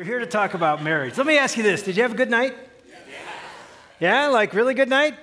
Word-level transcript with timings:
We're 0.00 0.06
here 0.06 0.18
to 0.20 0.24
talk 0.24 0.54
about 0.54 0.82
marriage. 0.82 1.18
Let 1.18 1.26
me 1.26 1.36
ask 1.36 1.58
you 1.58 1.62
this 1.62 1.82
Did 1.82 1.94
you 1.94 2.02
have 2.04 2.12
a 2.12 2.16
good 2.16 2.30
night? 2.30 2.56
Yeah, 2.88 2.96
yeah 4.00 4.26
like 4.28 4.54
really 4.54 4.72
good 4.72 4.88
night? 4.88 5.14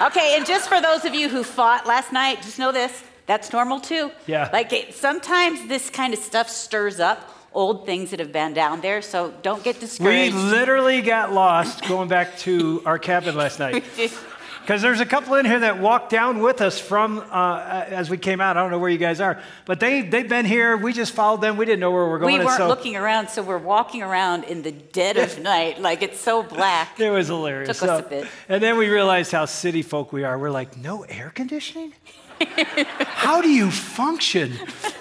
Okay, 0.00 0.36
and 0.36 0.46
just 0.46 0.68
for 0.68 0.80
those 0.80 1.04
of 1.04 1.12
you 1.12 1.28
who 1.28 1.42
fought 1.42 1.88
last 1.88 2.12
night, 2.12 2.40
just 2.40 2.56
know 2.56 2.70
this 2.70 3.02
that's 3.26 3.52
normal 3.52 3.80
too. 3.80 4.12
Yeah. 4.28 4.48
Like 4.52 4.72
it, 4.72 4.94
sometimes 4.94 5.66
this 5.66 5.90
kind 5.90 6.14
of 6.14 6.20
stuff 6.20 6.48
stirs 6.48 7.00
up 7.00 7.36
old 7.52 7.84
things 7.84 8.10
that 8.12 8.20
have 8.20 8.30
been 8.30 8.54
down 8.54 8.80
there, 8.80 9.02
so 9.02 9.34
don't 9.42 9.64
get 9.64 9.80
discouraged. 9.80 10.36
We 10.36 10.40
literally 10.40 11.00
got 11.00 11.32
lost 11.32 11.82
going 11.88 12.08
back 12.08 12.38
to 12.38 12.84
our 12.86 12.96
cabin 12.96 13.34
last 13.34 13.58
night. 13.58 13.82
Because 14.62 14.82
there's 14.82 15.00
a 15.00 15.06
couple 15.06 15.34
in 15.34 15.46
here 15.46 15.60
that 15.60 15.80
walked 15.80 16.10
down 16.10 16.40
with 16.40 16.60
us 16.60 16.78
from 16.78 17.18
uh, 17.30 17.84
as 17.88 18.08
we 18.10 18.18
came 18.18 18.40
out. 18.40 18.56
I 18.56 18.62
don't 18.62 18.70
know 18.70 18.78
where 18.78 18.90
you 18.90 18.98
guys 18.98 19.20
are, 19.20 19.40
but 19.64 19.80
they 19.80 20.02
they've 20.02 20.28
been 20.28 20.44
here. 20.44 20.76
We 20.76 20.92
just 20.92 21.12
followed 21.12 21.40
them. 21.40 21.56
We 21.56 21.64
didn't 21.64 21.80
know 21.80 21.90
where 21.90 22.04
we 22.04 22.10
were 22.10 22.18
going. 22.18 22.38
we 22.38 22.44
weren't 22.44 22.58
so 22.58 22.68
looking 22.68 22.96
around, 22.96 23.28
so 23.30 23.42
we're 23.42 23.58
walking 23.58 24.02
around 24.02 24.44
in 24.44 24.62
the 24.62 24.72
dead 24.72 25.16
of 25.16 25.38
night, 25.42 25.80
like 25.80 26.02
it's 26.02 26.20
so 26.20 26.42
black. 26.42 27.00
It 27.00 27.10
was 27.10 27.28
hilarious. 27.28 27.78
Took 27.78 27.88
us 27.88 28.00
a 28.06 28.08
bit. 28.08 28.28
And 28.48 28.62
then 28.62 28.76
we 28.76 28.88
realized 28.88 29.32
how 29.32 29.46
city 29.46 29.82
folk 29.82 30.12
we 30.12 30.24
are. 30.24 30.38
We're 30.38 30.50
like, 30.50 30.76
no 30.76 31.02
air 31.04 31.30
conditioning? 31.34 31.92
How 32.40 33.40
do 33.40 33.48
you 33.48 33.70
function? 33.70 34.52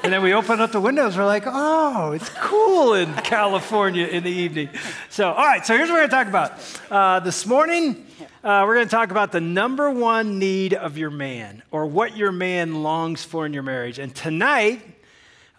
And 0.04 0.12
then 0.12 0.22
we 0.22 0.34
open 0.34 0.60
up 0.60 0.72
the 0.72 0.82
windows. 0.82 1.18
We're 1.18 1.26
like, 1.26 1.44
oh, 1.46 2.12
it's 2.12 2.30
cool 2.30 2.94
in 2.94 3.14
California 3.16 4.08
in 4.08 4.24
the 4.24 4.32
evening. 4.32 4.70
So, 5.10 5.32
all 5.32 5.46
right, 5.46 5.66
so 5.66 5.76
here's 5.76 5.90
what 5.90 5.96
we're 5.96 6.08
going 6.08 6.10
to 6.10 6.16
talk 6.16 6.28
about. 6.28 6.92
Uh, 6.92 7.20
this 7.20 7.46
morning, 7.46 8.06
uh, 8.44 8.64
we're 8.66 8.76
going 8.76 8.88
to 8.88 8.92
talk 8.92 9.12
about 9.12 9.32
the 9.32 9.42
number 9.42 9.90
one 9.90 10.40
need 10.40 10.74
of 10.74 10.98
your 10.98 11.10
man 11.10 11.64
or 11.72 11.86
what 11.86 12.16
your 12.16 12.32
man 12.32 12.84
longs 12.84 13.24
for 13.24 13.46
in 13.46 13.54
your 13.54 13.64
marriage. 13.64 14.00
And 14.00 14.14
tonight, 14.14 14.82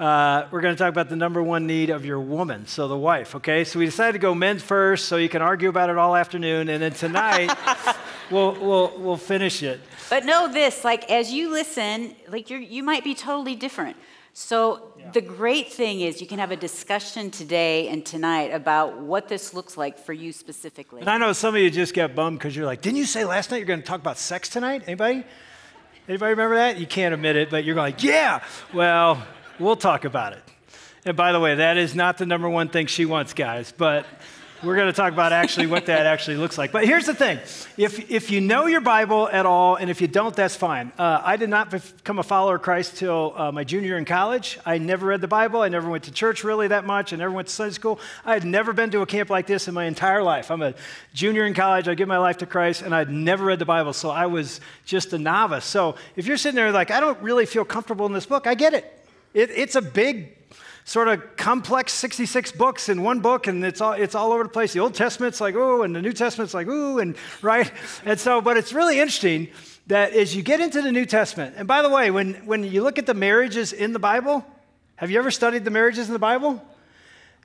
uh, 0.01 0.49
we're 0.51 0.63
going 0.63 0.75
to 0.75 0.79
talk 0.79 0.89
about 0.89 1.11
the 1.11 1.17
number 1.17 1.43
one 1.43 1.67
need 1.67 1.91
of 1.91 2.07
your 2.07 2.19
woman, 2.19 2.67
so 2.67 2.89
the 2.89 2.97
wife, 2.97 3.35
okay? 3.35 3.65
So 3.65 3.79
we 3.79 3.85
decided 3.85 4.13
to 4.13 4.19
go 4.19 4.35
men 4.35 4.59
first 4.59 5.05
so 5.05 5.19
you 5.19 5.29
can 5.29 5.43
argue 5.43 5.69
about 5.69 5.91
it 5.91 5.99
all 5.99 6.17
afternoon. 6.17 6.71
And 6.71 6.83
then 6.83 6.93
tonight, 6.93 7.55
we'll, 8.31 8.59
we'll, 8.59 8.99
we'll 8.99 9.17
finish 9.19 9.63
it. 9.63 9.79
But 10.09 10.25
know 10.25 10.51
this, 10.51 10.85
like 10.85 11.11
as 11.11 11.31
you 11.31 11.53
listen, 11.53 12.17
like 12.31 12.49
you're, 12.49 12.61
you 12.61 12.83
might 12.83 13.05
be 13.05 13.15
totally 13.15 13.55
different. 13.55 13.99
So 14.33 14.95
the 15.13 15.21
great 15.21 15.71
thing 15.71 16.01
is 16.01 16.23
you 16.23 16.27
can 16.27 16.39
have 16.39 16.51
a 16.51 16.57
discussion 16.57 17.31
today 17.31 17.89
and 17.89 18.07
tonight 18.07 18.55
about 18.55 19.03
what 19.03 19.29
this 19.29 19.53
looks 19.53 19.77
like 19.77 19.99
for 19.99 20.15
you 20.15 20.33
specifically. 20.33 21.03
And 21.03 21.11
I 21.11 21.19
know 21.19 21.35
some 21.35 21.55
of 21.55 21.61
you 21.61 21.71
just 21.71 21.93
got 21.93 22.15
bummed 22.15 22.39
because 22.39 22.57
you're 22.57 22.65
like, 22.65 22.81
didn't 22.81 22.97
you 22.97 23.05
say 23.05 23.27
last 23.27 23.51
night 23.51 23.59
you're 23.59 23.67
going 23.67 23.83
to 23.83 23.87
talk 23.87 24.01
about 24.01 24.17
sex 24.17 24.49
tonight? 24.49 24.85
Anybody? 24.87 25.25
Anybody 26.09 26.31
remember 26.31 26.55
that? 26.55 26.79
You 26.79 26.87
can't 26.87 27.13
admit 27.13 27.37
it, 27.37 27.51
but 27.51 27.65
you're 27.65 27.77
like, 27.77 28.03
yeah. 28.03 28.43
Well, 28.73 29.23
we'll 29.61 29.77
talk 29.77 30.05
about 30.05 30.33
it. 30.33 30.43
And 31.05 31.17
by 31.17 31.33
the 31.33 31.41
way, 31.41 31.55
that 31.57 31.77
is 31.77 31.95
not 31.95 32.19
the 32.19 32.27
number 32.27 32.49
one 32.49 32.69
thing 32.69 32.87
she 32.87 33.07
wants, 33.07 33.33
guys, 33.33 33.73
but 33.77 34.07
we're 34.63 34.77
going 34.77 34.89
to 34.89 34.93
talk 34.93 35.15
about 35.15 35.33
actually 35.33 35.67
what 35.67 35.87
that 35.87 36.05
actually 36.05 36.37
looks 36.37 36.59
like. 36.59 36.71
But 36.71 36.85
here's 36.85 37.07
the 37.07 37.15
thing 37.15 37.39
if, 37.79 38.11
if 38.11 38.31
you 38.31 38.43
know 38.43 38.67
your 38.67 38.83
Bible 38.83 39.27
at 39.29 39.47
all, 39.47 39.77
and 39.77 39.89
if 39.89 40.03
you 40.03 40.09
don't, 40.09 40.37
that's 40.37 40.55
fine. 40.55 40.93
Uh, 40.99 41.23
I 41.25 41.39
did 41.39 41.49
not 41.49 41.71
become 41.71 42.19
a 42.19 42.23
follower 42.23 42.57
of 42.57 42.63
Christ 42.63 42.99
till 42.99 43.33
uh, 43.37 43.53
my 43.53 43.65
junior 43.65 43.89
year 43.89 43.99
in 43.99 44.05
college. 44.05 44.59
I 44.67 44.77
never 44.77 45.07
read 45.07 45.23
the 45.23 45.29
Bible. 45.29 45.63
I 45.63 45.69
never 45.71 45.89
went 45.89 46.05
to 46.05 46.13
church 46.13 46.45
really 46.45 46.69
that 46.69 46.85
much. 46.85 47.15
I 47.15 47.17
never 47.17 47.33
went 47.33 47.49
to 47.49 47.55
Sunday 47.55 47.73
school. 47.73 47.99
I 48.27 48.35
had 48.35 48.45
never 48.45 48.75
been 48.75 48.91
to 48.91 49.01
a 49.01 49.07
camp 49.07 49.31
like 49.31 49.47
this 49.47 49.67
in 49.67 49.73
my 49.73 49.85
entire 49.85 50.23
life. 50.23 50.51
I'm 50.51 50.61
a 50.61 50.75
junior 51.15 51.47
in 51.47 51.55
college. 51.55 51.89
I 51.89 51.95
give 51.95 52.09
my 52.09 52.19
life 52.19 52.37
to 52.39 52.47
Christ, 52.47 52.83
and 52.83 52.95
I'd 52.95 53.11
never 53.11 53.47
read 53.47 53.61
the 53.61 53.65
Bible, 53.65 53.95
so 53.95 54.11
I 54.11 54.27
was 54.27 54.61
just 54.85 55.15
a 55.15 55.19
novice. 55.19 55.65
So 55.65 55.95
if 56.17 56.27
you're 56.27 56.37
sitting 56.37 56.57
there 56.57 56.71
like, 56.71 56.91
I 56.91 57.01
don't 57.01 57.21
really 57.23 57.47
feel 57.47 57.65
comfortable 57.65 58.05
in 58.05 58.13
this 58.13 58.27
book, 58.27 58.47
I 58.47 58.55
get 58.55 58.75
it. 58.75 59.00
It 59.35 59.51
it's 59.51 59.77
a 59.77 59.83
big 59.83 60.37
sort 60.85 61.07
of 61.07 61.37
complex 61.37 61.93
66 61.93 62.51
books 62.53 62.89
in 62.89 63.03
one 63.03 63.21
book 63.21 63.47
and 63.47 63.65
it's 63.65 63.81
all, 63.81 63.93
it's 63.93 64.17
all 64.17 64.33
over 64.33 64.43
the 64.43 64.49
place. 64.49 64.73
The 64.73 64.81
old 64.81 64.95
testament's 64.95 65.41
like 65.41 65.55
ooh 65.55 65.83
and 65.83 65.95
the 65.95 66.03
new 66.03 66.13
testament's 66.13 66.53
like 66.53 66.67
ooh 66.67 66.99
and 66.99 67.17
right? 67.43 67.71
And 68.05 68.19
so 68.19 68.41
but 68.41 68.57
it's 68.57 68.73
really 68.73 68.99
interesting 68.99 69.49
that 69.87 70.13
as 70.13 70.35
you 70.35 70.43
get 70.43 70.59
into 70.59 70.83
the 70.83 70.91
new 70.91 71.07
testament 71.07 71.55
and 71.57 71.69
by 71.69 71.83
the 71.83 71.89
way 71.89 72.11
when, 72.11 72.35
when 72.47 72.65
you 72.65 72.83
look 72.83 72.99
at 72.99 73.07
the 73.07 73.15
marriages 73.15 73.73
in 73.73 73.93
the 73.93 73.99
bible 74.01 74.45
have 74.97 75.11
you 75.11 75.19
ever 75.19 75.31
studied 75.31 75.65
the 75.65 75.71
marriages 75.71 76.09
in 76.09 76.13
the 76.13 76.19
bible? 76.19 76.63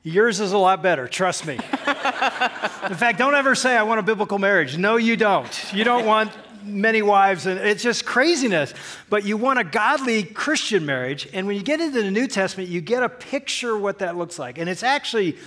Yours 0.03 0.39
is 0.39 0.51
a 0.51 0.57
lot 0.57 0.81
better 0.81 1.07
trust 1.07 1.45
me. 1.45 1.53
In 1.55 2.95
fact 2.95 3.19
don't 3.19 3.35
ever 3.35 3.53
say 3.53 3.77
i 3.77 3.83
want 3.83 3.99
a 3.99 4.03
biblical 4.03 4.39
marriage. 4.39 4.75
No 4.75 4.95
you 4.95 5.15
don't. 5.15 5.73
You 5.73 5.83
don't 5.83 6.05
want 6.05 6.31
many 6.65 7.01
wives, 7.01 7.45
and 7.45 7.59
it's 7.59 7.83
just 7.83 8.05
craziness. 8.05 8.73
But 9.09 9.25
you 9.25 9.37
want 9.37 9.59
a 9.59 9.63
godly 9.63 10.23
Christian 10.23 10.85
marriage, 10.85 11.27
and 11.33 11.47
when 11.47 11.55
you 11.55 11.63
get 11.63 11.79
into 11.79 12.01
the 12.01 12.11
New 12.11 12.27
Testament, 12.27 12.69
you 12.69 12.81
get 12.81 13.03
a 13.03 13.09
picture 13.09 13.77
what 13.77 13.99
that 13.99 14.17
looks 14.17 14.39
like. 14.39 14.57
And 14.57 14.69
it's 14.69 14.83
actually 14.83 15.37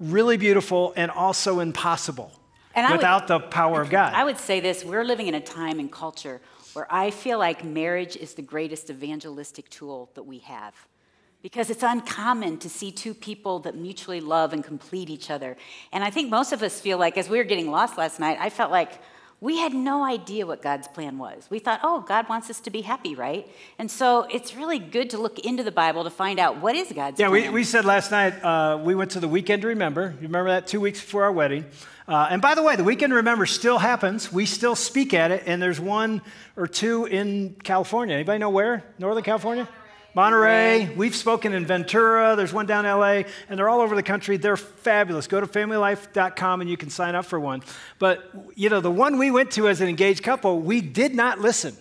really 0.00 0.36
beautiful 0.36 0.92
and 0.96 1.10
also 1.10 1.60
impossible 1.60 2.32
And 2.74 2.86
I 2.86 2.90
would- 2.90 2.96
without 2.98 3.28
the 3.28 3.38
power 3.38 3.80
of 3.80 3.90
God. 3.90 4.14
I 4.14 4.24
would 4.24 4.38
say 4.38 4.60
this 4.60 4.84
we're 4.84 5.04
living 5.04 5.28
in 5.28 5.34
a 5.34 5.40
time 5.40 5.78
and 5.78 5.90
culture 5.92 6.40
where 6.72 6.86
I 6.90 7.10
feel 7.10 7.38
like 7.38 7.62
marriage 7.64 8.16
is 8.16 8.34
the 8.34 8.42
greatest 8.42 8.90
evangelistic 8.90 9.68
tool 9.68 10.10
that 10.14 10.22
we 10.24 10.38
have. 10.38 10.74
Because 11.42 11.70
it's 11.70 11.82
uncommon 11.82 12.58
to 12.58 12.68
see 12.68 12.92
two 12.92 13.14
people 13.14 13.58
that 13.60 13.74
mutually 13.74 14.20
love 14.20 14.52
and 14.52 14.62
complete 14.62 15.10
each 15.10 15.28
other. 15.28 15.56
And 15.92 16.04
I 16.04 16.10
think 16.10 16.30
most 16.30 16.52
of 16.52 16.62
us 16.62 16.80
feel 16.80 16.98
like, 16.98 17.18
as 17.18 17.28
we 17.28 17.36
were 17.36 17.44
getting 17.44 17.70
lost 17.70 17.98
last 17.98 18.20
night, 18.20 18.38
I 18.40 18.48
felt 18.48 18.70
like 18.70 19.00
we 19.42 19.58
had 19.58 19.74
no 19.74 20.04
idea 20.04 20.46
what 20.46 20.62
God's 20.62 20.86
plan 20.86 21.18
was. 21.18 21.48
We 21.50 21.58
thought, 21.58 21.80
oh, 21.82 21.98
God 22.06 22.28
wants 22.28 22.48
us 22.48 22.60
to 22.60 22.70
be 22.70 22.82
happy, 22.82 23.16
right? 23.16 23.44
And 23.76 23.90
so 23.90 24.24
it's 24.30 24.54
really 24.54 24.78
good 24.78 25.10
to 25.10 25.18
look 25.18 25.40
into 25.40 25.64
the 25.64 25.72
Bible 25.72 26.04
to 26.04 26.10
find 26.10 26.38
out 26.38 26.58
what 26.58 26.76
is 26.76 26.92
God's 26.92 27.18
Yeah, 27.18 27.28
plan. 27.28 27.42
we, 27.42 27.48
we 27.48 27.64
said 27.64 27.84
last 27.84 28.12
night 28.12 28.34
uh, 28.44 28.80
we 28.80 28.94
went 28.94 29.10
to 29.10 29.20
the 29.20 29.26
Weekend 29.26 29.62
to 29.62 29.68
Remember. 29.68 30.14
You 30.20 30.28
remember 30.28 30.50
that 30.50 30.68
two 30.68 30.78
weeks 30.80 31.00
before 31.00 31.24
our 31.24 31.32
wedding? 31.32 31.64
Uh, 32.06 32.28
and 32.30 32.40
by 32.40 32.54
the 32.54 32.62
way, 32.62 32.76
the 32.76 32.84
Weekend 32.84 33.10
to 33.10 33.16
Remember 33.16 33.44
still 33.44 33.78
happens. 33.78 34.32
We 34.32 34.46
still 34.46 34.76
speak 34.76 35.12
at 35.12 35.32
it, 35.32 35.42
and 35.46 35.60
there's 35.60 35.80
one 35.80 36.22
or 36.56 36.68
two 36.68 37.06
in 37.06 37.56
California. 37.64 38.14
Anybody 38.14 38.38
know 38.38 38.50
where? 38.50 38.84
Northern 39.00 39.24
California? 39.24 39.68
Monterey. 40.14 40.90
We've 40.94 41.14
spoken 41.14 41.54
in 41.54 41.64
Ventura. 41.64 42.36
There's 42.36 42.52
one 42.52 42.66
down 42.66 42.84
in 42.84 42.92
LA, 42.92 43.22
and 43.48 43.58
they're 43.58 43.68
all 43.68 43.80
over 43.80 43.96
the 43.96 44.02
country. 44.02 44.36
They're 44.36 44.58
fabulous. 44.58 45.26
Go 45.26 45.40
to 45.40 45.46
familylife.com 45.46 46.60
and 46.60 46.68
you 46.68 46.76
can 46.76 46.90
sign 46.90 47.14
up 47.14 47.24
for 47.24 47.40
one. 47.40 47.62
But, 47.98 48.30
you 48.54 48.68
know, 48.68 48.80
the 48.80 48.90
one 48.90 49.18
we 49.18 49.30
went 49.30 49.52
to 49.52 49.68
as 49.68 49.80
an 49.80 49.88
engaged 49.88 50.22
couple, 50.22 50.60
we 50.60 50.82
did 50.82 51.14
not 51.14 51.40
listen 51.40 51.76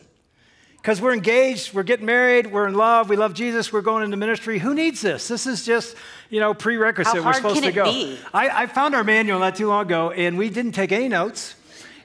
because 0.82 1.00
we're 1.00 1.14
engaged, 1.14 1.74
we're 1.74 1.84
getting 1.84 2.08
married, 2.08 2.52
we're 2.52 2.68
in 2.68 2.74
love, 2.74 3.08
we 3.08 3.16
love 3.16 3.36
Jesus, 3.36 3.72
we're 3.72 3.82
going 3.82 4.04
into 4.04 4.18
ministry. 4.18 4.58
Who 4.58 4.74
needs 4.74 5.02
this? 5.02 5.28
This 5.28 5.46
is 5.46 5.64
just, 5.64 5.96
you 6.30 6.40
know, 6.40 6.56
prerequisite. 6.56 7.14
How 7.14 7.20
we're 7.20 7.24
hard 7.24 7.36
supposed 7.36 7.56
can 7.56 7.64
to 7.64 7.70
it 7.70 7.76
go. 7.76 7.84
be? 7.84 8.18
I, 8.34 8.64
I 8.64 8.66
found 8.66 8.96
our 8.96 9.04
manual 9.04 9.40
not 9.40 9.56
too 9.56 9.68
long 9.68 9.86
ago, 9.86 10.10
and 10.10 10.38
we 10.38 10.50
didn't 10.50 10.72
take 10.72 10.92
any 10.92 11.08
notes. 11.08 11.56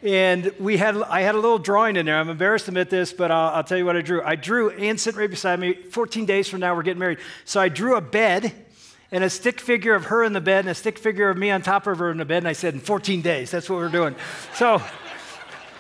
And 0.06 0.52
we 0.60 0.76
had, 0.76 0.96
I 1.02 1.22
had 1.22 1.34
a 1.34 1.40
little 1.40 1.58
drawing 1.58 1.96
in 1.96 2.06
there. 2.06 2.16
I'm 2.16 2.28
embarrassed 2.28 2.66
to 2.66 2.70
admit 2.70 2.90
this, 2.90 3.12
but 3.12 3.32
I'll, 3.32 3.56
I'll 3.56 3.64
tell 3.64 3.76
you 3.76 3.84
what 3.84 3.96
I 3.96 4.02
drew. 4.02 4.22
I 4.22 4.36
drew 4.36 4.70
Ann 4.70 4.98
sitting 4.98 5.18
right 5.18 5.28
beside 5.28 5.58
me. 5.58 5.74
14 5.74 6.24
days 6.24 6.48
from 6.48 6.60
now, 6.60 6.76
we're 6.76 6.84
getting 6.84 7.00
married. 7.00 7.18
So 7.44 7.60
I 7.60 7.68
drew 7.68 7.96
a 7.96 8.00
bed 8.00 8.52
and 9.10 9.24
a 9.24 9.28
stick 9.28 9.58
figure 9.58 9.96
of 9.96 10.04
her 10.04 10.22
in 10.22 10.32
the 10.32 10.40
bed 10.40 10.60
and 10.60 10.68
a 10.68 10.76
stick 10.76 10.96
figure 10.96 11.28
of 11.28 11.36
me 11.36 11.50
on 11.50 11.60
top 11.60 11.88
of 11.88 11.98
her 11.98 12.12
in 12.12 12.18
the 12.18 12.24
bed. 12.24 12.38
And 12.38 12.46
I 12.46 12.52
said, 12.52 12.74
in 12.74 12.78
14 12.78 13.20
days, 13.20 13.50
that's 13.50 13.68
what 13.68 13.80
we're 13.80 13.88
doing. 13.88 14.14
So 14.54 14.80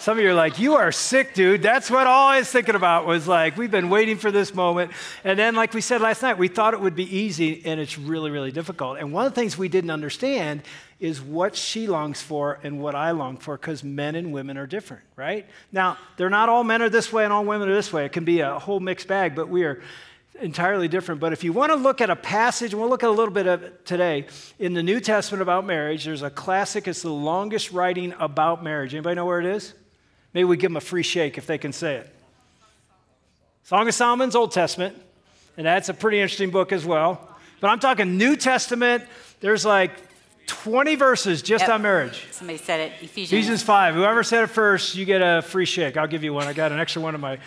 some 0.00 0.18
of 0.18 0.24
you 0.24 0.30
are 0.30 0.34
like, 0.34 0.58
you 0.58 0.74
are 0.74 0.90
sick, 0.90 1.32
dude. 1.34 1.62
That's 1.62 1.88
what 1.88 2.08
all 2.08 2.26
I 2.26 2.38
was 2.38 2.50
thinking 2.50 2.74
about 2.74 3.06
was 3.06 3.28
like, 3.28 3.56
we've 3.56 3.70
been 3.70 3.90
waiting 3.90 4.16
for 4.16 4.32
this 4.32 4.52
moment. 4.52 4.90
And 5.22 5.38
then, 5.38 5.54
like 5.54 5.72
we 5.72 5.80
said 5.80 6.00
last 6.00 6.22
night, 6.22 6.36
we 6.36 6.48
thought 6.48 6.74
it 6.74 6.80
would 6.80 6.96
be 6.96 7.16
easy, 7.16 7.62
and 7.64 7.80
it's 7.80 7.96
really, 7.96 8.32
really 8.32 8.50
difficult. 8.50 8.98
And 8.98 9.12
one 9.12 9.26
of 9.26 9.34
the 9.34 9.40
things 9.40 9.56
we 9.56 9.68
didn't 9.68 9.90
understand 9.90 10.62
is 10.98 11.20
what 11.20 11.54
she 11.54 11.86
longs 11.86 12.22
for 12.22 12.58
and 12.62 12.80
what 12.80 12.94
I 12.94 13.10
long 13.10 13.36
for, 13.36 13.56
because 13.56 13.84
men 13.84 14.14
and 14.14 14.32
women 14.32 14.56
are 14.56 14.66
different, 14.66 15.02
right? 15.14 15.46
Now, 15.70 15.98
they're 16.16 16.30
not 16.30 16.48
all 16.48 16.64
men 16.64 16.80
are 16.80 16.88
this 16.88 17.12
way 17.12 17.24
and 17.24 17.32
all 17.32 17.44
women 17.44 17.68
are 17.68 17.74
this 17.74 17.92
way. 17.92 18.06
It 18.06 18.12
can 18.12 18.24
be 18.24 18.40
a 18.40 18.58
whole 18.58 18.80
mixed 18.80 19.06
bag, 19.06 19.34
but 19.34 19.48
we 19.48 19.64
are 19.64 19.82
entirely 20.40 20.88
different. 20.88 21.20
But 21.20 21.32
if 21.32 21.44
you 21.44 21.52
want 21.52 21.70
to 21.70 21.76
look 21.76 22.00
at 22.00 22.08
a 22.08 22.16
passage, 22.16 22.74
we'll 22.74 22.88
look 22.88 23.02
at 23.02 23.08
a 23.08 23.12
little 23.12 23.32
bit 23.32 23.46
of 23.46 23.62
it 23.62 23.84
today 23.84 24.26
in 24.58 24.72
the 24.72 24.82
New 24.82 25.00
Testament 25.00 25.42
about 25.42 25.66
marriage. 25.66 26.04
There's 26.04 26.22
a 26.22 26.30
classic, 26.30 26.88
it's 26.88 27.02
the 27.02 27.10
longest 27.10 27.72
writing 27.72 28.14
about 28.18 28.64
marriage. 28.64 28.94
Anybody 28.94 29.16
know 29.16 29.26
where 29.26 29.40
it 29.40 29.46
is? 29.46 29.74
Maybe 30.32 30.44
we 30.44 30.56
give 30.56 30.70
them 30.70 30.76
a 30.76 30.80
free 30.80 31.02
shake 31.02 31.36
if 31.36 31.46
they 31.46 31.58
can 31.58 31.72
say 31.72 31.96
it. 31.96 32.12
Song 33.64 33.88
of 33.88 33.94
Solomon's 33.94 34.36
Old 34.36 34.52
Testament, 34.52 34.96
and 35.56 35.66
that's 35.66 35.88
a 35.88 35.94
pretty 35.94 36.20
interesting 36.20 36.50
book 36.50 36.72
as 36.72 36.86
well. 36.86 37.28
But 37.60 37.68
I'm 37.68 37.80
talking 37.80 38.16
New 38.16 38.36
Testament. 38.36 39.04
There's 39.40 39.64
like 39.64 39.92
20 40.46 40.94
verses 40.94 41.42
just 41.42 41.62
Yep. 41.62 41.70
on 41.70 41.82
marriage. 41.82 42.26
Somebody 42.30 42.58
said 42.58 42.80
it. 42.80 42.92
Ephesians. 43.02 43.32
Ephesians 43.32 43.62
5. 43.62 43.94
Whoever 43.94 44.22
said 44.22 44.44
it 44.44 44.48
first, 44.48 44.94
you 44.94 45.04
get 45.04 45.20
a 45.20 45.42
free 45.42 45.64
shake. 45.66 45.96
I'll 45.96 46.06
give 46.06 46.24
you 46.24 46.32
one. 46.32 46.46
I 46.46 46.52
got 46.52 46.72
an 46.72 46.78
extra 46.78 47.02
one 47.02 47.14
in 47.14 47.20
my, 47.20 47.38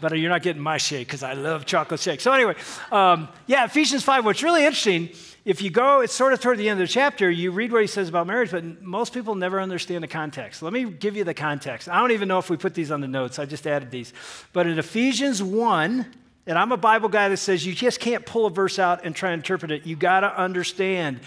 but 0.00 0.18
you're 0.18 0.30
not 0.30 0.42
getting 0.42 0.62
my 0.62 0.78
shake 0.78 1.06
because 1.06 1.22
I 1.22 1.34
love 1.34 1.66
chocolate 1.66 2.00
shake. 2.00 2.20
So, 2.20 2.32
anyway, 2.32 2.54
um, 2.90 3.28
yeah, 3.46 3.64
Ephesians 3.64 4.02
5. 4.02 4.24
What's 4.24 4.42
really 4.42 4.64
interesting, 4.64 5.10
if 5.44 5.60
you 5.62 5.70
go, 5.70 6.00
it's 6.00 6.14
sort 6.14 6.32
of 6.32 6.40
toward 6.40 6.58
the 6.58 6.68
end 6.68 6.80
of 6.80 6.86
the 6.88 6.92
chapter, 6.92 7.30
you 7.30 7.50
read 7.50 7.72
what 7.72 7.80
he 7.82 7.86
says 7.86 8.08
about 8.08 8.26
marriage, 8.26 8.50
but 8.50 8.82
most 8.82 9.12
people 9.12 9.34
never 9.34 9.60
understand 9.60 10.02
the 10.02 10.08
context. 10.08 10.62
Let 10.62 10.72
me 10.72 10.84
give 10.84 11.16
you 11.16 11.24
the 11.24 11.34
context. 11.34 11.88
I 11.88 12.00
don't 12.00 12.12
even 12.12 12.28
know 12.28 12.38
if 12.38 12.48
we 12.50 12.56
put 12.56 12.74
these 12.74 12.90
on 12.90 13.00
the 13.00 13.08
notes, 13.08 13.38
I 13.38 13.44
just 13.46 13.66
added 13.66 13.90
these. 13.90 14.12
But 14.52 14.66
in 14.66 14.78
Ephesians 14.78 15.42
1, 15.42 16.06
and 16.46 16.58
I'm 16.58 16.72
a 16.72 16.78
Bible 16.78 17.10
guy 17.10 17.28
that 17.28 17.36
says 17.36 17.66
you 17.66 17.74
just 17.74 18.00
can't 18.00 18.24
pull 18.24 18.46
a 18.46 18.50
verse 18.50 18.78
out 18.78 19.04
and 19.04 19.14
try 19.14 19.32
and 19.32 19.40
interpret 19.40 19.70
it. 19.70 19.84
You 19.84 19.96
got 19.96 20.20
to 20.20 20.34
understand 20.38 21.20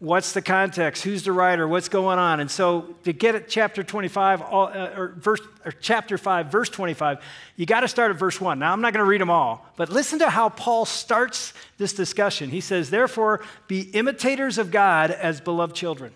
What's 0.00 0.32
the 0.32 0.42
context? 0.42 1.02
Who's 1.02 1.24
the 1.24 1.32
writer? 1.32 1.66
What's 1.66 1.88
going 1.88 2.20
on? 2.20 2.38
And 2.38 2.48
so 2.48 2.94
to 3.02 3.12
get 3.12 3.34
at 3.34 3.48
chapter 3.48 3.82
25, 3.82 4.42
all, 4.42 4.68
uh, 4.68 4.90
or, 4.96 5.08
verse, 5.18 5.40
or 5.64 5.72
chapter 5.72 6.16
5, 6.16 6.52
verse 6.52 6.68
25, 6.68 7.18
you 7.56 7.66
got 7.66 7.80
to 7.80 7.88
start 7.88 8.12
at 8.12 8.16
verse 8.16 8.40
1. 8.40 8.60
Now, 8.60 8.72
I'm 8.72 8.80
not 8.80 8.92
going 8.92 9.04
to 9.04 9.08
read 9.08 9.20
them 9.20 9.30
all, 9.30 9.66
but 9.76 9.88
listen 9.88 10.20
to 10.20 10.30
how 10.30 10.50
Paul 10.50 10.84
starts 10.84 11.52
this 11.78 11.92
discussion. 11.92 12.50
He 12.50 12.60
says, 12.60 12.90
Therefore, 12.90 13.40
be 13.66 13.80
imitators 13.90 14.56
of 14.56 14.70
God 14.70 15.10
as 15.10 15.40
beloved 15.40 15.74
children. 15.74 16.12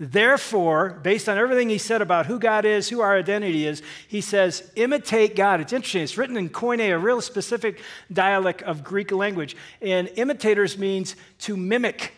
Therefore, 0.00 0.98
based 1.02 1.28
on 1.28 1.36
everything 1.36 1.68
he 1.68 1.78
said 1.78 2.00
about 2.00 2.26
who 2.26 2.38
God 2.38 2.64
is, 2.64 2.88
who 2.88 3.00
our 3.00 3.16
identity 3.16 3.66
is, 3.66 3.80
he 4.08 4.20
says, 4.20 4.68
imitate 4.74 5.36
God. 5.36 5.60
It's 5.60 5.72
interesting. 5.72 6.02
It's 6.02 6.18
written 6.18 6.36
in 6.36 6.48
Koine, 6.48 6.92
a 6.92 6.98
real 6.98 7.20
specific 7.20 7.80
dialect 8.12 8.62
of 8.62 8.82
Greek 8.82 9.12
language. 9.12 9.56
And 9.80 10.10
imitators 10.16 10.76
means 10.76 11.14
to 11.40 11.56
mimic 11.56 12.12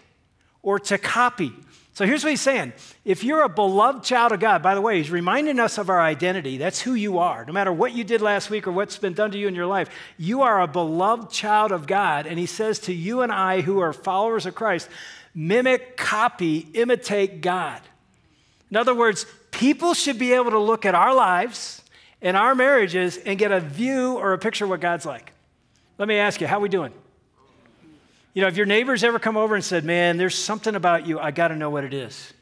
or 0.67 0.81
to 0.81 0.99
copy. 0.99 1.53
So 1.95 2.05
here's 2.05 2.25
what 2.25 2.31
he's 2.31 2.43
saying. 2.43 2.73
If 3.05 3.23
you're 3.25 3.45
a 3.45 3.49
beloved 3.49 4.05
child 4.05 4.33
of 4.33 4.41
God, 4.41 4.63
by 4.63 4.75
the 4.75 4.81
way, 4.81 4.99
he's 4.99 5.11
reminding 5.13 5.61
us 5.61 5.79
of 5.79 5.89
our 5.89 6.01
identity. 6.01 6.59
That's 6.59 6.81
who 6.81 6.93
you 6.93 7.19
are. 7.21 7.45
No 7.47 7.53
matter 7.53 7.73
what 7.73 7.95
you 7.95 8.03
did 8.03 8.21
last 8.21 8.51
week 8.51 8.67
or 8.67 8.73
what's 8.73 8.99
been 8.99 9.15
done 9.15 9.31
to 9.31 9.39
you 9.39 9.47
in 9.49 9.55
your 9.55 9.67
life, 9.67 9.89
you 10.19 10.43
are 10.43 10.61
a 10.61 10.67
beloved 10.67 11.31
child 11.31 11.71
of 11.71 11.87
God. 11.87 12.27
And 12.27 12.37
he 12.39 12.47
says 12.47 12.81
to 12.81 12.93
you 12.93 13.23
and 13.23 13.33
I, 13.33 13.61
who 13.61 13.79
are 13.79 13.93
followers 13.93 14.45
of 14.45 14.57
Christ, 14.57 14.91
mimic, 15.35 15.97
copy, 15.97 16.69
imitate 16.75 17.41
God. 17.41 17.81
In 18.69 18.77
other 18.77 18.95
words, 18.95 19.25
people 19.53 19.95
should 19.95 20.19
be 20.19 20.33
able 20.33 20.51
to 20.51 20.59
look 20.59 20.85
at 20.85 20.97
our 20.97 21.15
lives 21.15 21.81
and 22.21 22.37
our 22.37 22.57
marriages 22.57 23.17
and 23.19 23.39
get 23.39 23.53
a 23.53 23.61
view 23.61 24.19
or 24.19 24.33
a 24.33 24.39
picture 24.39 24.65
of 24.65 24.71
what 24.71 24.81
God's 24.81 25.07
like. 25.07 25.33
Let 25.97 26.09
me 26.09 26.17
ask 26.17 26.41
you, 26.41 26.49
how 26.49 26.59
are 26.59 26.61
we 26.61 26.69
doing? 26.69 26.93
You 28.37 28.43
know, 28.43 28.49
if 28.49 28.57
your 28.59 28.67
neighbors 28.67 29.03
ever 29.03 29.19
come 29.19 29.39
over 29.39 29.55
and 29.55 29.65
said, 29.65 29.83
Man, 29.83 30.19
there's 30.19 30.35
something 30.35 30.75
about 30.75 31.07
you, 31.07 31.19
I 31.19 31.31
got 31.31 31.49
to 31.49 31.57
know 31.57 31.71
what 31.71 31.85
it 31.85 31.95
is. 31.95 32.35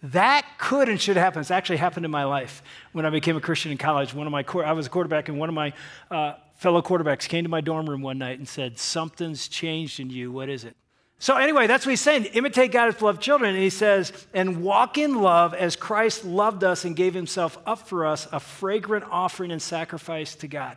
That 0.00 0.46
could 0.58 0.88
and 0.88 1.00
should 1.00 1.16
happen. 1.16 1.40
It's 1.40 1.50
actually 1.50 1.78
happened 1.78 2.04
in 2.04 2.12
my 2.12 2.22
life 2.22 2.62
when 2.92 3.04
I 3.04 3.10
became 3.10 3.36
a 3.36 3.40
Christian 3.40 3.72
in 3.72 3.78
college. 3.78 4.14
One 4.14 4.28
of 4.28 4.30
my, 4.30 4.44
I 4.64 4.70
was 4.70 4.86
a 4.86 4.90
quarterback, 4.90 5.28
and 5.28 5.36
one 5.36 5.48
of 5.48 5.54
my 5.56 5.72
uh, 6.08 6.34
fellow 6.58 6.80
quarterbacks 6.82 7.28
came 7.28 7.42
to 7.42 7.50
my 7.50 7.60
dorm 7.60 7.90
room 7.90 8.00
one 8.00 8.16
night 8.16 8.38
and 8.38 8.46
said, 8.46 8.78
Something's 8.78 9.48
changed 9.48 9.98
in 9.98 10.08
you. 10.08 10.30
What 10.30 10.48
is 10.48 10.62
it? 10.62 10.76
So, 11.18 11.36
anyway, 11.36 11.66
that's 11.66 11.84
what 11.84 11.90
he's 11.90 12.00
saying. 12.00 12.26
Imitate 12.26 12.70
God 12.70 12.86
as 12.86 12.94
beloved 12.94 13.20
children. 13.20 13.54
And 13.54 13.62
he 13.62 13.70
says, 13.70 14.12
and 14.34 14.62
walk 14.62 14.98
in 14.98 15.20
love 15.20 15.52
as 15.52 15.74
Christ 15.74 16.24
loved 16.24 16.62
us 16.62 16.84
and 16.84 16.94
gave 16.94 17.12
himself 17.12 17.58
up 17.66 17.88
for 17.88 18.06
us, 18.06 18.28
a 18.30 18.38
fragrant 18.38 19.04
offering 19.10 19.50
and 19.50 19.60
sacrifice 19.60 20.36
to 20.36 20.46
God. 20.46 20.76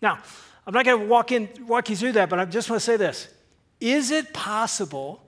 Now, 0.00 0.20
I'm 0.66 0.72
not 0.72 0.86
going 0.86 1.00
to 1.00 1.06
walk 1.06 1.32
in, 1.32 1.50
walk 1.66 1.90
you 1.90 1.96
through 1.96 2.12
that, 2.12 2.30
but 2.30 2.38
I 2.38 2.46
just 2.46 2.70
want 2.70 2.80
to 2.80 2.84
say 2.84 2.96
this. 2.96 3.28
Is 3.80 4.10
it 4.10 4.32
possible 4.32 5.22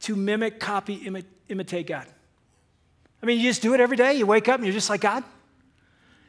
to 0.00 0.16
mimic, 0.16 0.60
copy, 0.60 0.98
imi- 1.00 1.24
imitate 1.48 1.86
God? 1.86 2.06
I 3.22 3.26
mean, 3.26 3.38
you 3.38 3.48
just 3.48 3.62
do 3.62 3.74
it 3.74 3.80
every 3.80 3.96
day. 3.96 4.14
You 4.14 4.26
wake 4.26 4.48
up 4.48 4.56
and 4.56 4.64
you're 4.64 4.72
just 4.72 4.90
like 4.90 5.02
God. 5.02 5.24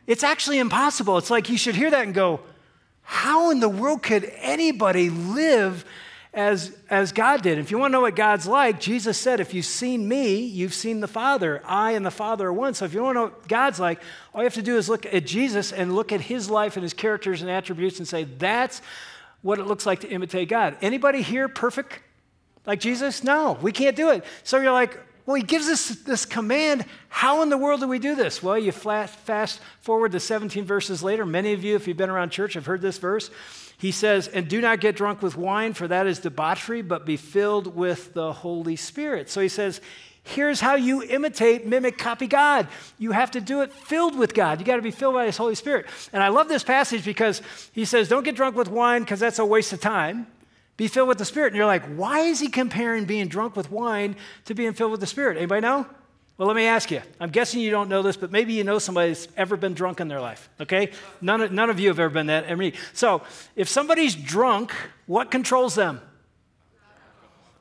It's 0.07 0.23
actually 0.23 0.59
impossible. 0.59 1.17
It's 1.17 1.29
like 1.29 1.49
you 1.49 1.57
should 1.57 1.75
hear 1.75 1.89
that 1.91 2.05
and 2.05 2.13
go, 2.13 2.41
how 3.03 3.51
in 3.51 3.59
the 3.59 3.69
world 3.69 4.03
could 4.03 4.31
anybody 4.37 5.09
live 5.09 5.85
as, 6.33 6.75
as 6.89 7.11
God 7.11 7.41
did? 7.41 7.57
If 7.57 7.71
you 7.71 7.77
want 7.77 7.91
to 7.91 7.93
know 7.93 8.01
what 8.01 8.15
God's 8.15 8.47
like, 8.47 8.79
Jesus 8.79 9.17
said, 9.17 9.39
if 9.39 9.53
you've 9.53 9.65
seen 9.65 10.07
me, 10.07 10.37
you've 10.37 10.73
seen 10.73 10.99
the 10.99 11.07
Father. 11.07 11.61
I 11.65 11.91
and 11.91 12.05
the 12.05 12.11
Father 12.11 12.47
are 12.47 12.53
one. 12.53 12.73
So 12.73 12.85
if 12.85 12.93
you 12.93 13.03
want 13.03 13.15
to 13.15 13.19
know 13.19 13.25
what 13.25 13.47
God's 13.47 13.79
like, 13.79 14.01
all 14.33 14.41
you 14.41 14.45
have 14.45 14.53
to 14.55 14.61
do 14.61 14.77
is 14.77 14.89
look 14.89 15.05
at 15.05 15.25
Jesus 15.25 15.71
and 15.71 15.95
look 15.95 16.11
at 16.11 16.21
his 16.21 16.49
life 16.49 16.75
and 16.75 16.83
his 16.83 16.93
characters 16.93 17.41
and 17.41 17.49
attributes 17.49 17.99
and 17.99 18.07
say, 18.07 18.23
that's 18.23 18.81
what 19.41 19.59
it 19.59 19.65
looks 19.65 19.85
like 19.85 20.01
to 20.01 20.09
imitate 20.09 20.49
God. 20.49 20.77
Anybody 20.81 21.21
here 21.21 21.47
perfect 21.47 21.99
like 22.65 22.79
Jesus? 22.79 23.23
No, 23.23 23.57
we 23.61 23.71
can't 23.71 23.95
do 23.95 24.09
it. 24.09 24.23
So 24.43 24.59
you're 24.59 24.71
like, 24.71 24.99
well, 25.25 25.35
he 25.35 25.43
gives 25.43 25.67
us 25.67 25.89
this 25.89 26.25
command. 26.25 26.85
How 27.09 27.41
in 27.41 27.49
the 27.49 27.57
world 27.57 27.81
do 27.81 27.87
we 27.87 27.99
do 27.99 28.15
this? 28.15 28.41
Well, 28.41 28.57
you 28.57 28.71
fast 28.71 29.61
forward 29.79 30.11
to 30.13 30.19
17 30.19 30.65
verses 30.65 31.03
later. 31.03 31.25
Many 31.25 31.53
of 31.53 31.63
you, 31.63 31.75
if 31.75 31.87
you've 31.87 31.97
been 31.97 32.09
around 32.09 32.31
church, 32.31 32.55
have 32.55 32.65
heard 32.65 32.81
this 32.81 32.97
verse. 32.97 33.29
He 33.77 33.91
says, 33.91 34.27
And 34.27 34.47
do 34.47 34.61
not 34.61 34.79
get 34.79 34.95
drunk 34.95 35.21
with 35.21 35.37
wine, 35.37 35.73
for 35.73 35.87
that 35.87 36.07
is 36.07 36.19
debauchery, 36.19 36.81
but 36.81 37.05
be 37.05 37.17
filled 37.17 37.75
with 37.75 38.13
the 38.13 38.33
Holy 38.33 38.75
Spirit. 38.75 39.29
So 39.29 39.41
he 39.41 39.47
says, 39.47 39.81
Here's 40.23 40.61
how 40.61 40.75
you 40.75 41.01
imitate, 41.03 41.65
mimic, 41.65 41.97
copy 41.97 42.27
God. 42.27 42.67
You 42.99 43.11
have 43.11 43.31
to 43.31 43.41
do 43.41 43.61
it 43.61 43.73
filled 43.73 44.17
with 44.17 44.33
God. 44.33 44.59
You 44.59 44.65
got 44.65 44.75
to 44.75 44.81
be 44.81 44.91
filled 44.91 45.15
by 45.15 45.25
His 45.25 45.37
Holy 45.37 45.55
Spirit. 45.55 45.87
And 46.13 46.21
I 46.21 46.27
love 46.27 46.47
this 46.47 46.63
passage 46.63 47.03
because 47.03 47.41
he 47.73 47.85
says, 47.85 48.07
Don't 48.07 48.23
get 48.23 48.35
drunk 48.35 48.55
with 48.55 48.69
wine 48.69 49.01
because 49.01 49.19
that's 49.19 49.39
a 49.39 49.45
waste 49.45 49.73
of 49.73 49.81
time. 49.81 50.27
Be 50.77 50.87
filled 50.87 51.07
with 51.07 51.17
the 51.17 51.25
Spirit. 51.25 51.47
And 51.47 51.57
you're 51.57 51.65
like, 51.65 51.85
Why 51.95 52.19
is 52.19 52.39
he 52.39 52.49
comparing 52.49 53.05
being 53.05 53.27
drunk 53.27 53.55
with 53.55 53.71
wine 53.71 54.15
to 54.45 54.53
being 54.53 54.73
filled 54.73 54.91
with 54.91 54.99
the 54.99 55.07
Spirit? 55.07 55.37
Anybody 55.37 55.61
know? 55.61 55.87
Well, 56.37 56.47
let 56.47 56.55
me 56.55 56.65
ask 56.65 56.89
you. 56.91 57.01
I'm 57.19 57.29
guessing 57.29 57.59
you 57.59 57.69
don't 57.69 57.89
know 57.89 58.01
this, 58.01 58.17
but 58.17 58.31
maybe 58.31 58.53
you 58.53 58.63
know 58.63 58.79
somebody 58.79 59.09
that's 59.09 59.27
ever 59.37 59.57
been 59.57 59.73
drunk 59.73 59.99
in 59.99 60.07
their 60.07 60.21
life, 60.21 60.49
okay? 60.59 60.91
None 61.21 61.41
of, 61.41 61.51
none 61.51 61.69
of 61.69 61.79
you 61.79 61.89
have 61.89 61.99
ever 61.99 62.11
been 62.11 62.27
that. 62.27 62.73
So 62.93 63.21
if 63.55 63.69
somebody's 63.69 64.15
drunk, 64.15 64.73
what 65.05 65.29
controls 65.29 65.75
them? 65.75 66.01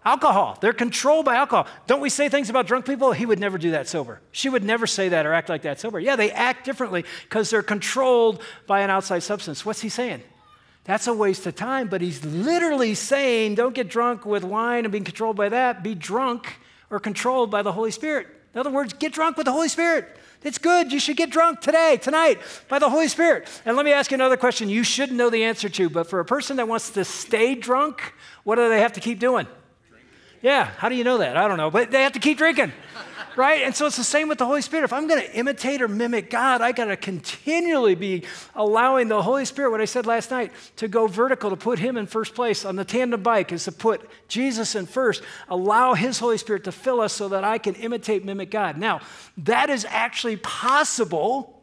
Alcohol. 0.04 0.56
They're 0.60 0.72
controlled 0.72 1.26
by 1.26 1.36
alcohol. 1.36 1.66
Don't 1.86 2.00
we 2.00 2.08
say 2.08 2.30
things 2.30 2.48
about 2.48 2.66
drunk 2.66 2.86
people? 2.86 3.12
He 3.12 3.26
would 3.26 3.38
never 3.38 3.58
do 3.58 3.72
that 3.72 3.86
sober. 3.86 4.20
She 4.32 4.48
would 4.48 4.64
never 4.64 4.86
say 4.86 5.10
that 5.10 5.26
or 5.26 5.34
act 5.34 5.50
like 5.50 5.62
that 5.62 5.78
sober. 5.78 6.00
Yeah, 6.00 6.16
they 6.16 6.30
act 6.30 6.64
differently 6.64 7.04
because 7.24 7.50
they're 7.50 7.62
controlled 7.62 8.42
by 8.66 8.80
an 8.80 8.88
outside 8.88 9.22
substance. 9.22 9.66
What's 9.66 9.82
he 9.82 9.90
saying? 9.90 10.22
That's 10.84 11.06
a 11.06 11.12
waste 11.12 11.46
of 11.46 11.54
time, 11.54 11.88
but 11.88 12.00
he's 12.00 12.24
literally 12.24 12.94
saying 12.94 13.56
don't 13.56 13.74
get 13.74 13.90
drunk 13.90 14.24
with 14.24 14.42
wine 14.42 14.86
and 14.86 14.92
being 14.92 15.04
controlled 15.04 15.36
by 15.36 15.50
that. 15.50 15.82
Be 15.82 15.94
drunk 15.94 16.58
or 16.88 16.98
controlled 16.98 17.50
by 17.50 17.60
the 17.60 17.72
Holy 17.72 17.90
Spirit. 17.90 18.26
In 18.54 18.60
other 18.60 18.70
words, 18.70 18.94
get 18.94 19.12
drunk 19.12 19.36
with 19.36 19.44
the 19.44 19.52
Holy 19.52 19.68
Spirit. 19.68 20.08
It's 20.42 20.56
good. 20.56 20.90
You 20.90 20.98
should 20.98 21.18
get 21.18 21.28
drunk 21.28 21.60
today, 21.60 21.98
tonight, 21.98 22.40
by 22.68 22.78
the 22.78 22.88
Holy 22.88 23.08
Spirit. 23.08 23.46
And 23.66 23.76
let 23.76 23.84
me 23.84 23.92
ask 23.92 24.10
you 24.10 24.14
another 24.14 24.38
question 24.38 24.70
you 24.70 24.82
shouldn't 24.82 25.18
know 25.18 25.28
the 25.28 25.44
answer 25.44 25.68
to, 25.68 25.90
but 25.90 26.08
for 26.08 26.20
a 26.20 26.24
person 26.24 26.56
that 26.56 26.66
wants 26.66 26.88
to 26.90 27.04
stay 27.04 27.54
drunk, 27.54 28.14
what 28.44 28.56
do 28.56 28.68
they 28.70 28.80
have 28.80 28.94
to 28.94 29.00
keep 29.00 29.18
doing? 29.18 29.46
Yeah, 30.42 30.64
how 30.64 30.88
do 30.88 30.94
you 30.94 31.04
know 31.04 31.18
that? 31.18 31.36
I 31.36 31.48
don't 31.48 31.58
know, 31.58 31.70
but 31.70 31.90
they 31.90 32.02
have 32.02 32.12
to 32.12 32.18
keep 32.18 32.38
drinking, 32.38 32.72
right? 33.36 33.60
And 33.62 33.76
so 33.76 33.84
it's 33.84 33.98
the 33.98 34.04
same 34.04 34.26
with 34.26 34.38
the 34.38 34.46
Holy 34.46 34.62
Spirit. 34.62 34.84
If 34.84 34.92
I'm 34.92 35.06
going 35.06 35.20
to 35.20 35.36
imitate 35.36 35.82
or 35.82 35.88
mimic 35.88 36.30
God, 36.30 36.62
I 36.62 36.72
got 36.72 36.86
to 36.86 36.96
continually 36.96 37.94
be 37.94 38.24
allowing 38.54 39.08
the 39.08 39.20
Holy 39.20 39.44
Spirit, 39.44 39.70
what 39.70 39.82
I 39.82 39.84
said 39.84 40.06
last 40.06 40.30
night, 40.30 40.52
to 40.76 40.88
go 40.88 41.06
vertical, 41.06 41.50
to 41.50 41.56
put 41.56 41.78
Him 41.78 41.98
in 41.98 42.06
first 42.06 42.34
place 42.34 42.64
on 42.64 42.76
the 42.76 42.86
tandem 42.86 43.22
bike, 43.22 43.52
is 43.52 43.64
to 43.64 43.72
put 43.72 44.08
Jesus 44.28 44.74
in 44.74 44.86
first. 44.86 45.22
Allow 45.50 45.92
His 45.92 46.18
Holy 46.18 46.38
Spirit 46.38 46.64
to 46.64 46.72
fill 46.72 47.02
us 47.02 47.12
so 47.12 47.28
that 47.28 47.44
I 47.44 47.58
can 47.58 47.74
imitate, 47.74 48.24
mimic 48.24 48.50
God. 48.50 48.78
Now, 48.78 49.00
that 49.36 49.68
is 49.68 49.84
actually 49.90 50.38
possible 50.38 51.60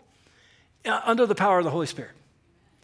uh, 0.85 1.01
under 1.03 1.25
the 1.25 1.35
power 1.35 1.57
of 1.57 1.63
the 1.63 1.71
Holy 1.71 1.87
Spirit. 1.87 2.11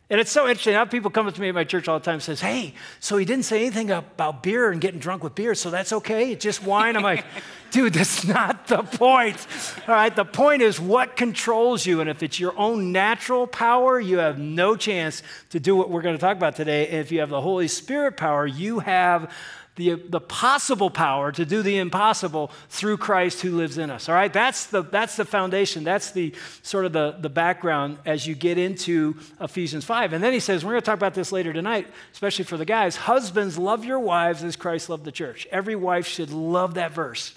And 0.10 0.20
it's 0.20 0.32
so 0.32 0.48
interesting. 0.48 0.74
How 0.74 0.86
people 0.86 1.10
come 1.10 1.28
up 1.28 1.34
to 1.34 1.42
me 1.42 1.50
at 1.50 1.56
my 1.56 1.64
church 1.64 1.88
all 1.88 1.98
the 1.98 2.06
time 2.06 2.16
and 2.16 2.24
says, 2.24 2.42
"Hey, 2.42 2.74
so 3.00 3.18
he 3.18 3.26
didn't 3.26 3.46
say 3.46 3.62
anything 3.62 3.90
about 3.90 4.44
beer 4.44 4.70
and 4.70 4.82
getting 4.82 5.00
drunk 5.00 5.24
with 5.24 5.34
beer, 5.34 5.56
so 5.56 5.72
that's 5.72 5.94
okay. 5.94 6.32
It's 6.34 6.44
just 6.44 6.62
wine." 6.62 6.98
I'm 6.98 7.04
like, 7.04 7.26
"Dude, 7.72 7.94
that's 7.94 8.26
not 8.26 8.68
the 8.68 8.84
point. 8.84 9.48
All 9.88 9.96
right, 9.96 10.14
the 10.14 10.26
point 10.26 10.62
is 10.62 10.80
what 10.80 11.16
controls 11.16 11.86
you, 11.86 12.02
and 12.02 12.10
if 12.10 12.22
it's 12.22 12.40
your 12.40 12.54
own 12.58 12.92
natural 12.92 13.48
power, 13.48 14.00
you 14.00 14.18
have 14.18 14.38
no 14.38 14.76
chance 14.76 15.24
to 15.52 15.60
do 15.60 15.76
what 15.76 15.90
we're 15.90 16.02
going 16.02 16.16
to 16.16 16.22
talk 16.22 16.36
about 16.36 16.58
today. 16.58 16.88
And 16.90 16.98
if 16.98 17.12
you 17.12 17.22
have 17.22 17.30
the 17.30 17.42
Holy 17.42 17.70
Spirit 17.70 18.18
power, 18.18 18.46
you 18.46 18.80
have 18.80 19.32
the, 19.76 19.96
the 19.96 20.22
possible 20.22 20.90
power 20.90 21.32
to 21.32 21.46
do 21.46 21.64
the 21.64 21.80
impossible 21.80 22.52
through 22.70 22.98
Christ 22.98 23.42
who 23.42 23.52
lives 23.52 23.78
in 23.78 23.90
us. 23.90 24.08
All 24.08 24.16
right, 24.16 24.32
that's 24.32 24.68
the, 24.68 24.84
that's 24.84 25.16
the 25.16 25.26
foundation. 25.26 25.84
That's 25.84 26.12
the 26.12 26.34
sort 26.62 26.86
of 26.86 26.94
the, 26.94 27.18
the 27.20 27.30
background 27.30 27.98
as 28.06 28.28
you 28.28 28.36
get 28.36 28.58
into 28.58 29.16
Ephesians 29.42 29.84
5. 29.84 30.14
And 30.14 30.24
then 30.24 30.32
he 30.32 30.40
says, 30.40 30.64
we're 30.64 30.74
going 30.74 30.82
to 30.82 30.86
talk 30.86 30.98
about 30.98 31.16
this 31.16 31.32
later 31.32 31.54
tonight, 31.54 31.88
especially 32.12 32.46
for 32.46 32.58
the 32.58 32.66
guys. 32.66 32.96
Husbands, 32.96 33.58
love 33.58 33.84
your 33.84 34.00
wives 34.00 34.44
as 34.44 34.56
Christ 34.56 34.90
loved 34.90 35.06
the 35.06 35.12
church. 35.12 35.48
Every 35.52 35.76
wife 35.76 36.06
should 36.06 36.30
love 36.30 36.76
that 36.76 36.92
verse 36.92 37.34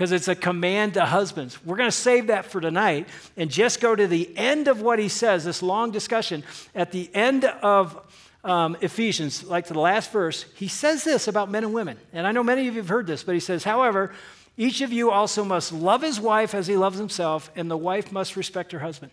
because 0.00 0.12
it's 0.12 0.28
a 0.28 0.34
command 0.34 0.94
to 0.94 1.04
husbands. 1.04 1.62
We're 1.64 1.76
going 1.76 1.88
to 1.88 1.96
save 1.96 2.28
that 2.28 2.46
for 2.46 2.60
tonight 2.60 3.08
and 3.36 3.50
just 3.50 3.80
go 3.80 3.94
to 3.94 4.06
the 4.06 4.30
end 4.36 4.68
of 4.68 4.80
what 4.80 4.98
he 4.98 5.08
says, 5.08 5.44
this 5.44 5.62
long 5.62 5.90
discussion. 5.90 6.44
At 6.74 6.92
the 6.92 7.10
end 7.14 7.44
of 7.44 8.00
um, 8.42 8.76
Ephesians, 8.80 9.44
like 9.44 9.66
to 9.66 9.72
the 9.72 9.80
last 9.80 10.12
verse, 10.12 10.46
he 10.54 10.68
says 10.68 11.04
this 11.04 11.28
about 11.28 11.50
men 11.50 11.64
and 11.64 11.74
women. 11.74 11.98
And 12.12 12.26
I 12.26 12.32
know 12.32 12.42
many 12.42 12.68
of 12.68 12.74
you 12.74 12.80
have 12.80 12.88
heard 12.88 13.06
this, 13.06 13.22
but 13.22 13.34
he 13.34 13.40
says, 13.40 13.64
however, 13.64 14.12
each 14.56 14.80
of 14.80 14.92
you 14.92 15.10
also 15.10 15.44
must 15.44 15.72
love 15.72 16.02
his 16.02 16.20
wife 16.20 16.54
as 16.54 16.66
he 16.66 16.76
loves 16.76 16.98
himself, 16.98 17.50
and 17.54 17.70
the 17.70 17.76
wife 17.76 18.12
must 18.12 18.36
respect 18.36 18.72
her 18.72 18.78
husband. 18.78 19.12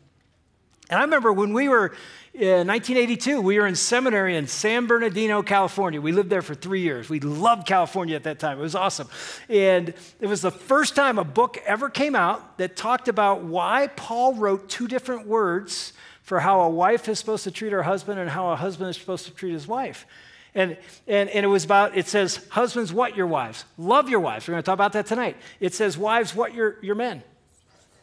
And 0.89 0.99
I 0.99 1.01
remember 1.03 1.33
when 1.33 1.51
we 1.51 1.67
were 1.67 1.93
in 2.33 2.67
1982, 2.67 3.41
we 3.41 3.59
were 3.59 3.67
in 3.67 3.75
seminary 3.75 4.37
in 4.37 4.47
San 4.47 4.87
Bernardino, 4.87 5.41
California. 5.41 5.99
We 5.99 6.13
lived 6.13 6.29
there 6.29 6.41
for 6.41 6.55
three 6.55 6.81
years. 6.81 7.09
We 7.09 7.19
loved 7.19 7.67
California 7.67 8.15
at 8.15 8.23
that 8.23 8.39
time. 8.39 8.57
It 8.57 8.61
was 8.61 8.75
awesome. 8.75 9.09
And 9.49 9.93
it 10.21 10.27
was 10.27 10.41
the 10.41 10.51
first 10.51 10.95
time 10.95 11.17
a 11.17 11.25
book 11.25 11.57
ever 11.65 11.89
came 11.89 12.15
out 12.15 12.57
that 12.57 12.77
talked 12.77 13.09
about 13.09 13.43
why 13.43 13.87
Paul 13.87 14.35
wrote 14.35 14.69
two 14.69 14.87
different 14.87 15.27
words 15.27 15.91
for 16.27 16.41
how 16.41 16.59
a 16.59 16.69
wife 16.69 17.07
is 17.07 17.17
supposed 17.17 17.45
to 17.45 17.51
treat 17.51 17.71
her 17.71 17.83
husband 17.83 18.19
and 18.19 18.29
how 18.29 18.51
a 18.51 18.55
husband 18.57 18.89
is 18.89 18.97
supposed 18.97 19.25
to 19.27 19.31
treat 19.31 19.53
his 19.53 19.65
wife. 19.65 20.05
And, 20.53 20.75
and, 21.07 21.29
and 21.29 21.45
it 21.45 21.47
was 21.47 21.63
about, 21.63 21.97
it 21.97 22.05
says, 22.05 22.45
husbands, 22.49 22.91
what 22.91 23.15
your 23.15 23.27
wives? 23.27 23.63
Love 23.77 24.09
your 24.09 24.19
wives. 24.19 24.45
We're 24.45 24.55
going 24.55 24.63
to 24.63 24.65
talk 24.65 24.73
about 24.73 24.91
that 24.91 25.05
tonight. 25.05 25.37
It 25.61 25.73
says, 25.73 25.97
wives, 25.97 26.35
what 26.35 26.53
your, 26.53 26.79
your 26.81 26.95
men? 26.95 27.23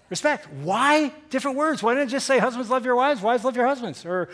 Respect. 0.09 0.51
Why 0.63 1.13
different 1.29 1.59
words? 1.59 1.83
Why 1.83 1.93
didn't 1.93 2.09
it 2.09 2.13
just 2.13 2.27
say, 2.27 2.39
husbands, 2.39 2.71
love 2.71 2.87
your 2.87 2.97
wives, 2.97 3.21
wives, 3.21 3.45
love 3.45 3.57
your 3.57 3.67
husbands? 3.67 4.07
Or 4.07 4.31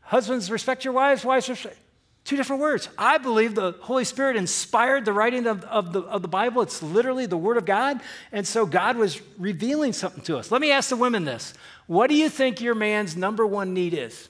husbands, 0.00 0.50
respect 0.50 0.86
your 0.86 0.94
wives, 0.94 1.22
wives, 1.22 1.46
respect. 1.46 1.76
Two 2.24 2.36
different 2.36 2.62
words. 2.62 2.88
I 2.96 3.18
believe 3.18 3.54
the 3.54 3.72
Holy 3.82 4.04
Spirit 4.04 4.36
inspired 4.36 5.04
the 5.04 5.12
writing 5.12 5.46
of, 5.46 5.62
of, 5.64 5.92
the, 5.92 6.00
of 6.00 6.22
the 6.22 6.28
Bible. 6.28 6.62
It's 6.62 6.82
literally 6.82 7.26
the 7.26 7.36
Word 7.36 7.58
of 7.58 7.66
God. 7.66 8.00
And 8.32 8.46
so 8.46 8.64
God 8.64 8.96
was 8.96 9.20
revealing 9.38 9.92
something 9.92 10.24
to 10.24 10.38
us. 10.38 10.50
Let 10.50 10.62
me 10.62 10.70
ask 10.70 10.88
the 10.88 10.96
women 10.96 11.24
this 11.26 11.52
What 11.86 12.08
do 12.08 12.16
you 12.16 12.30
think 12.30 12.62
your 12.62 12.74
man's 12.74 13.14
number 13.14 13.46
one 13.46 13.74
need 13.74 13.92
is? 13.92 14.28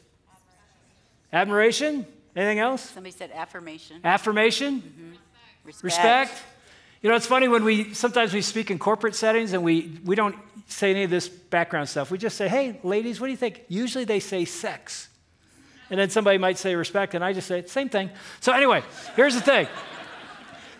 Admiration? 1.32 2.04
Anything 2.34 2.58
else? 2.58 2.90
Somebody 2.90 3.12
said 3.12 3.30
affirmation. 3.32 4.00
Affirmation? 4.02 4.82
Mm-hmm. 4.82 5.10
Respect. 5.64 5.84
Respect? 5.84 6.42
You 7.00 7.10
know, 7.10 7.16
it's 7.16 7.26
funny 7.26 7.46
when 7.46 7.64
we 7.64 7.94
sometimes 7.94 8.32
we 8.32 8.40
speak 8.42 8.72
in 8.72 8.78
corporate 8.80 9.14
settings 9.14 9.52
and 9.52 9.62
we, 9.62 10.00
we 10.04 10.16
don't 10.16 10.34
say 10.66 10.90
any 10.90 11.04
of 11.04 11.10
this 11.10 11.28
background 11.28 11.88
stuff. 11.88 12.10
We 12.10 12.18
just 12.18 12.36
say, 12.36 12.48
hey, 12.48 12.80
ladies, 12.82 13.20
what 13.20 13.28
do 13.28 13.30
you 13.30 13.36
think? 13.36 13.62
Usually 13.68 14.04
they 14.04 14.20
say 14.20 14.44
sex. 14.44 15.08
And 15.90 16.00
then 16.00 16.10
somebody 16.10 16.38
might 16.38 16.58
say 16.58 16.74
respect, 16.74 17.14
and 17.14 17.22
I 17.22 17.32
just 17.32 17.46
say, 17.46 17.64
same 17.66 17.88
thing. 17.88 18.10
So, 18.40 18.52
anyway, 18.52 18.82
here's 19.16 19.34
the 19.34 19.40
thing. 19.40 19.68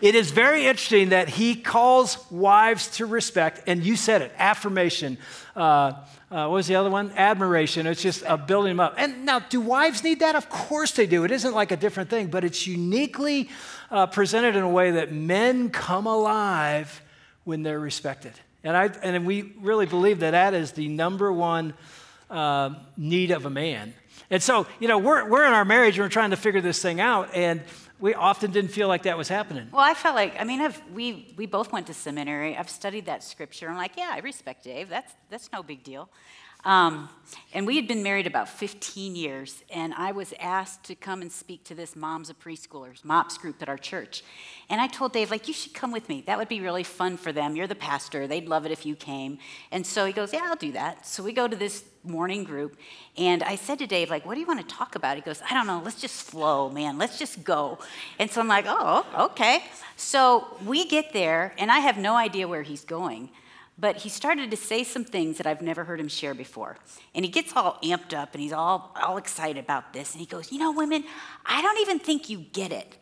It 0.01 0.13
is 0.13 0.31
very 0.31 0.65
interesting 0.65 1.09
that 1.09 1.29
he 1.29 1.55
calls 1.55 2.29
wives 2.29 2.89
to 2.97 3.05
respect, 3.05 3.61
and 3.67 3.83
you 3.83 3.95
said 3.95 4.21
it 4.21 4.31
affirmation. 4.37 5.17
Uh, 5.55 5.93
uh, 6.29 6.47
what 6.47 6.51
was 6.51 6.67
the 6.67 6.75
other 6.75 6.89
one? 6.89 7.11
Admiration. 7.15 7.87
It's 7.87 8.01
just 8.01 8.25
uh, 8.25 8.35
building 8.35 8.71
them 8.71 8.79
up. 8.79 8.95
And 8.97 9.25
now, 9.25 9.39
do 9.39 9.61
wives 9.61 10.03
need 10.03 10.19
that? 10.19 10.35
Of 10.35 10.49
course 10.49 10.91
they 10.91 11.05
do. 11.05 11.23
It 11.23 11.31
isn't 11.31 11.53
like 11.53 11.71
a 11.71 11.77
different 11.77 12.09
thing, 12.09 12.27
but 12.27 12.43
it's 12.43 12.67
uniquely 12.67 13.49
uh, 13.89 14.07
presented 14.07 14.55
in 14.55 14.63
a 14.63 14.69
way 14.69 14.91
that 14.91 15.13
men 15.13 15.69
come 15.69 16.07
alive 16.07 17.01
when 17.45 17.63
they're 17.63 17.79
respected. 17.79 18.33
And, 18.63 18.75
I, 18.75 18.85
and 19.01 19.25
we 19.25 19.53
really 19.61 19.85
believe 19.85 20.19
that 20.19 20.31
that 20.31 20.53
is 20.53 20.71
the 20.71 20.87
number 20.89 21.31
one 21.31 21.73
uh, 22.29 22.71
need 22.97 23.31
of 23.31 23.45
a 23.45 23.49
man. 23.49 23.93
And 24.29 24.41
so, 24.41 24.65
you 24.79 24.87
know, 24.87 24.97
we're, 24.97 25.29
we're 25.29 25.45
in 25.45 25.53
our 25.53 25.65
marriage 25.65 25.97
and 25.97 26.05
we're 26.05 26.09
trying 26.09 26.31
to 26.31 26.37
figure 26.37 26.61
this 26.61 26.81
thing 26.81 26.99
out. 26.99 27.29
And 27.33 27.61
we 27.99 28.13
often 28.13 28.51
didn't 28.51 28.71
feel 28.71 28.87
like 28.87 29.03
that 29.03 29.17
was 29.17 29.27
happening. 29.27 29.69
Well, 29.71 29.81
I 29.81 29.93
felt 29.93 30.15
like, 30.15 30.35
I 30.39 30.43
mean, 30.43 30.61
I've, 30.61 30.81
we, 30.91 31.33
we 31.37 31.45
both 31.45 31.71
went 31.71 31.87
to 31.87 31.93
seminary. 31.93 32.57
I've 32.57 32.69
studied 32.69 33.05
that 33.05 33.23
scripture. 33.23 33.69
I'm 33.69 33.77
like, 33.77 33.97
yeah, 33.97 34.11
I 34.11 34.19
respect 34.19 34.63
Dave. 34.63 34.89
That's, 34.89 35.13
that's 35.29 35.49
no 35.53 35.63
big 35.63 35.83
deal. 35.83 36.09
Um, 36.65 37.09
and 37.53 37.65
we 37.65 37.75
had 37.75 37.87
been 37.87 38.03
married 38.03 38.27
about 38.27 38.49
15 38.49 39.15
years, 39.15 39.63
and 39.69 39.93
I 39.93 40.11
was 40.11 40.33
asked 40.39 40.83
to 40.85 40.95
come 40.95 41.21
and 41.21 41.31
speak 41.31 41.63
to 41.65 41.75
this 41.75 41.95
Moms 41.95 42.29
of 42.29 42.39
Preschoolers, 42.39 43.05
MOPS 43.05 43.37
group 43.37 43.61
at 43.61 43.69
our 43.69 43.77
church. 43.77 44.23
And 44.69 44.81
I 44.81 44.87
told 44.87 45.13
Dave, 45.13 45.31
like, 45.31 45.47
you 45.47 45.53
should 45.53 45.73
come 45.73 45.91
with 45.91 46.09
me. 46.09 46.23
That 46.25 46.37
would 46.37 46.49
be 46.49 46.59
really 46.59 46.83
fun 46.83 47.17
for 47.17 47.31
them. 47.31 47.55
You're 47.55 47.67
the 47.67 47.75
pastor. 47.75 48.27
They'd 48.27 48.47
love 48.47 48.65
it 48.65 48.71
if 48.71 48.85
you 48.85 48.95
came. 48.95 49.37
And 49.71 49.85
so 49.85 50.05
he 50.05 50.11
goes, 50.11 50.33
yeah, 50.33 50.41
I'll 50.43 50.55
do 50.55 50.71
that. 50.73 51.05
So 51.05 51.23
we 51.23 51.33
go 51.33 51.47
to 51.47 51.55
this 51.55 51.85
morning 52.03 52.43
group, 52.43 52.77
and 53.15 53.43
I 53.43 53.55
said 53.55 53.79
to 53.79 53.87
Dave, 53.87 54.09
like, 54.09 54.25
what 54.25 54.33
do 54.33 54.41
you 54.41 54.47
want 54.47 54.67
to 54.67 54.75
talk 54.75 54.95
about? 54.95 55.15
He 55.15 55.21
goes, 55.21 55.41
I 55.49 55.53
don't 55.53 55.67
know. 55.67 55.81
Let's 55.83 56.01
just 56.01 56.23
flow, 56.23 56.69
man. 56.69 56.97
Let's 56.97 57.19
just 57.19 57.43
go. 57.43 57.77
And 58.19 58.29
so 58.29 58.41
I'm 58.41 58.47
like, 58.47 58.65
oh, 58.67 59.05
okay. 59.31 59.63
So 59.97 60.57
we 60.65 60.85
get 60.87 61.13
there, 61.13 61.53
and 61.57 61.71
I 61.71 61.79
have 61.79 61.97
no 61.97 62.15
idea 62.15 62.47
where 62.47 62.63
he's 62.63 62.83
going. 62.83 63.29
But 63.77 63.97
he 63.97 64.09
started 64.09 64.51
to 64.51 64.57
say 64.57 64.83
some 64.83 65.03
things 65.03 65.37
that 65.37 65.45
I've 65.45 65.61
never 65.61 65.83
heard 65.83 65.99
him 65.99 66.07
share 66.07 66.33
before. 66.33 66.77
And 67.13 67.25
he 67.25 67.31
gets 67.31 67.55
all 67.55 67.77
amped 67.83 68.13
up 68.13 68.33
and 68.33 68.41
he's 68.41 68.53
all, 68.53 68.95
all 69.01 69.17
excited 69.17 69.61
about 69.61 69.91
this. 69.91 70.13
And 70.13 70.21
he 70.21 70.25
goes, 70.25 70.51
You 70.51 70.59
know, 70.59 70.71
women, 70.71 71.03
I 71.45 71.61
don't 71.61 71.79
even 71.79 71.99
think 71.99 72.29
you 72.29 72.39
get 72.53 72.71
it. 72.71 72.97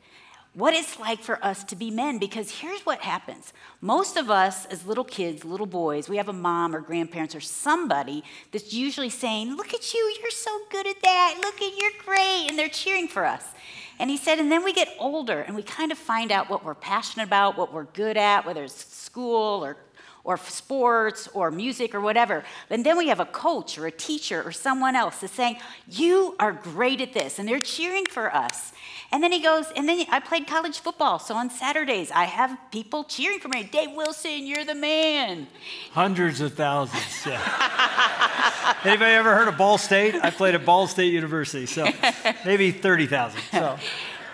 What 0.56 0.76
it's 0.76 1.00
like 1.00 1.20
for 1.20 1.44
us 1.44 1.64
to 1.66 1.76
be 1.76 1.90
men, 1.90 2.20
because 2.20 2.60
here's 2.60 2.82
what 2.86 3.00
happens. 3.00 3.54
Most 3.82 4.18
of 4.18 4.30
us, 4.30 4.66
as 4.66 4.86
little 4.86 5.04
kids, 5.04 5.44
little 5.44 5.66
boys, 5.66 6.08
we 6.08 6.18
have 6.18 6.30
a 6.30 6.34
mom 6.34 6.76
or 6.76 6.80
grandparents 6.80 7.34
or 7.34 7.40
somebody 7.40 8.24
that's 8.52 8.72
usually 8.72 9.10
saying, 9.10 9.56
Look 9.56 9.74
at 9.74 9.94
you, 9.94 10.16
you're 10.22 10.32
so 10.32 10.60
good 10.70 10.88
at 10.88 11.02
that. 11.02 11.38
Look 11.40 11.62
at, 11.62 11.78
you're 11.78 11.92
great. 12.04 12.48
And 12.50 12.58
they're 12.58 12.70
cheering 12.70 13.08
for 13.08 13.26
us. 13.26 13.46
And 14.00 14.10
he 14.10 14.18
said, 14.18 14.40
and 14.40 14.52
then 14.52 14.64
we 14.64 14.74
get 14.74 14.90
older 15.00 15.42
and 15.42 15.56
we 15.56 15.64
kind 15.64 15.92
of 15.92 15.98
find 15.98 16.32
out 16.32 16.50
what 16.50 16.66
we're 16.66 16.74
passionate 16.74 17.26
about, 17.26 17.58
what 17.58 17.72
we're 17.72 17.84
good 17.84 18.18
at, 18.18 18.46
whether 18.46 18.64
it's 18.64 18.86
school 18.96 19.64
or 19.64 19.78
or 20.24 20.38
sports 20.38 21.28
or 21.34 21.52
music 21.52 21.94
or 21.94 22.00
whatever. 22.00 22.44
And 22.70 22.86
then 22.86 22.98
we 22.98 23.10
have 23.10 23.20
a 23.20 23.26
coach 23.26 23.78
or 23.78 23.88
a 23.88 23.92
teacher 23.92 24.42
or 24.42 24.52
someone 24.52 24.96
else 24.96 25.20
that's 25.20 25.34
saying, 25.34 25.58
You 25.88 26.36
are 26.40 26.54
great 26.54 27.02
at 27.02 27.14
this. 27.14 27.40
And 27.40 27.48
they're 27.48 27.60
cheering 27.60 28.06
for 28.06 28.34
us. 28.34 28.72
And 29.12 29.22
then 29.22 29.32
he 29.32 29.42
goes, 29.42 29.66
And 29.76 29.88
then 29.88 30.06
I 30.10 30.20
played 30.22 30.48
college 30.48 30.80
football. 30.80 31.20
So 31.20 31.36
on 31.36 31.50
Saturdays, 31.50 32.10
I 32.12 32.24
have 32.24 32.58
people 32.72 33.04
cheering 33.04 33.40
for 33.40 33.50
me. 33.50 33.64
Dave 33.64 33.92
Wilson, 33.92 34.48
you're 34.48 34.66
the 34.66 34.76
man. 34.76 35.48
Hundreds 35.92 36.40
of 36.40 36.54
thousands, 36.54 37.26
yeah. 37.26 38.76
Anybody 38.86 39.12
ever 39.12 39.36
heard 39.36 39.50
of 39.50 39.58
Ball 39.58 39.78
State? 39.78 40.16
I 40.16 40.30
played 40.30 40.56
at 40.56 40.66
Ball 40.66 40.88
State 40.88 41.14
University, 41.14 41.66
so 41.66 41.88
maybe 42.46 42.72
30,000. 42.72 43.42
So. 43.52 43.78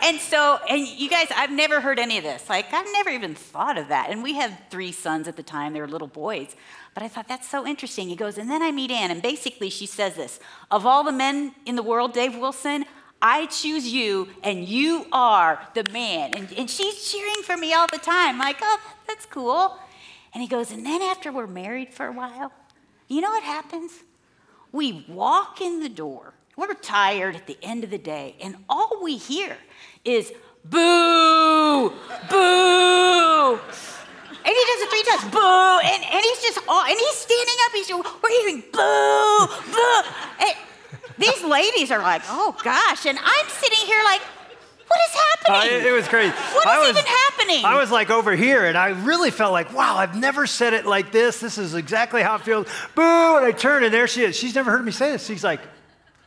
And 0.01 0.19
so, 0.19 0.59
and 0.69 0.87
you 0.87 1.09
guys, 1.09 1.27
I've 1.35 1.51
never 1.51 1.81
heard 1.81 1.99
any 1.99 2.17
of 2.17 2.23
this. 2.23 2.49
Like, 2.49 2.73
I've 2.73 2.87
never 2.93 3.09
even 3.09 3.35
thought 3.35 3.77
of 3.77 3.89
that. 3.89 4.09
And 4.09 4.23
we 4.23 4.33
had 4.33 4.69
three 4.69 4.91
sons 4.91 5.27
at 5.27 5.35
the 5.35 5.43
time, 5.43 5.73
they 5.73 5.81
were 5.81 5.87
little 5.87 6.07
boys. 6.07 6.55
But 6.93 7.03
I 7.03 7.07
thought, 7.07 7.27
that's 7.27 7.47
so 7.47 7.65
interesting. 7.67 8.09
He 8.09 8.15
goes, 8.15 8.37
and 8.37 8.49
then 8.49 8.61
I 8.61 8.71
meet 8.71 8.91
Ann, 8.91 9.11
and 9.11 9.21
basically 9.21 9.69
she 9.69 9.85
says 9.85 10.15
this 10.15 10.39
Of 10.71 10.85
all 10.85 11.03
the 11.03 11.11
men 11.11 11.53
in 11.65 11.75
the 11.75 11.83
world, 11.83 12.13
Dave 12.13 12.37
Wilson, 12.37 12.85
I 13.21 13.47
choose 13.47 13.91
you, 13.91 14.29
and 14.43 14.65
you 14.65 15.05
are 15.11 15.59
the 15.73 15.83
man. 15.91 16.33
And, 16.33 16.51
and 16.53 16.69
she's 16.69 17.11
cheering 17.11 17.43
for 17.43 17.57
me 17.57 17.73
all 17.73 17.87
the 17.91 17.97
time. 17.97 18.37
Like, 18.37 18.57
oh, 18.61 18.79
that's 19.07 19.25
cool. 19.25 19.77
And 20.33 20.41
he 20.41 20.47
goes, 20.47 20.71
and 20.71 20.85
then 20.85 21.01
after 21.01 21.31
we're 21.31 21.47
married 21.47 21.93
for 21.93 22.05
a 22.05 22.11
while, 22.11 22.53
you 23.07 23.19
know 23.19 23.31
what 23.31 23.43
happens? 23.43 23.91
We 24.71 25.05
walk 25.09 25.59
in 25.59 25.81
the 25.81 25.89
door. 25.89 26.33
We're 26.55 26.73
tired 26.73 27.35
at 27.35 27.47
the 27.47 27.57
end 27.61 27.83
of 27.83 27.89
the 27.89 27.97
day, 27.97 28.35
and 28.41 28.57
all 28.67 28.99
we 29.01 29.17
hear 29.17 29.57
is 30.05 30.31
boo, 30.65 31.89
boo. 32.29 33.59
And 34.45 34.55
he 34.55 34.63
does 34.65 34.81
it 34.81 34.89
three 34.89 35.03
times, 35.03 35.31
boo, 35.31 35.79
and, 35.83 36.03
and 36.03 36.23
he's 36.23 36.41
just, 36.41 36.59
oh, 36.67 36.85
and 36.87 36.97
he's 36.97 37.15
standing 37.15 37.55
up, 37.65 37.71
he's, 37.73 37.89
we're 38.23 38.41
hearing 38.41 38.63
boo, 38.71 39.47
boo. 39.71 40.01
And 40.39 40.55
these 41.17 41.43
ladies 41.43 41.91
are 41.91 41.99
like, 41.99 42.21
oh 42.29 42.55
gosh, 42.63 43.05
and 43.05 43.19
I'm 43.21 43.49
sitting 43.49 43.85
here 43.85 44.01
like, 44.05 44.21
what 44.87 44.99
is 45.07 45.21
happening? 45.21 45.71
Uh, 45.71 45.75
it, 45.75 45.85
it, 45.85 45.91
was 45.91 46.07
crazy. 46.07 46.31
What 46.31 46.67
I 46.67 46.81
is 46.81 46.87
was, 46.87 46.97
even 46.97 47.05
happening? 47.05 47.65
I 47.65 47.79
was 47.79 47.91
like 47.91 48.09
over 48.09 48.35
here, 48.35 48.65
and 48.65 48.75
I 48.75 48.89
really 49.03 49.29
felt 49.29 49.51
like, 49.51 49.71
wow, 49.71 49.95
I've 49.95 50.15
never 50.15 50.47
said 50.47 50.73
it 50.73 50.87
like 50.87 51.11
this. 51.11 51.39
This 51.39 51.59
is 51.59 51.75
exactly 51.75 52.23
how 52.23 52.35
it 52.35 52.41
feels. 52.41 52.65
Boo! 52.95 53.37
And 53.37 53.45
I 53.45 53.51
turn, 53.51 53.83
and 53.83 53.93
there 53.93 54.07
she 54.07 54.23
is. 54.23 54.35
She's 54.35 54.55
never 54.55 54.71
heard 54.71 54.83
me 54.83 54.91
say 54.91 55.11
this. 55.11 55.27
She's 55.27 55.43
like, 55.43 55.61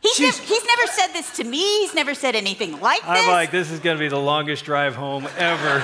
He's, 0.03 0.19
never, 0.19 0.37
he's 0.43 0.65
never 0.65 0.87
said 0.87 1.07
this 1.13 1.31
to 1.37 1.45
me. 1.45 1.79
He's 1.79 1.95
never 1.95 2.13
said 2.13 2.35
anything 2.35 2.79
like 2.81 2.99
this. 2.99 3.09
I'm 3.09 3.29
like, 3.29 3.51
this 3.51 3.71
is 3.71 3.79
going 3.79 3.95
to 3.95 3.99
be 3.99 4.09
the 4.09 4.19
longest 4.19 4.65
drive 4.65 4.95
home 4.95 5.27
ever. 5.37 5.81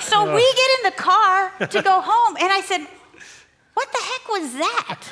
so 0.00 0.32
we 0.34 0.40
get 0.40 0.70
in 0.78 0.84
the 0.84 0.94
car 0.96 1.50
to 1.58 1.82
go 1.82 2.00
home, 2.00 2.36
and 2.36 2.52
I 2.52 2.60
said, 2.60 2.86
"What 3.74 3.90
the 3.90 3.98
heck 3.98 4.28
was 4.28 4.52
that?" 4.54 5.02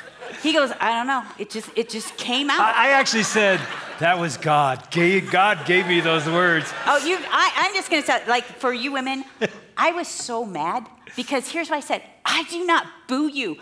He 0.42 0.52
goes, 0.52 0.70
"I 0.80 0.92
don't 0.92 1.08
know. 1.08 1.24
It 1.38 1.50
just 1.50 1.70
it 1.74 1.88
just 1.88 2.16
came 2.16 2.50
out." 2.50 2.60
I, 2.60 2.86
I 2.86 2.90
actually 2.90 3.24
said, 3.24 3.60
"That 3.98 4.20
was 4.20 4.36
God. 4.36 4.86
God 4.92 5.66
gave 5.66 5.88
me 5.88 5.98
those 6.00 6.26
words." 6.26 6.72
Oh, 6.86 7.04
you! 7.04 7.18
I, 7.32 7.52
I'm 7.56 7.74
just 7.74 7.90
going 7.90 8.02
to 8.02 8.06
say, 8.06 8.22
like, 8.28 8.44
for 8.44 8.72
you 8.72 8.92
women, 8.92 9.24
I 9.76 9.90
was 9.90 10.06
so 10.06 10.44
mad 10.44 10.86
because 11.16 11.50
here's 11.50 11.68
what 11.68 11.76
I 11.78 11.80
said: 11.80 12.02
I 12.24 12.44
do 12.44 12.64
not 12.64 12.86
boo 13.08 13.26
you 13.26 13.58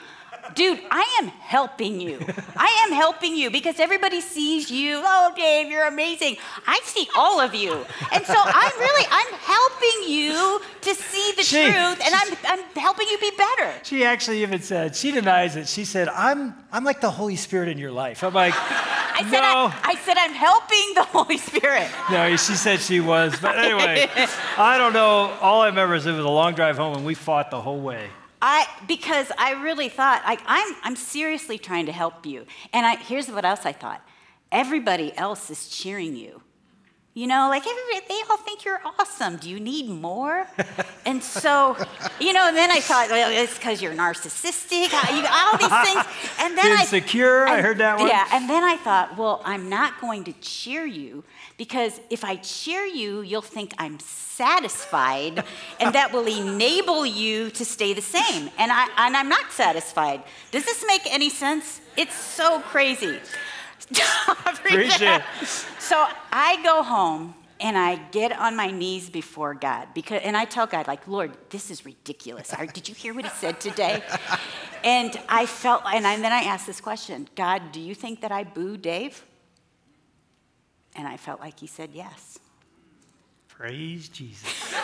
dude, 0.54 0.80
I 0.90 1.18
am 1.20 1.28
helping 1.28 2.00
you. 2.00 2.18
I 2.56 2.86
am 2.86 2.92
helping 2.92 3.36
you 3.36 3.50
because 3.50 3.80
everybody 3.80 4.20
sees 4.20 4.70
you. 4.70 5.02
Oh, 5.04 5.32
Dave, 5.36 5.70
you're 5.70 5.86
amazing. 5.86 6.36
I 6.66 6.80
see 6.84 7.08
all 7.16 7.40
of 7.40 7.54
you. 7.54 7.72
And 8.12 8.24
so 8.24 8.34
I'm 8.36 8.78
really, 8.78 9.06
I'm 9.10 9.34
helping 9.34 10.12
you 10.12 10.60
to 10.82 10.94
see 10.94 11.32
the 11.36 11.42
she, 11.42 11.62
truth 11.62 12.00
and 12.04 12.14
I'm, 12.14 12.36
I'm 12.46 12.64
helping 12.76 13.08
you 13.08 13.18
be 13.18 13.32
better. 13.36 13.72
She 13.82 14.04
actually 14.04 14.42
even 14.42 14.60
said, 14.60 14.94
she 14.96 15.10
denies 15.10 15.56
it. 15.56 15.68
She 15.68 15.84
said, 15.84 16.08
I'm, 16.08 16.54
I'm 16.72 16.84
like 16.84 17.00
the 17.00 17.10
Holy 17.10 17.36
Spirit 17.36 17.68
in 17.68 17.78
your 17.78 17.92
life. 17.92 18.22
I'm 18.22 18.34
like, 18.34 18.54
I 18.56 19.22
said, 19.22 19.40
no. 19.40 19.72
I, 19.72 19.80
I 19.84 19.94
said, 19.96 20.16
I'm 20.18 20.34
helping 20.34 20.92
the 20.94 21.04
Holy 21.04 21.38
Spirit. 21.38 21.88
No, 22.10 22.36
she 22.36 22.54
said 22.54 22.80
she 22.80 23.00
was. 23.00 23.38
But 23.40 23.58
anyway, 23.58 24.08
I 24.58 24.76
don't 24.78 24.92
know. 24.92 25.32
All 25.40 25.62
I 25.62 25.66
remember 25.68 25.94
is 25.94 26.06
it 26.06 26.12
was 26.12 26.24
a 26.24 26.28
long 26.28 26.54
drive 26.54 26.76
home 26.76 26.96
and 26.96 27.06
we 27.06 27.14
fought 27.14 27.50
the 27.50 27.60
whole 27.60 27.80
way. 27.80 28.08
I, 28.40 28.66
because 28.86 29.30
I 29.38 29.52
really 29.62 29.88
thought, 29.88 30.22
like, 30.24 30.40
I'm, 30.46 30.74
I'm 30.82 30.96
seriously 30.96 31.58
trying 31.58 31.86
to 31.86 31.92
help 31.92 32.26
you. 32.26 32.46
And 32.72 32.84
I, 32.84 32.96
here's 32.96 33.30
what 33.30 33.44
else 33.44 33.64
I 33.64 33.72
thought 33.72 34.02
everybody 34.52 35.16
else 35.16 35.50
is 35.50 35.68
cheering 35.68 36.14
you. 36.14 36.40
You 37.16 37.26
know, 37.26 37.48
like 37.48 37.66
everybody, 37.66 38.04
they 38.10 38.20
all 38.28 38.36
think 38.36 38.66
you're 38.66 38.82
awesome. 38.84 39.38
Do 39.38 39.48
you 39.48 39.58
need 39.58 39.88
more? 39.88 40.46
and 41.06 41.22
so, 41.22 41.74
you 42.20 42.34
know, 42.34 42.48
and 42.48 42.54
then 42.54 42.70
I 42.70 42.80
thought, 42.80 43.08
well, 43.08 43.30
it's 43.32 43.54
because 43.54 43.80
you're 43.80 43.94
narcissistic, 43.94 44.92
all 44.92 45.56
these 45.56 45.86
things. 45.94 46.04
And 46.40 46.58
then 46.58 46.78
insecure. 46.78 47.46
I, 47.46 47.54
I 47.54 47.60
heard 47.62 47.78
that 47.78 47.98
one. 47.98 48.08
Yeah, 48.08 48.28
and 48.34 48.50
then 48.50 48.62
I 48.62 48.76
thought, 48.76 49.16
well, 49.16 49.40
I'm 49.46 49.70
not 49.70 49.98
going 49.98 50.24
to 50.24 50.32
cheer 50.42 50.84
you 50.84 51.24
because 51.56 51.98
if 52.10 52.22
I 52.22 52.36
cheer 52.36 52.84
you, 52.84 53.22
you'll 53.22 53.40
think 53.40 53.72
I'm 53.78 53.98
satisfied, 53.98 55.42
and 55.80 55.94
that 55.94 56.12
will 56.12 56.26
enable 56.26 57.06
you 57.06 57.48
to 57.52 57.64
stay 57.64 57.94
the 57.94 58.02
same. 58.02 58.50
And 58.58 58.70
I 58.70 58.88
and 58.98 59.16
I'm 59.16 59.30
not 59.30 59.52
satisfied. 59.52 60.22
Does 60.50 60.66
this 60.66 60.84
make 60.86 61.00
any 61.06 61.30
sense? 61.30 61.80
It's 61.96 62.14
so 62.14 62.60
crazy. 62.60 63.18
Appreciate. 64.46 65.22
so 65.78 66.06
I 66.32 66.62
go 66.62 66.82
home 66.82 67.34
and 67.60 67.76
I 67.78 67.96
get 68.10 68.38
on 68.38 68.56
my 68.56 68.70
knees 68.70 69.08
before 69.08 69.54
God 69.54 69.88
because, 69.94 70.20
and 70.22 70.36
I 70.36 70.44
tell 70.44 70.66
God, 70.66 70.86
like, 70.86 71.06
Lord, 71.08 71.36
this 71.50 71.70
is 71.70 71.86
ridiculous. 71.86 72.52
Did 72.72 72.88
you 72.88 72.94
hear 72.94 73.14
what 73.14 73.24
He 73.24 73.30
said 73.30 73.60
today? 73.60 74.02
and 74.84 75.18
I 75.28 75.46
felt, 75.46 75.82
and, 75.86 76.06
I, 76.06 76.14
and 76.14 76.24
then 76.24 76.32
I 76.32 76.42
asked 76.42 76.66
this 76.66 76.80
question: 76.80 77.28
God, 77.34 77.72
do 77.72 77.80
you 77.80 77.94
think 77.94 78.20
that 78.20 78.32
I 78.32 78.44
boo 78.44 78.76
Dave? 78.76 79.24
And 80.94 81.06
I 81.06 81.16
felt 81.16 81.40
like 81.40 81.60
He 81.60 81.66
said 81.66 81.90
yes. 81.92 82.38
Praise 83.48 84.08
Jesus. 84.08 84.74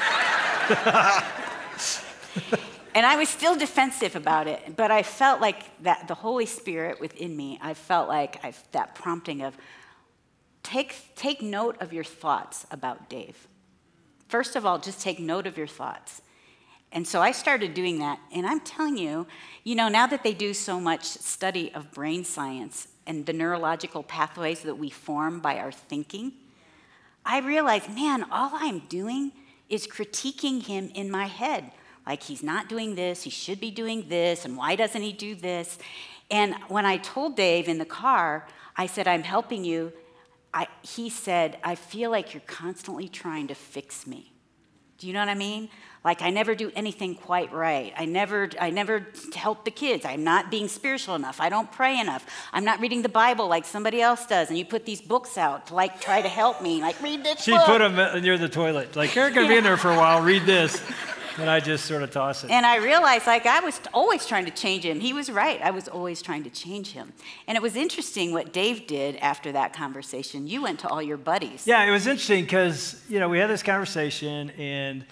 And 2.95 3.07
I 3.07 3.17
was 3.17 3.29
still 3.29 3.57
defensive 3.57 4.17
about 4.17 4.47
it, 4.47 4.77
but 4.77 4.91
I 4.91 5.03
felt 5.03 5.41
like 5.41 5.83
that 5.83 6.09
the 6.09 6.15
Holy 6.15 6.45
Spirit 6.45 7.01
within 7.01 7.35
me, 7.35 7.59
I 7.63 7.73
felt 7.73 8.09
like 8.09 8.45
I've, 8.45 8.63
that 8.73 8.95
prompting 8.95 9.41
of 9.41 9.57
take, 10.63 10.95
take 11.17 11.41
note 11.41 11.81
of 11.81 11.93
your 11.93 12.05
thoughts 12.05 12.67
about 12.71 13.09
Dave. 13.09 13.49
First 14.29 14.57
of 14.57 14.67
all, 14.67 14.79
just 14.79 15.01
take 15.01 15.19
note 15.19 15.47
of 15.47 15.57
your 15.57 15.67
thoughts. 15.67 16.21
And 16.93 17.09
so 17.09 17.23
I 17.23 17.33
started 17.33 17.73
doing 17.73 17.99
that. 18.01 18.19
And 18.35 18.47
I'm 18.47 18.61
telling 18.61 18.99
you, 18.99 19.27
you 19.65 19.75
know, 19.75 19.89
now 19.89 20.07
that 20.07 20.23
they 20.23 20.35
do 20.35 20.53
so 20.53 20.79
much 20.79 21.05
study 21.05 21.73
of 21.75 21.91
brain 21.93 22.25
science 22.25 22.89
and 23.07 23.25
the 23.25 23.33
neurological 23.33 24.03
pathways 24.03 24.61
that 24.61 24.77
we 24.77 24.91
form 24.91 25.41
by 25.41 25.59
our 25.59 25.73
thinking, 25.73 26.33
I 27.25 27.39
realized, 27.39 27.95
man, 27.95 28.27
all 28.31 28.51
I'm 28.53 28.81
doing 28.81 29.33
is 29.71 29.87
critiquing 29.87 30.63
him 30.67 30.91
in 30.95 31.11
my 31.11 31.27
head 31.27 31.73
like 32.07 32.23
he's 32.23 32.43
not 32.43 32.69
doing 32.69 32.95
this, 32.95 33.23
he 33.23 33.31
should 33.31 33.61
be 33.61 33.71
doing 33.71 34.07
this, 34.09 34.45
and 34.45 34.57
why 34.57 34.77
doesn't 34.77 35.03
he 35.03 35.13
do 35.13 35.35
this? 35.35 35.79
And 36.31 36.55
when 36.69 36.87
I 36.87 36.97
told 36.97 37.37
Dave 37.37 37.69
in 37.69 37.79
the 37.79 37.85
car, 37.85 38.47
I 38.77 38.87
said, 38.87 39.07
I'm 39.07 39.23
helping 39.23 39.65
you, 39.65 39.93
I, 40.55 40.67
he 40.83 41.11
said, 41.11 41.59
I 41.63 41.75
feel 41.75 42.11
like 42.11 42.35
you're 42.35 42.43
constantly 42.47 43.09
trying 43.09 43.49
to 43.49 43.55
fix 43.55 44.07
me. 44.07 44.33
Do 44.99 45.07
you 45.07 45.13
know 45.13 45.21
what 45.21 45.29
I 45.29 45.35
mean? 45.35 45.69
Like 46.05 46.23
I 46.23 46.31
never 46.31 46.55
do 46.55 46.71
anything 46.77 47.17
quite 47.17 47.53
right. 47.53 47.93
I 47.97 48.05
never 48.05 48.51
I 48.61 48.71
never 48.71 49.07
help 49.35 49.65
the 49.65 49.71
kids. 49.73 50.05
I'm 50.05 50.23
not 50.23 50.49
being 50.51 50.69
spiritual 50.69 51.17
enough. 51.17 51.41
I 51.41 51.49
don't 51.49 51.71
pray 51.73 52.01
enough. 52.01 52.25
I'm 52.53 52.65
not 52.65 52.81
reading 52.81 53.03
the 53.03 53.09
Bible 53.09 53.49
like 53.49 53.65
somebody 53.65 54.01
else 54.01 54.27
does. 54.27 54.49
And 54.49 54.57
you 54.57 54.65
put 54.65 54.87
these 54.87 55.01
books 55.01 55.37
out 55.37 55.67
to 55.69 55.75
like 55.75 56.01
try 56.01 56.23
to 56.23 56.29
help 56.29 56.63
me. 56.63 56.81
Like 56.81 57.01
read 57.03 57.25
this 57.25 57.43
she 57.43 57.51
book. 57.51 57.65
put 57.65 57.79
them 57.79 58.23
near 58.23 58.39
the 58.39 58.49
toilet. 58.49 58.95
Like 58.95 59.15
you're 59.17 59.31
gonna 59.31 59.49
be 59.49 59.57
in 59.57 59.65
there 59.65 59.77
for 59.77 59.91
a 59.91 59.97
while. 59.97 60.23
Read 60.23 60.43
this. 60.43 60.81
And 61.39 61.49
I 61.49 61.61
just 61.61 61.87
sort 61.87 62.03
of 62.03 62.11
toss 62.11 62.45
it. 62.45 62.51
And 62.51 62.65
I 62.67 62.77
realized, 62.77 63.27
like, 63.27 63.47
I 63.47 63.61
was 63.61 63.81
always 63.93 64.27
trying 64.27 64.45
to 64.45 64.51
change 64.51 64.85
him. 64.85 65.01
He 65.01 65.13
was 65.13 65.31
right. 65.31 65.61
I 65.63 65.71
was 65.71 65.89
always 65.89 66.23
trying 66.23 66.45
to 66.45 66.51
change 66.51 66.93
him. 66.93 67.13
And 67.47 67.57
it 67.57 67.63
was 67.63 67.77
interesting 67.77 68.33
what 68.33 68.53
Dave 68.53 68.87
did 68.87 69.17
after 69.17 69.53
that 69.53 69.73
conversation. 69.73 70.47
You 70.47 70.63
went 70.63 70.81
to 70.81 70.89
all 70.89 71.03
your 71.03 71.17
buddies. 71.17 71.67
Yeah, 71.67 71.85
it 71.85 71.91
was 71.91 72.07
interesting 72.07 72.45
because, 72.45 73.03
you 73.09 73.19
know, 73.21 73.29
we 73.29 73.39
had 73.39 73.51
this 73.51 73.63
conversation 73.63 74.51
and 74.59 75.05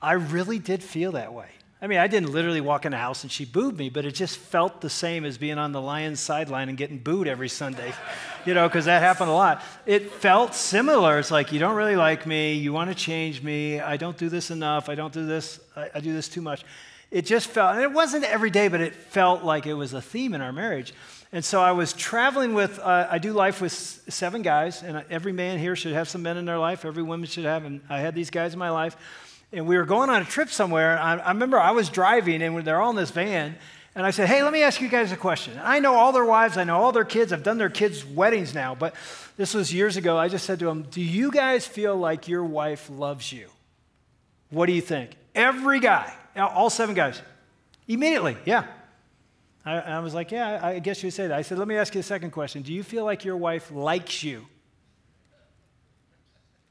I 0.00 0.12
really 0.12 0.58
did 0.58 0.82
feel 0.82 1.12
that 1.12 1.32
way. 1.32 1.48
I 1.80 1.88
mean, 1.88 1.98
I 1.98 2.06
didn't 2.06 2.32
literally 2.32 2.62
walk 2.62 2.86
in 2.86 2.92
the 2.92 2.98
house 2.98 3.22
and 3.22 3.30
she 3.30 3.44
booed 3.44 3.76
me, 3.76 3.90
but 3.90 4.06
it 4.06 4.12
just 4.12 4.38
felt 4.38 4.80
the 4.80 4.88
same 4.88 5.26
as 5.26 5.36
being 5.36 5.58
on 5.58 5.72
the 5.72 5.80
Lions 5.80 6.20
sideline 6.20 6.70
and 6.70 6.78
getting 6.78 6.98
booed 6.98 7.28
every 7.28 7.50
Sunday, 7.50 7.92
you 8.46 8.54
know, 8.54 8.66
because 8.66 8.86
that 8.86 9.02
happened 9.02 9.28
a 9.28 9.34
lot. 9.34 9.62
It 9.84 10.10
felt 10.10 10.54
similar. 10.54 11.18
It's 11.18 11.30
like, 11.30 11.52
you 11.52 11.58
don't 11.58 11.76
really 11.76 11.96
like 11.96 12.24
me. 12.24 12.54
You 12.54 12.72
want 12.72 12.88
to 12.88 12.96
change 12.96 13.42
me. 13.42 13.78
I 13.78 13.98
don't 13.98 14.16
do 14.16 14.30
this 14.30 14.50
enough. 14.50 14.88
I 14.88 14.94
don't 14.94 15.12
do 15.12 15.26
this. 15.26 15.60
I, 15.76 15.90
I 15.96 16.00
do 16.00 16.14
this 16.14 16.30
too 16.30 16.40
much. 16.40 16.64
It 17.10 17.26
just 17.26 17.48
felt, 17.48 17.74
and 17.74 17.82
it 17.82 17.92
wasn't 17.92 18.24
every 18.24 18.50
day, 18.50 18.68
but 18.68 18.80
it 18.80 18.94
felt 18.94 19.44
like 19.44 19.66
it 19.66 19.74
was 19.74 19.92
a 19.92 20.00
theme 20.00 20.32
in 20.32 20.40
our 20.40 20.52
marriage. 20.52 20.94
And 21.30 21.44
so 21.44 21.60
I 21.60 21.72
was 21.72 21.92
traveling 21.92 22.54
with, 22.54 22.78
uh, 22.78 23.06
I 23.10 23.18
do 23.18 23.34
life 23.34 23.60
with 23.60 23.72
seven 23.72 24.40
guys, 24.40 24.82
and 24.82 25.04
every 25.10 25.32
man 25.32 25.58
here 25.58 25.76
should 25.76 25.92
have 25.92 26.08
some 26.08 26.22
men 26.22 26.38
in 26.38 26.46
their 26.46 26.58
life. 26.58 26.86
Every 26.86 27.02
woman 27.02 27.26
should 27.26 27.44
have, 27.44 27.64
and 27.66 27.82
I 27.90 28.00
had 28.00 28.14
these 28.14 28.30
guys 28.30 28.54
in 28.54 28.58
my 28.58 28.70
life 28.70 28.96
and 29.56 29.66
we 29.66 29.76
were 29.78 29.86
going 29.86 30.10
on 30.10 30.20
a 30.20 30.24
trip 30.24 30.50
somewhere. 30.50 30.98
I, 30.98 31.16
I 31.16 31.28
remember 31.28 31.58
I 31.58 31.70
was 31.70 31.88
driving, 31.88 32.42
and 32.42 32.62
they're 32.64 32.80
all 32.80 32.90
in 32.90 32.96
this 32.96 33.10
van. 33.10 33.56
And 33.94 34.04
I 34.04 34.10
said, 34.10 34.28
Hey, 34.28 34.42
let 34.42 34.52
me 34.52 34.62
ask 34.62 34.82
you 34.82 34.88
guys 34.88 35.10
a 35.12 35.16
question. 35.16 35.58
I 35.62 35.78
know 35.78 35.94
all 35.94 36.12
their 36.12 36.24
wives, 36.26 36.58
I 36.58 36.64
know 36.64 36.76
all 36.76 36.92
their 36.92 37.06
kids, 37.06 37.32
I've 37.32 37.42
done 37.42 37.56
their 37.56 37.70
kids' 37.70 38.04
weddings 38.04 38.54
now, 38.54 38.74
but 38.74 38.94
this 39.38 39.54
was 39.54 39.72
years 39.72 39.96
ago. 39.96 40.18
I 40.18 40.28
just 40.28 40.44
said 40.44 40.58
to 40.58 40.66
them, 40.66 40.82
Do 40.82 41.00
you 41.00 41.30
guys 41.30 41.66
feel 41.66 41.96
like 41.96 42.28
your 42.28 42.44
wife 42.44 42.90
loves 42.90 43.32
you? 43.32 43.48
What 44.50 44.66
do 44.66 44.72
you 44.72 44.82
think? 44.82 45.12
Every 45.34 45.80
guy, 45.80 46.12
all 46.36 46.68
seven 46.68 46.94
guys, 46.94 47.20
immediately, 47.88 48.36
yeah. 48.44 48.66
I, 49.64 49.78
I 49.78 49.98
was 50.00 50.12
like, 50.12 50.30
Yeah, 50.30 50.60
I 50.62 50.78
guess 50.80 51.02
you 51.02 51.06
would 51.06 51.14
say 51.14 51.28
that. 51.28 51.36
I 51.36 51.40
said, 51.40 51.58
Let 51.58 51.66
me 51.66 51.76
ask 51.76 51.94
you 51.94 52.00
a 52.00 52.04
second 52.04 52.32
question. 52.32 52.60
Do 52.60 52.74
you 52.74 52.82
feel 52.82 53.06
like 53.06 53.24
your 53.24 53.38
wife 53.38 53.72
likes 53.72 54.22
you? 54.22 54.46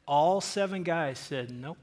All 0.08 0.40
seven 0.42 0.84
guys 0.84 1.18
said, 1.18 1.50
Nope. 1.50 1.80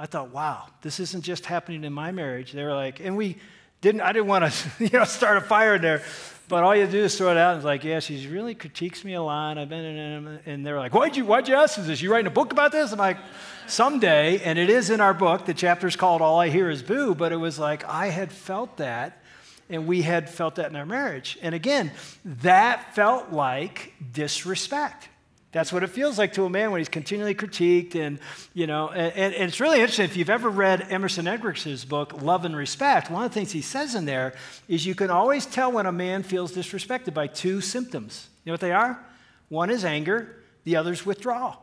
I 0.00 0.06
thought, 0.06 0.30
wow, 0.30 0.64
this 0.80 0.98
isn't 0.98 1.24
just 1.24 1.44
happening 1.44 1.84
in 1.84 1.92
my 1.92 2.10
marriage. 2.10 2.52
They 2.52 2.64
were 2.64 2.74
like, 2.74 3.00
and 3.00 3.18
we 3.18 3.36
didn't, 3.82 4.00
I 4.00 4.12
didn't 4.12 4.28
want 4.28 4.50
to, 4.50 4.70
you 4.84 4.98
know, 4.98 5.04
start 5.04 5.36
a 5.36 5.42
fire 5.42 5.74
in 5.74 5.82
there. 5.82 6.02
But 6.48 6.64
all 6.64 6.74
you 6.74 6.86
do 6.86 7.00
is 7.00 7.18
throw 7.18 7.30
it 7.30 7.36
out 7.36 7.50
and 7.50 7.58
it's 7.58 7.66
like, 7.66 7.84
yeah, 7.84 8.00
she 8.00 8.26
really 8.26 8.54
critiques 8.54 9.04
me 9.04 9.12
a 9.12 9.20
lot. 9.20 9.58
I've 9.58 9.68
been 9.68 9.84
in, 9.84 10.40
and 10.46 10.66
they're 10.66 10.78
like, 10.78 10.94
why'd 10.94 11.18
you, 11.18 11.26
why'd 11.26 11.48
you 11.48 11.54
ask 11.54 11.76
this? 11.76 12.00
You 12.00 12.10
writing 12.10 12.28
a 12.28 12.30
book 12.30 12.50
about 12.50 12.72
this? 12.72 12.92
I'm 12.92 12.98
like, 12.98 13.18
someday, 13.66 14.40
and 14.40 14.58
it 14.58 14.70
is 14.70 14.88
in 14.88 15.02
our 15.02 15.12
book. 15.12 15.44
The 15.44 15.52
chapter's 15.52 15.96
called 15.96 16.22
All 16.22 16.40
I 16.40 16.48
Hear 16.48 16.70
Is 16.70 16.82
Boo, 16.82 17.14
but 17.14 17.30
it 17.30 17.36
was 17.36 17.58
like, 17.58 17.84
I 17.84 18.06
had 18.06 18.32
felt 18.32 18.78
that, 18.78 19.22
and 19.68 19.86
we 19.86 20.00
had 20.00 20.30
felt 20.30 20.54
that 20.54 20.70
in 20.70 20.76
our 20.76 20.86
marriage. 20.86 21.38
And 21.42 21.54
again, 21.54 21.92
that 22.24 22.94
felt 22.94 23.32
like 23.32 23.92
disrespect. 24.12 25.09
That's 25.52 25.72
what 25.72 25.82
it 25.82 25.88
feels 25.88 26.16
like 26.16 26.34
to 26.34 26.44
a 26.44 26.50
man 26.50 26.70
when 26.70 26.80
he's 26.80 26.88
continually 26.88 27.34
critiqued. 27.34 27.96
And, 27.96 28.20
you 28.54 28.68
know, 28.68 28.88
and, 28.88 29.34
and, 29.34 29.48
it's 29.48 29.58
really 29.58 29.80
interesting. 29.80 30.04
If 30.04 30.16
you've 30.16 30.30
ever 30.30 30.48
read 30.48 30.86
Emerson 30.90 31.24
Eggerichs' 31.26 31.88
book, 31.88 32.22
Love 32.22 32.44
and 32.44 32.54
Respect, 32.54 33.10
one 33.10 33.24
of 33.24 33.30
the 33.30 33.34
things 33.34 33.50
he 33.50 33.60
says 33.60 33.96
in 33.96 34.04
there 34.04 34.34
is 34.68 34.86
you 34.86 34.94
can 34.94 35.10
always 35.10 35.46
tell 35.46 35.72
when 35.72 35.86
a 35.86 35.92
man 35.92 36.22
feels 36.22 36.52
disrespected 36.52 37.14
by 37.14 37.26
two 37.26 37.60
symptoms. 37.60 38.28
You 38.44 38.50
know 38.50 38.54
what 38.54 38.60
they 38.60 38.72
are? 38.72 39.04
One 39.48 39.70
is 39.70 39.84
anger, 39.84 40.36
the 40.62 40.76
other 40.76 40.92
is 40.92 41.04
withdrawal. 41.04 41.60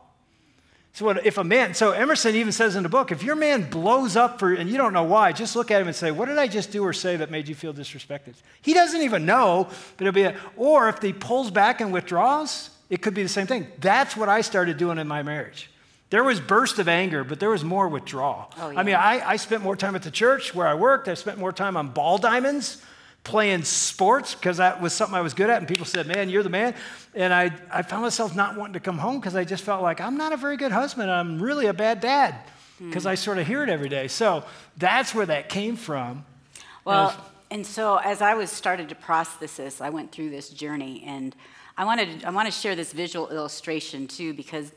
So 0.92 1.10
if 1.10 1.38
a 1.38 1.44
man, 1.44 1.74
so 1.74 1.92
Emerson 1.92 2.34
even 2.34 2.52
says 2.52 2.76
in 2.76 2.82
the 2.82 2.88
book, 2.88 3.12
if 3.12 3.22
your 3.22 3.36
man 3.36 3.70
blows 3.70 4.16
up 4.16 4.38
for, 4.38 4.52
and 4.52 4.68
you 4.68 4.76
don't 4.76 4.92
know 4.92 5.04
why, 5.04 5.32
just 5.32 5.54
look 5.54 5.70
at 5.70 5.80
him 5.80 5.86
and 5.86 5.96
say, 5.96 6.10
what 6.10 6.26
did 6.26 6.38
I 6.38 6.48
just 6.48 6.72
do 6.72 6.82
or 6.84 6.92
say 6.92 7.16
that 7.16 7.30
made 7.30 7.48
you 7.48 7.54
feel 7.54 7.72
disrespected? 7.72 8.34
He 8.60 8.74
doesn't 8.74 9.00
even 9.00 9.24
know, 9.24 9.68
but 9.96 10.06
it'll 10.06 10.14
be, 10.14 10.24
a, 10.24 10.36
or 10.56 10.88
if 10.88 11.00
he 11.00 11.12
pulls 11.12 11.50
back 11.50 11.80
and 11.80 11.92
withdraws, 11.92 12.70
it 12.90 13.02
could 13.02 13.14
be 13.14 13.22
the 13.22 13.28
same 13.28 13.46
thing. 13.46 13.66
That's 13.78 14.16
what 14.16 14.28
I 14.28 14.40
started 14.40 14.76
doing 14.76 14.98
in 14.98 15.06
my 15.06 15.22
marriage. 15.22 15.70
There 16.10 16.24
was 16.24 16.40
burst 16.40 16.78
of 16.78 16.88
anger, 16.88 17.22
but 17.22 17.38
there 17.38 17.50
was 17.50 17.62
more 17.62 17.86
withdrawal. 17.86 18.50
Oh, 18.58 18.70
yeah. 18.70 18.80
I 18.80 18.82
mean, 18.82 18.94
I, 18.94 19.20
I 19.28 19.36
spent 19.36 19.62
more 19.62 19.76
time 19.76 19.94
at 19.94 20.02
the 20.02 20.10
church 20.10 20.54
where 20.54 20.66
I 20.66 20.74
worked. 20.74 21.06
I 21.06 21.14
spent 21.14 21.38
more 21.38 21.52
time 21.52 21.76
on 21.76 21.88
ball 21.88 22.16
diamonds, 22.16 22.82
playing 23.24 23.64
sports, 23.64 24.34
because 24.34 24.56
that 24.56 24.80
was 24.80 24.94
something 24.94 25.14
I 25.14 25.20
was 25.20 25.34
good 25.34 25.50
at. 25.50 25.58
And 25.58 25.68
people 25.68 25.84
said, 25.84 26.06
man, 26.06 26.30
you're 26.30 26.42
the 26.42 26.48
man. 26.48 26.74
And 27.14 27.34
I, 27.34 27.52
I 27.70 27.82
found 27.82 28.02
myself 28.02 28.34
not 28.34 28.56
wanting 28.56 28.72
to 28.72 28.80
come 28.80 28.96
home 28.96 29.20
because 29.20 29.36
I 29.36 29.44
just 29.44 29.64
felt 29.64 29.82
like 29.82 30.00
I'm 30.00 30.16
not 30.16 30.32
a 30.32 30.38
very 30.38 30.56
good 30.56 30.72
husband. 30.72 31.10
I'm 31.10 31.42
really 31.42 31.66
a 31.66 31.74
bad 31.74 32.00
dad 32.00 32.36
because 32.78 33.02
hmm. 33.02 33.10
I 33.10 33.14
sort 33.14 33.36
of 33.36 33.46
hear 33.46 33.62
it 33.62 33.68
every 33.68 33.90
day. 33.90 34.08
So 34.08 34.44
that's 34.78 35.14
where 35.14 35.26
that 35.26 35.50
came 35.50 35.76
from. 35.76 36.24
Well, 36.86 37.08
and, 37.08 37.18
was, 37.18 37.26
and 37.50 37.66
so 37.66 37.96
as 37.96 38.22
I 38.22 38.32
was 38.32 38.50
started 38.50 38.88
to 38.88 38.94
process 38.94 39.56
this, 39.56 39.80
I 39.82 39.90
went 39.90 40.10
through 40.10 40.30
this 40.30 40.48
journey 40.48 41.04
and 41.06 41.36
I 41.78 41.84
wanted 41.84 42.24
I 42.24 42.30
want 42.30 42.46
to 42.46 42.52
share 42.52 42.74
this 42.74 42.92
visual 42.92 43.28
illustration 43.28 44.08
too 44.08 44.34
because 44.34 44.72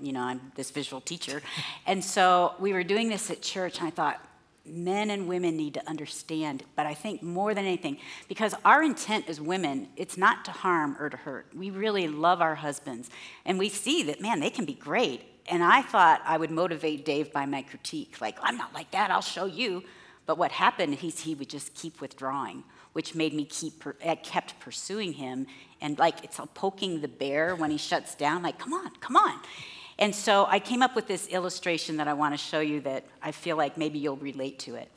you 0.00 0.12
know 0.12 0.22
I'm 0.22 0.52
this 0.54 0.70
visual 0.70 1.02
teacher, 1.02 1.42
and 1.86 2.02
so 2.02 2.54
we 2.58 2.72
were 2.72 2.82
doing 2.82 3.10
this 3.10 3.30
at 3.30 3.42
church, 3.42 3.78
and 3.78 3.86
I 3.86 3.90
thought 3.90 4.26
men 4.64 5.10
and 5.10 5.28
women 5.28 5.54
need 5.54 5.74
to 5.74 5.86
understand, 5.86 6.64
but 6.74 6.86
I 6.86 6.94
think 6.94 7.22
more 7.22 7.54
than 7.54 7.66
anything, 7.66 7.98
because 8.26 8.54
our 8.64 8.82
intent 8.82 9.28
as 9.28 9.38
women, 9.38 9.88
it's 9.96 10.16
not 10.16 10.46
to 10.46 10.50
harm 10.50 10.96
or 10.98 11.10
to 11.10 11.16
hurt. 11.16 11.46
We 11.54 11.70
really 11.70 12.08
love 12.08 12.40
our 12.40 12.54
husbands, 12.54 13.10
and 13.44 13.58
we 13.58 13.68
see 13.68 14.02
that 14.04 14.22
man 14.22 14.40
they 14.40 14.50
can 14.50 14.64
be 14.64 14.74
great. 14.74 15.24
And 15.48 15.62
I 15.62 15.82
thought 15.82 16.22
I 16.24 16.38
would 16.38 16.50
motivate 16.50 17.04
Dave 17.04 17.34
by 17.34 17.44
my 17.44 17.60
critique, 17.62 18.16
like 18.22 18.38
I'm 18.40 18.56
not 18.56 18.72
like 18.72 18.92
that. 18.92 19.10
I'll 19.10 19.20
show 19.20 19.44
you. 19.44 19.84
But 20.24 20.38
what 20.38 20.50
happened 20.52 20.98
is 21.02 21.20
he 21.20 21.34
would 21.34 21.48
just 21.48 21.74
keep 21.74 22.00
withdrawing, 22.00 22.64
which 22.94 23.14
made 23.14 23.32
me 23.32 23.44
keep, 23.44 23.86
I 23.86 23.92
eh, 24.00 24.14
kept 24.16 24.58
pursuing 24.58 25.12
him. 25.12 25.46
And 25.80 25.98
like 25.98 26.24
it's 26.24 26.40
poking 26.54 27.00
the 27.00 27.08
bear 27.08 27.54
when 27.54 27.70
he 27.70 27.76
shuts 27.76 28.14
down, 28.14 28.42
like, 28.42 28.58
come 28.58 28.72
on, 28.72 28.90
come 29.00 29.16
on. 29.16 29.40
And 29.98 30.14
so 30.14 30.46
I 30.46 30.58
came 30.58 30.82
up 30.82 30.94
with 30.94 31.06
this 31.06 31.26
illustration 31.28 31.96
that 31.96 32.08
I 32.08 32.12
want 32.12 32.34
to 32.34 32.38
show 32.38 32.60
you 32.60 32.80
that 32.82 33.04
I 33.22 33.32
feel 33.32 33.56
like 33.56 33.76
maybe 33.78 33.98
you'll 33.98 34.16
relate 34.16 34.58
to 34.60 34.74
it. 34.74 34.90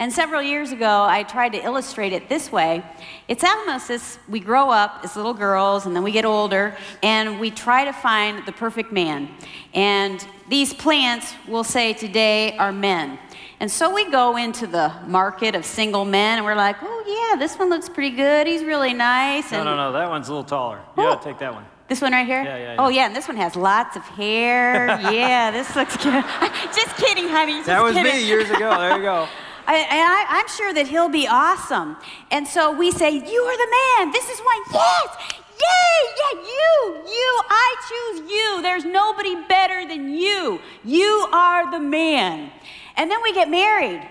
And 0.00 0.10
several 0.10 0.40
years 0.40 0.72
ago, 0.72 1.04
I 1.06 1.24
tried 1.24 1.50
to 1.50 1.62
illustrate 1.62 2.14
it 2.14 2.26
this 2.30 2.50
way. 2.50 2.82
It's 3.28 3.44
almost 3.44 3.90
as 3.90 4.18
we 4.30 4.40
grow 4.40 4.70
up 4.70 5.00
as 5.04 5.14
little 5.14 5.34
girls 5.34 5.84
and 5.84 5.94
then 5.94 6.02
we 6.02 6.10
get 6.10 6.24
older 6.24 6.74
and 7.02 7.38
we 7.38 7.50
try 7.50 7.84
to 7.84 7.92
find 7.92 8.46
the 8.46 8.52
perfect 8.52 8.92
man. 8.92 9.28
And 9.74 10.26
these 10.48 10.72
plants, 10.72 11.34
we'll 11.46 11.64
say 11.64 11.92
today, 11.92 12.56
are 12.56 12.72
men. 12.72 13.18
And 13.60 13.70
so 13.70 13.94
we 13.94 14.10
go 14.10 14.36
into 14.38 14.66
the 14.66 14.90
market 15.06 15.54
of 15.54 15.66
single 15.66 16.06
men 16.06 16.38
and 16.38 16.46
we're 16.46 16.54
like, 16.54 16.76
oh, 16.82 17.04
yeah, 17.06 17.38
this 17.38 17.58
one 17.58 17.68
looks 17.68 17.90
pretty 17.90 18.16
good. 18.16 18.46
He's 18.46 18.64
really 18.64 18.94
nice. 18.94 19.52
No, 19.52 19.58
and 19.58 19.66
no, 19.66 19.76
no, 19.76 19.92
that 19.92 20.08
one's 20.08 20.28
a 20.28 20.32
little 20.32 20.44
taller. 20.44 20.80
Oh. 20.96 21.02
gotta 21.02 21.22
take 21.22 21.38
that 21.40 21.52
one. 21.52 21.64
This 21.86 22.00
one 22.00 22.12
right 22.12 22.26
here? 22.26 22.42
Yeah, 22.42 22.56
yeah, 22.56 22.76
Oh, 22.78 22.88
yeah. 22.88 22.96
yeah, 23.02 23.06
and 23.08 23.16
this 23.16 23.28
one 23.28 23.36
has 23.36 23.56
lots 23.56 23.96
of 23.96 24.02
hair. 24.04 24.86
yeah, 25.12 25.50
this 25.50 25.76
looks 25.76 25.96
good. 25.98 26.24
just 26.74 26.96
kidding, 26.96 27.28
honey. 27.28 27.54
Just 27.54 27.66
That 27.66 27.82
was 27.82 27.94
kidding. 27.94 28.14
me 28.14 28.24
years 28.26 28.48
ago. 28.48 28.78
There 28.78 28.96
you 28.96 29.02
go. 29.02 29.28
I, 29.66 29.74
and 29.76 29.86
I, 29.90 30.24
I'm 30.28 30.48
sure 30.48 30.72
that 30.72 30.86
he'll 30.88 31.08
be 31.10 31.26
awesome. 31.28 31.96
And 32.30 32.48
so 32.48 32.72
we 32.72 32.90
say, 32.90 33.10
You 33.10 33.40
are 33.42 33.56
the 33.56 34.04
man. 34.06 34.12
This 34.12 34.28
is 34.30 34.38
one. 34.40 34.58
Yes. 34.72 35.34
Yay. 35.60 36.14
Yeah, 36.16 36.40
you. 36.40 37.02
You. 37.06 37.40
I 37.50 37.76
choose 37.88 38.30
you. 38.30 38.62
There's 38.62 38.84
nobody 38.84 39.36
better 39.48 39.86
than 39.86 40.14
you. 40.14 40.60
You 40.84 41.28
are 41.32 41.70
the 41.70 41.78
man. 41.78 42.50
And 42.96 43.10
then 43.10 43.22
we 43.22 43.32
get 43.32 43.48
married. 43.48 44.06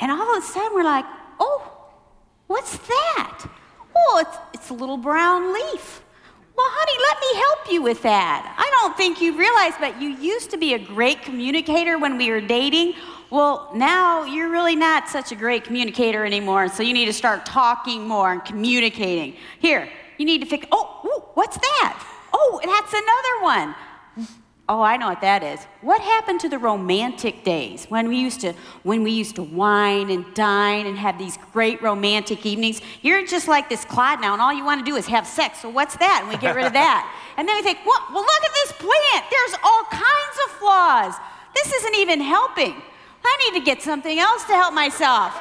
And 0.00 0.10
all 0.10 0.36
of 0.36 0.42
a 0.42 0.46
sudden 0.46 0.74
we're 0.74 0.84
like, 0.84 1.04
Oh, 1.40 1.70
what's 2.46 2.76
that? 2.78 3.46
Oh, 3.96 4.24
it's, 4.26 4.60
it's 4.60 4.70
a 4.70 4.74
little 4.74 4.96
brown 4.96 5.52
leaf. 5.52 6.02
Well, 6.56 6.66
honey, 6.68 6.98
let 7.08 7.20
me 7.20 7.40
help 7.40 7.72
you 7.72 7.82
with 7.82 8.02
that. 8.02 8.54
I 8.56 8.70
don't 8.80 8.96
think 8.96 9.20
you 9.20 9.36
realize, 9.36 9.72
but 9.80 10.00
you 10.00 10.10
used 10.10 10.50
to 10.50 10.56
be 10.56 10.74
a 10.74 10.78
great 10.78 11.22
communicator 11.22 11.98
when 11.98 12.16
we 12.16 12.30
were 12.30 12.40
dating. 12.40 12.94
Well, 13.30 13.72
now 13.74 14.24
you're 14.24 14.50
really 14.50 14.76
not 14.76 15.08
such 15.08 15.32
a 15.32 15.34
great 15.34 15.64
communicator 15.64 16.24
anymore, 16.24 16.68
so 16.68 16.84
you 16.84 16.92
need 16.92 17.06
to 17.06 17.12
start 17.12 17.44
talking 17.44 18.06
more 18.06 18.30
and 18.30 18.44
communicating. 18.44 19.36
Here, 19.58 19.88
you 20.18 20.24
need 20.24 20.42
to 20.42 20.46
fix. 20.46 20.66
Oh, 20.70 21.00
ooh, 21.04 21.24
what's 21.34 21.56
that? 21.56 22.06
Oh, 22.32 22.60
that's 22.62 22.92
another 22.92 23.42
one. 23.42 23.74
Oh, 24.66 24.80
I 24.80 24.96
know 24.96 25.08
what 25.08 25.20
that 25.20 25.42
is. 25.42 25.62
What 25.82 26.00
happened 26.00 26.40
to 26.40 26.48
the 26.48 26.58
romantic 26.58 27.44
days 27.44 27.84
when 27.90 28.08
we 28.08 28.16
used 28.16 28.40
to 28.40 28.54
when 28.82 29.02
we 29.02 29.10
used 29.10 29.36
to 29.36 29.42
wine 29.42 30.08
and 30.08 30.24
dine 30.34 30.86
and 30.86 30.96
have 30.96 31.18
these 31.18 31.36
great 31.52 31.82
romantic 31.82 32.46
evenings? 32.46 32.80
You're 33.02 33.26
just 33.26 33.46
like 33.46 33.68
this 33.68 33.84
Clyde 33.84 34.22
now, 34.22 34.32
and 34.32 34.40
all 34.40 34.54
you 34.54 34.64
want 34.64 34.84
to 34.84 34.90
do 34.90 34.96
is 34.96 35.06
have 35.06 35.26
sex. 35.26 35.60
So 35.60 35.68
what's 35.68 35.96
that? 35.98 36.20
And 36.22 36.30
we 36.30 36.38
get 36.38 36.56
rid 36.56 36.64
of 36.64 36.72
that. 36.72 37.10
And 37.36 37.48
then 37.48 37.56
we 37.56 37.62
think, 37.62 37.78
what? 37.82 38.00
Well, 38.12 38.22
look 38.22 38.44
at 38.44 38.54
this 38.54 38.72
plant. 38.78 39.24
There's 39.28 39.58
all 39.64 39.82
kinds 39.90 40.36
of 40.46 40.50
flaws. 40.52 41.14
This 41.52 41.72
isn't 41.72 41.96
even 41.96 42.20
helping. 42.20 42.80
I 43.24 43.50
need 43.50 43.58
to 43.58 43.64
get 43.64 43.82
something 43.82 44.20
else 44.20 44.44
to 44.44 44.52
help 44.52 44.72
myself. 44.72 45.34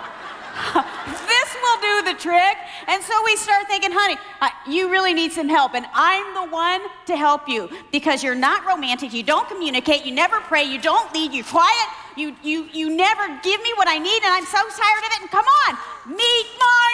this 0.74 1.50
will 1.62 1.80
do 1.82 2.14
the 2.14 2.20
trick. 2.20 2.58
And 2.88 3.02
so 3.04 3.14
we 3.26 3.36
start 3.36 3.68
thinking, 3.68 3.92
honey, 3.92 4.18
uh, 4.42 4.50
you 4.70 4.90
really 4.90 5.14
need 5.14 5.32
some 5.32 5.50
help. 5.50 5.74
And 5.74 5.86
I'm 5.94 6.34
the 6.36 6.54
one 6.54 6.82
to 7.08 7.18
help 7.18 7.50
you 7.50 7.70
because 7.92 8.24
you're 8.24 8.36
not 8.36 8.66
romantic. 8.66 9.14
You 9.14 9.24
don't 9.24 9.48
communicate. 9.48 10.06
You 10.06 10.14
never 10.14 10.40
pray. 10.42 10.64
You 10.64 10.80
don't 10.80 11.12
lead. 11.14 11.34
You're 11.34 11.46
quiet. 11.46 11.90
You, 12.16 12.36
you, 12.44 12.70
you 12.72 12.96
never 12.96 13.28
give 13.42 13.62
me 13.64 13.74
what 13.76 13.88
I 13.88 13.98
need. 13.98 14.22
And 14.24 14.34
I'm 14.34 14.46
so 14.46 14.62
tired 14.62 15.04
of 15.04 15.12
it. 15.12 15.22
And 15.22 15.32
come 15.32 15.46
on, 15.46 15.78
meet 16.16 16.48
my 16.60 16.90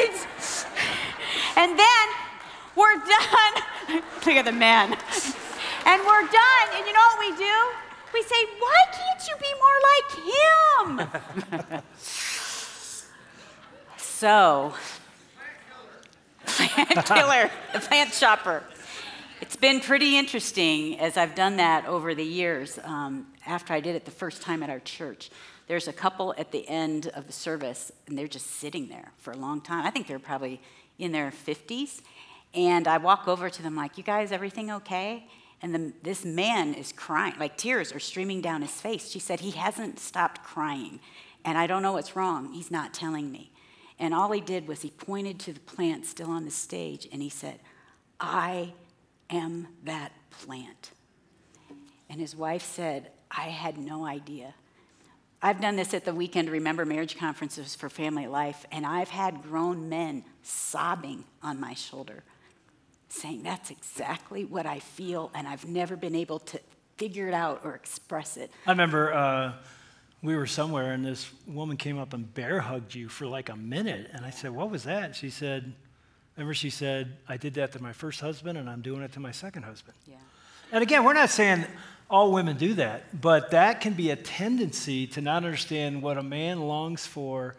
needs. 0.00 0.66
and 1.56 1.78
then 1.78 2.04
we're 2.74 2.96
done. 2.96 4.00
Look 4.26 4.36
at 4.36 4.44
the 4.46 4.52
man. 4.52 4.96
And 5.84 6.00
we're 6.06 6.26
done. 6.28 6.66
And 6.74 6.86
you 6.86 6.92
know 6.92 7.06
what 7.12 7.20
we 7.20 7.36
do? 7.36 7.56
We 8.12 8.22
say, 8.22 8.44
why 8.58 8.80
can't 8.92 9.22
you 9.28 9.36
be 9.38 9.52
more 9.60 9.78
like 9.90 10.08
him? 10.26 11.80
So, 14.20 14.74
plant 16.44 17.06
killer, 17.06 17.50
the 17.72 17.80
plant 17.80 18.12
shopper. 18.12 18.62
It's 19.40 19.56
been 19.56 19.80
pretty 19.80 20.18
interesting 20.18 21.00
as 21.00 21.16
I've 21.16 21.34
done 21.34 21.56
that 21.56 21.86
over 21.86 22.14
the 22.14 22.22
years. 22.22 22.78
Um, 22.84 23.28
after 23.46 23.72
I 23.72 23.80
did 23.80 23.96
it 23.96 24.04
the 24.04 24.10
first 24.10 24.42
time 24.42 24.62
at 24.62 24.68
our 24.68 24.80
church, 24.80 25.30
there's 25.68 25.88
a 25.88 25.92
couple 25.94 26.34
at 26.36 26.52
the 26.52 26.68
end 26.68 27.06
of 27.14 27.28
the 27.28 27.32
service, 27.32 27.92
and 28.06 28.18
they're 28.18 28.28
just 28.28 28.48
sitting 28.48 28.90
there 28.90 29.10
for 29.16 29.30
a 29.30 29.38
long 29.38 29.62
time. 29.62 29.86
I 29.86 29.90
think 29.90 30.06
they're 30.06 30.18
probably 30.18 30.60
in 30.98 31.12
their 31.12 31.30
50s. 31.30 32.02
And 32.52 32.86
I 32.86 32.98
walk 32.98 33.26
over 33.26 33.48
to 33.48 33.62
them, 33.62 33.74
like, 33.74 33.96
You 33.96 34.04
guys, 34.04 34.32
everything 34.32 34.70
okay? 34.70 35.26
And 35.62 35.74
the, 35.74 35.94
this 36.02 36.26
man 36.26 36.74
is 36.74 36.92
crying, 36.92 37.36
like 37.40 37.56
tears 37.56 37.90
are 37.94 37.98
streaming 37.98 38.42
down 38.42 38.60
his 38.60 38.82
face. 38.82 39.08
She 39.08 39.18
said, 39.18 39.40
He 39.40 39.52
hasn't 39.52 39.98
stopped 39.98 40.44
crying. 40.44 41.00
And 41.42 41.56
I 41.56 41.66
don't 41.66 41.80
know 41.80 41.92
what's 41.92 42.14
wrong. 42.14 42.52
He's 42.52 42.70
not 42.70 42.92
telling 42.92 43.32
me. 43.32 43.50
And 44.00 44.14
all 44.14 44.32
he 44.32 44.40
did 44.40 44.66
was 44.66 44.80
he 44.80 44.90
pointed 44.90 45.38
to 45.40 45.52
the 45.52 45.60
plant 45.60 46.06
still 46.06 46.30
on 46.30 46.46
the 46.46 46.50
stage 46.50 47.06
and 47.12 47.20
he 47.20 47.28
said, 47.28 47.60
I 48.18 48.72
am 49.28 49.68
that 49.84 50.12
plant. 50.30 50.90
And 52.08 52.18
his 52.18 52.34
wife 52.34 52.62
said, 52.62 53.10
I 53.30 53.42
had 53.42 53.78
no 53.78 54.06
idea. 54.06 54.54
I've 55.42 55.60
done 55.60 55.76
this 55.76 55.94
at 55.94 56.04
the 56.04 56.14
Weekend 56.14 56.50
Remember 56.50 56.84
Marriage 56.84 57.16
Conferences 57.16 57.74
for 57.74 57.88
Family 57.88 58.26
Life, 58.26 58.66
and 58.72 58.84
I've 58.84 59.08
had 59.08 59.42
grown 59.42 59.88
men 59.88 60.24
sobbing 60.42 61.24
on 61.42 61.58
my 61.58 61.72
shoulder, 61.72 62.24
saying, 63.08 63.42
That's 63.42 63.70
exactly 63.70 64.44
what 64.44 64.66
I 64.66 64.80
feel, 64.80 65.30
and 65.34 65.48
I've 65.48 65.66
never 65.66 65.96
been 65.96 66.14
able 66.14 66.40
to 66.40 66.60
figure 66.98 67.26
it 67.26 67.32
out 67.32 67.62
or 67.64 67.74
express 67.74 68.36
it. 68.36 68.50
I 68.66 68.72
remember 68.72 69.14
uh, 69.14 69.52
we 70.22 70.36
were 70.36 70.46
somewhere 70.46 70.92
and 70.92 71.04
this 71.04 71.30
woman 71.46 71.76
came 71.76 71.98
up 71.98 72.12
and 72.12 72.32
bear 72.34 72.60
hugged 72.60 72.94
you 72.94 73.08
for 73.08 73.26
like 73.26 73.48
a 73.48 73.56
minute. 73.56 74.10
And 74.12 74.24
I 74.24 74.30
said, 74.30 74.50
What 74.50 74.70
was 74.70 74.84
that? 74.84 75.16
She 75.16 75.30
said, 75.30 75.72
Remember, 76.36 76.54
she 76.54 76.70
said, 76.70 77.16
I 77.28 77.36
did 77.36 77.54
that 77.54 77.72
to 77.72 77.82
my 77.82 77.92
first 77.92 78.20
husband 78.20 78.58
and 78.58 78.68
I'm 78.68 78.82
doing 78.82 79.02
it 79.02 79.12
to 79.12 79.20
my 79.20 79.32
second 79.32 79.64
husband. 79.64 79.96
Yeah. 80.06 80.16
And 80.72 80.82
again, 80.82 81.04
we're 81.04 81.14
not 81.14 81.30
saying 81.30 81.64
all 82.08 82.32
women 82.32 82.56
do 82.56 82.74
that, 82.74 83.20
but 83.20 83.50
that 83.50 83.80
can 83.80 83.94
be 83.94 84.10
a 84.10 84.16
tendency 84.16 85.06
to 85.08 85.20
not 85.20 85.44
understand 85.44 86.02
what 86.02 86.18
a 86.18 86.22
man 86.22 86.60
longs 86.60 87.06
for, 87.06 87.56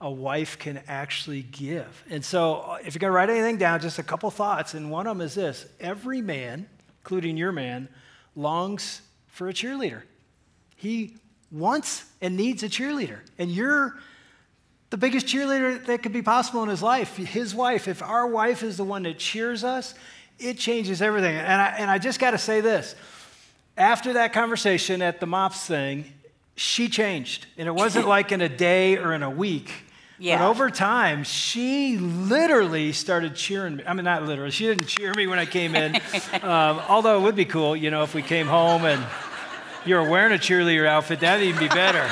a 0.00 0.10
wife 0.10 0.58
can 0.58 0.80
actually 0.88 1.42
give. 1.42 2.04
And 2.10 2.24
so, 2.24 2.76
if 2.84 2.94
you're 2.94 3.00
going 3.00 3.10
to 3.10 3.16
write 3.16 3.30
anything 3.30 3.56
down, 3.56 3.80
just 3.80 3.98
a 3.98 4.02
couple 4.02 4.30
thoughts. 4.30 4.74
And 4.74 4.90
one 4.90 5.06
of 5.06 5.16
them 5.16 5.24
is 5.24 5.34
this 5.34 5.66
every 5.80 6.20
man, 6.20 6.66
including 7.00 7.36
your 7.36 7.52
man, 7.52 7.88
longs 8.36 9.00
for 9.28 9.48
a 9.48 9.52
cheerleader. 9.52 10.02
He 10.76 11.16
wants 11.54 12.04
and 12.20 12.36
needs 12.36 12.62
a 12.62 12.68
cheerleader. 12.68 13.18
And 13.38 13.50
you're 13.50 13.96
the 14.90 14.96
biggest 14.96 15.26
cheerleader 15.26 15.84
that 15.86 16.02
could 16.02 16.12
be 16.12 16.22
possible 16.22 16.62
in 16.62 16.68
his 16.68 16.82
life. 16.82 17.16
His 17.16 17.54
wife, 17.54 17.88
if 17.88 18.02
our 18.02 18.26
wife 18.26 18.62
is 18.62 18.76
the 18.76 18.84
one 18.84 19.04
that 19.04 19.18
cheers 19.18 19.64
us, 19.64 19.94
it 20.38 20.58
changes 20.58 21.00
everything. 21.00 21.36
And 21.36 21.62
I, 21.62 21.66
and 21.78 21.90
I 21.90 21.98
just 21.98 22.18
got 22.18 22.32
to 22.32 22.38
say 22.38 22.60
this 22.60 22.94
after 23.76 24.14
that 24.14 24.32
conversation 24.32 25.02
at 25.02 25.20
the 25.20 25.26
MOPS 25.26 25.66
thing, 25.66 26.04
she 26.56 26.88
changed. 26.88 27.46
And 27.56 27.66
it 27.66 27.74
wasn't 27.74 28.06
like 28.06 28.32
in 28.32 28.40
a 28.40 28.48
day 28.48 28.98
or 28.98 29.12
in 29.12 29.22
a 29.22 29.30
week. 29.30 29.72
Yeah. 30.18 30.38
But 30.38 30.48
over 30.48 30.70
time, 30.70 31.24
she 31.24 31.98
literally 31.98 32.92
started 32.92 33.34
cheering 33.34 33.76
me. 33.76 33.84
I 33.84 33.94
mean, 33.94 34.04
not 34.04 34.24
literally. 34.24 34.52
She 34.52 34.64
didn't 34.64 34.86
cheer 34.86 35.12
me 35.12 35.26
when 35.26 35.40
I 35.40 35.46
came 35.46 35.74
in. 35.74 35.96
um, 36.42 36.80
although 36.88 37.18
it 37.18 37.22
would 37.22 37.34
be 37.34 37.44
cool, 37.44 37.74
you 37.74 37.90
know, 37.90 38.04
if 38.04 38.14
we 38.14 38.22
came 38.22 38.46
home 38.46 38.84
and 38.84 39.04
you 39.86 39.94
were 39.96 40.08
wearing 40.08 40.32
a 40.32 40.38
cheerleader 40.38 40.86
outfit, 40.86 41.20
that'd 41.20 41.46
even 41.46 41.60
be 41.60 41.68
better. 41.68 42.08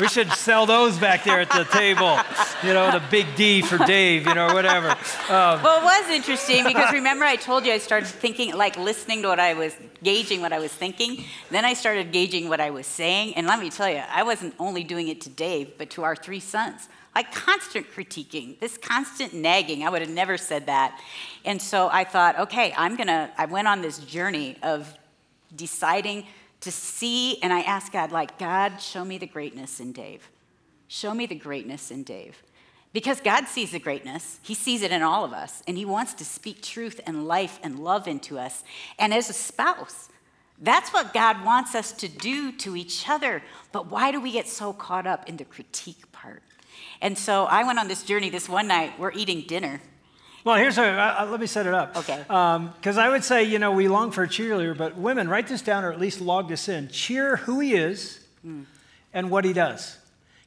We 0.00 0.08
should 0.08 0.28
sell 0.32 0.66
those 0.66 0.98
back 0.98 1.22
there 1.22 1.40
at 1.40 1.50
the 1.50 1.64
table. 1.64 2.18
You 2.66 2.74
know, 2.74 2.90
the 2.90 3.02
big 3.10 3.26
D 3.36 3.62
for 3.62 3.78
Dave, 3.78 4.26
you 4.26 4.34
know, 4.34 4.52
whatever. 4.52 4.90
Um, 4.90 5.62
Well, 5.62 5.80
it 5.80 5.84
was 5.84 6.10
interesting 6.10 6.64
because 6.64 6.92
remember 6.92 7.24
I 7.24 7.36
told 7.36 7.64
you 7.64 7.72
I 7.72 7.78
started 7.78 8.08
thinking, 8.08 8.54
like 8.54 8.76
listening 8.76 9.22
to 9.22 9.28
what 9.28 9.38
I 9.38 9.54
was, 9.54 9.76
gauging 10.02 10.40
what 10.40 10.52
I 10.52 10.58
was 10.58 10.72
thinking. 10.72 11.24
Then 11.50 11.64
I 11.64 11.74
started 11.74 12.10
gauging 12.10 12.48
what 12.48 12.60
I 12.60 12.70
was 12.70 12.88
saying. 12.88 13.34
And 13.36 13.46
let 13.46 13.60
me 13.60 13.70
tell 13.70 13.88
you, 13.88 14.02
I 14.10 14.24
wasn't 14.24 14.54
only 14.58 14.82
doing 14.82 15.06
it 15.06 15.20
to 15.22 15.30
Dave, 15.30 15.78
but 15.78 15.90
to 15.90 16.02
our 16.02 16.16
three 16.16 16.40
sons. 16.40 16.88
Like 17.14 17.32
constant 17.32 17.86
critiquing, 17.92 18.58
this 18.58 18.76
constant 18.76 19.32
nagging. 19.32 19.86
I 19.86 19.90
would 19.90 20.00
have 20.00 20.10
never 20.10 20.36
said 20.36 20.66
that. 20.66 21.00
And 21.44 21.62
so 21.62 21.88
I 21.92 22.02
thought, 22.02 22.36
okay, 22.40 22.74
I'm 22.76 22.96
gonna, 22.96 23.30
I 23.38 23.44
went 23.46 23.68
on 23.68 23.80
this 23.80 23.98
journey 23.98 24.56
of 24.64 24.92
deciding 25.56 26.26
to 26.60 26.72
see, 26.72 27.40
and 27.42 27.52
I 27.52 27.60
asked 27.60 27.92
God, 27.92 28.12
like, 28.12 28.38
God, 28.38 28.80
show 28.80 29.04
me 29.04 29.18
the 29.18 29.26
greatness 29.26 29.80
in 29.80 29.92
Dave. 29.92 30.28
Show 30.88 31.14
me 31.14 31.26
the 31.26 31.34
greatness 31.34 31.90
in 31.90 32.02
Dave. 32.04 32.42
Because 32.92 33.20
God 33.20 33.48
sees 33.48 33.72
the 33.72 33.78
greatness, 33.78 34.38
He 34.42 34.54
sees 34.54 34.82
it 34.82 34.92
in 34.92 35.02
all 35.02 35.24
of 35.24 35.32
us, 35.32 35.62
and 35.66 35.76
He 35.76 35.84
wants 35.84 36.14
to 36.14 36.24
speak 36.24 36.62
truth 36.62 37.00
and 37.06 37.26
life 37.26 37.58
and 37.62 37.80
love 37.80 38.06
into 38.06 38.38
us. 38.38 38.62
And 38.98 39.12
as 39.12 39.28
a 39.28 39.32
spouse, 39.32 40.08
That's 40.60 40.92
what 40.92 41.12
God 41.12 41.44
wants 41.44 41.74
us 41.74 41.92
to 41.92 42.08
do 42.08 42.52
to 42.52 42.76
each 42.76 43.08
other. 43.08 43.42
But 43.72 43.90
why 43.90 44.12
do 44.12 44.20
we 44.20 44.32
get 44.32 44.46
so 44.46 44.72
caught 44.72 45.06
up 45.06 45.28
in 45.28 45.36
the 45.36 45.44
critique 45.44 46.10
part? 46.12 46.42
And 47.00 47.18
so 47.18 47.44
I 47.44 47.64
went 47.64 47.78
on 47.78 47.88
this 47.88 48.02
journey 48.02 48.30
this 48.30 48.48
one 48.48 48.68
night. 48.68 48.98
We're 48.98 49.12
eating 49.12 49.42
dinner. 49.42 49.80
Well, 50.44 50.56
here's 50.56 50.76
a, 50.76 50.84
uh, 50.84 51.26
let 51.30 51.40
me 51.40 51.46
set 51.46 51.66
it 51.66 51.72
up. 51.72 51.96
Okay. 51.96 52.18
Because 52.18 52.98
um, 52.98 52.98
I 52.98 53.08
would 53.08 53.24
say, 53.24 53.44
you 53.44 53.58
know, 53.58 53.72
we 53.72 53.88
long 53.88 54.10
for 54.10 54.24
a 54.24 54.28
cheerleader, 54.28 54.76
but 54.76 54.94
women, 54.94 55.26
write 55.26 55.46
this 55.46 55.62
down 55.62 55.84
or 55.84 55.92
at 55.92 55.98
least 55.98 56.20
log 56.20 56.48
this 56.50 56.68
in. 56.68 56.88
Cheer 56.88 57.36
who 57.36 57.60
he 57.60 57.74
is 57.74 58.20
mm. 58.46 58.66
and 59.14 59.30
what 59.30 59.46
he 59.46 59.54
does. 59.54 59.96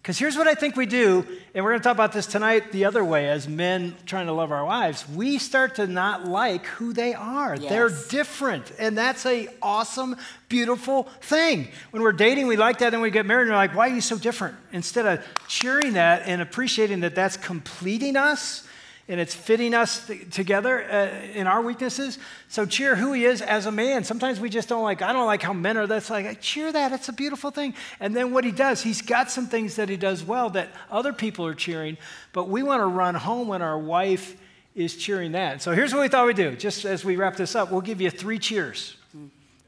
Because 0.07 0.19
here's 0.19 0.37
what 0.37 0.47
I 0.47 0.53
think 0.53 0.77
we 0.77 0.85
do, 0.85 1.25
and 1.53 1.65
we're 1.65 1.71
going 1.71 1.81
to 1.81 1.83
talk 1.83 1.95
about 1.95 2.13
this 2.13 2.27
tonight 2.27 2.71
the 2.71 2.85
other 2.85 3.03
way 3.03 3.27
as 3.27 3.45
men 3.45 3.93
trying 4.05 4.27
to 4.27 4.31
love 4.31 4.53
our 4.53 4.63
wives. 4.63 5.03
We 5.09 5.37
start 5.37 5.75
to 5.75 5.87
not 5.87 6.25
like 6.25 6.65
who 6.65 6.93
they 6.93 7.13
are. 7.13 7.57
Yes. 7.57 7.69
They're 7.69 7.89
different, 8.09 8.71
and 8.79 8.97
that's 8.97 9.25
a 9.25 9.49
awesome, 9.61 10.15
beautiful 10.47 11.03
thing. 11.21 11.67
When 11.91 12.03
we're 12.03 12.13
dating, 12.13 12.47
we 12.47 12.55
like 12.55 12.77
that, 12.77 12.93
and 12.93 13.01
we 13.01 13.11
get 13.11 13.25
married, 13.25 13.47
and 13.47 13.51
we're 13.51 13.57
like, 13.57 13.75
why 13.75 13.89
are 13.89 13.93
you 13.93 13.99
so 13.99 14.17
different? 14.17 14.55
Instead 14.71 15.07
of 15.07 15.25
cheering 15.49 15.93
that 15.93 16.21
and 16.25 16.41
appreciating 16.41 17.01
that 17.01 17.13
that's 17.13 17.35
completing 17.35 18.15
us, 18.15 18.65
and 19.09 19.19
it's 19.19 19.33
fitting 19.33 19.73
us 19.73 20.05
th- 20.07 20.29
together 20.33 20.83
uh, 20.83 21.09
in 21.33 21.47
our 21.47 21.61
weaknesses. 21.61 22.19
So 22.49 22.65
cheer 22.65 22.95
who 22.95 23.13
he 23.13 23.25
is 23.25 23.41
as 23.41 23.65
a 23.65 23.71
man. 23.71 24.03
Sometimes 24.03 24.39
we 24.39 24.49
just 24.49 24.67
don't 24.67 24.83
like, 24.83 25.01
I 25.01 25.13
don't 25.13 25.25
like 25.25 25.41
how 25.41 25.53
men 25.53 25.77
are. 25.77 25.87
That's 25.87 26.09
like, 26.09 26.25
I 26.25 26.33
cheer 26.33 26.71
that. 26.71 26.91
It's 26.91 27.07
a 27.07 27.13
beautiful 27.13 27.49
thing. 27.49 27.73
And 27.99 28.15
then 28.15 28.33
what 28.33 28.43
he 28.43 28.51
does, 28.51 28.81
he's 28.81 29.01
got 29.01 29.31
some 29.31 29.47
things 29.47 29.77
that 29.77 29.87
he 29.87 29.95
does 29.95 30.23
well 30.23 30.49
that 30.51 30.69
other 30.91 31.13
people 31.13 31.45
are 31.45 31.53
cheering, 31.53 31.97
but 32.33 32.49
we 32.49 32.63
want 32.63 32.81
to 32.81 32.85
run 32.85 33.15
home 33.15 33.47
when 33.47 33.61
our 33.61 33.79
wife 33.79 34.35
is 34.75 34.95
cheering 34.95 35.31
that. 35.31 35.61
So 35.61 35.71
here's 35.71 35.93
what 35.93 36.01
we 36.01 36.07
thought 36.09 36.27
we'd 36.27 36.35
do. 36.35 36.55
Just 36.55 36.85
as 36.85 37.03
we 37.03 37.15
wrap 37.15 37.35
this 37.35 37.55
up, 37.55 37.71
we'll 37.71 37.81
give 37.81 38.01
you 38.01 38.09
three 38.09 38.39
cheers. 38.39 38.97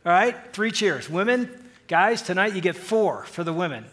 All 0.06 0.12
right? 0.12 0.36
Three 0.54 0.72
cheers. 0.72 1.10
Women, 1.10 1.50
guys, 1.88 2.22
tonight 2.22 2.54
you 2.54 2.62
get 2.62 2.76
four 2.76 3.24
for 3.26 3.44
the 3.44 3.54
women 3.54 3.86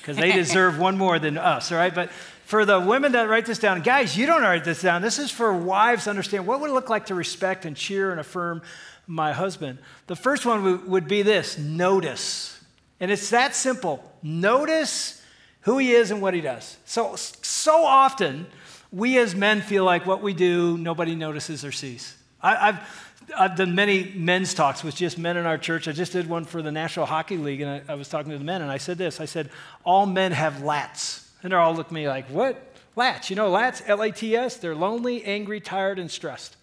because 0.00 0.16
they 0.16 0.32
deserve 0.36 0.78
one 0.78 0.98
more 0.98 1.18
than 1.18 1.38
us, 1.38 1.70
all 1.70 1.78
right? 1.78 1.94
But 1.94 2.10
for 2.50 2.64
the 2.64 2.80
women 2.80 3.12
that 3.12 3.28
write 3.28 3.46
this 3.46 3.60
down, 3.60 3.80
guys, 3.80 4.16
you 4.16 4.26
don't 4.26 4.42
write 4.42 4.64
this 4.64 4.82
down. 4.82 5.02
This 5.02 5.20
is 5.20 5.30
for 5.30 5.52
wives 5.52 6.04
to 6.04 6.10
understand 6.10 6.48
what 6.48 6.60
would 6.60 6.70
it 6.70 6.72
look 6.72 6.90
like 6.90 7.06
to 7.06 7.14
respect 7.14 7.64
and 7.64 7.76
cheer 7.76 8.10
and 8.10 8.18
affirm 8.18 8.60
my 9.06 9.32
husband. 9.32 9.78
The 10.08 10.16
first 10.16 10.44
one 10.44 10.90
would 10.90 11.06
be 11.06 11.22
this 11.22 11.58
notice. 11.58 12.60
And 12.98 13.12
it's 13.12 13.30
that 13.30 13.54
simple. 13.54 14.02
Notice 14.20 15.24
who 15.60 15.78
he 15.78 15.92
is 15.92 16.10
and 16.10 16.20
what 16.20 16.34
he 16.34 16.40
does. 16.40 16.76
So, 16.86 17.14
so 17.14 17.84
often, 17.84 18.48
we 18.90 19.16
as 19.18 19.36
men 19.36 19.60
feel 19.60 19.84
like 19.84 20.04
what 20.04 20.20
we 20.20 20.34
do, 20.34 20.76
nobody 20.76 21.14
notices 21.14 21.64
or 21.64 21.70
sees. 21.70 22.16
I, 22.42 22.72
have 22.72 23.06
I've 23.38 23.54
done 23.54 23.76
many 23.76 24.12
men's 24.16 24.54
talks 24.54 24.82
with 24.82 24.96
just 24.96 25.18
men 25.18 25.36
in 25.36 25.46
our 25.46 25.56
church. 25.56 25.86
I 25.86 25.92
just 25.92 26.10
did 26.10 26.28
one 26.28 26.44
for 26.44 26.62
the 26.62 26.72
National 26.72 27.06
Hockey 27.06 27.36
League, 27.36 27.60
and 27.60 27.70
I, 27.88 27.92
I 27.92 27.94
was 27.94 28.08
talking 28.08 28.32
to 28.32 28.38
the 28.38 28.44
men, 28.44 28.60
and 28.60 28.72
I 28.72 28.78
said 28.78 28.98
this 28.98 29.20
I 29.20 29.26
said, 29.26 29.50
All 29.84 30.04
men 30.04 30.32
have 30.32 30.54
lats. 30.54 31.29
And 31.42 31.52
they're 31.52 31.60
all 31.60 31.74
looking 31.74 31.96
at 31.96 32.00
me 32.00 32.08
like, 32.08 32.26
what? 32.28 32.74
Lats. 32.96 33.30
You 33.30 33.36
know, 33.36 33.50
lats, 33.50 33.82
L 33.86 34.02
A 34.02 34.10
T 34.10 34.36
S, 34.36 34.56
they're 34.56 34.74
lonely, 34.74 35.24
angry, 35.24 35.60
tired, 35.60 35.98
and 35.98 36.10
stressed. 36.10 36.56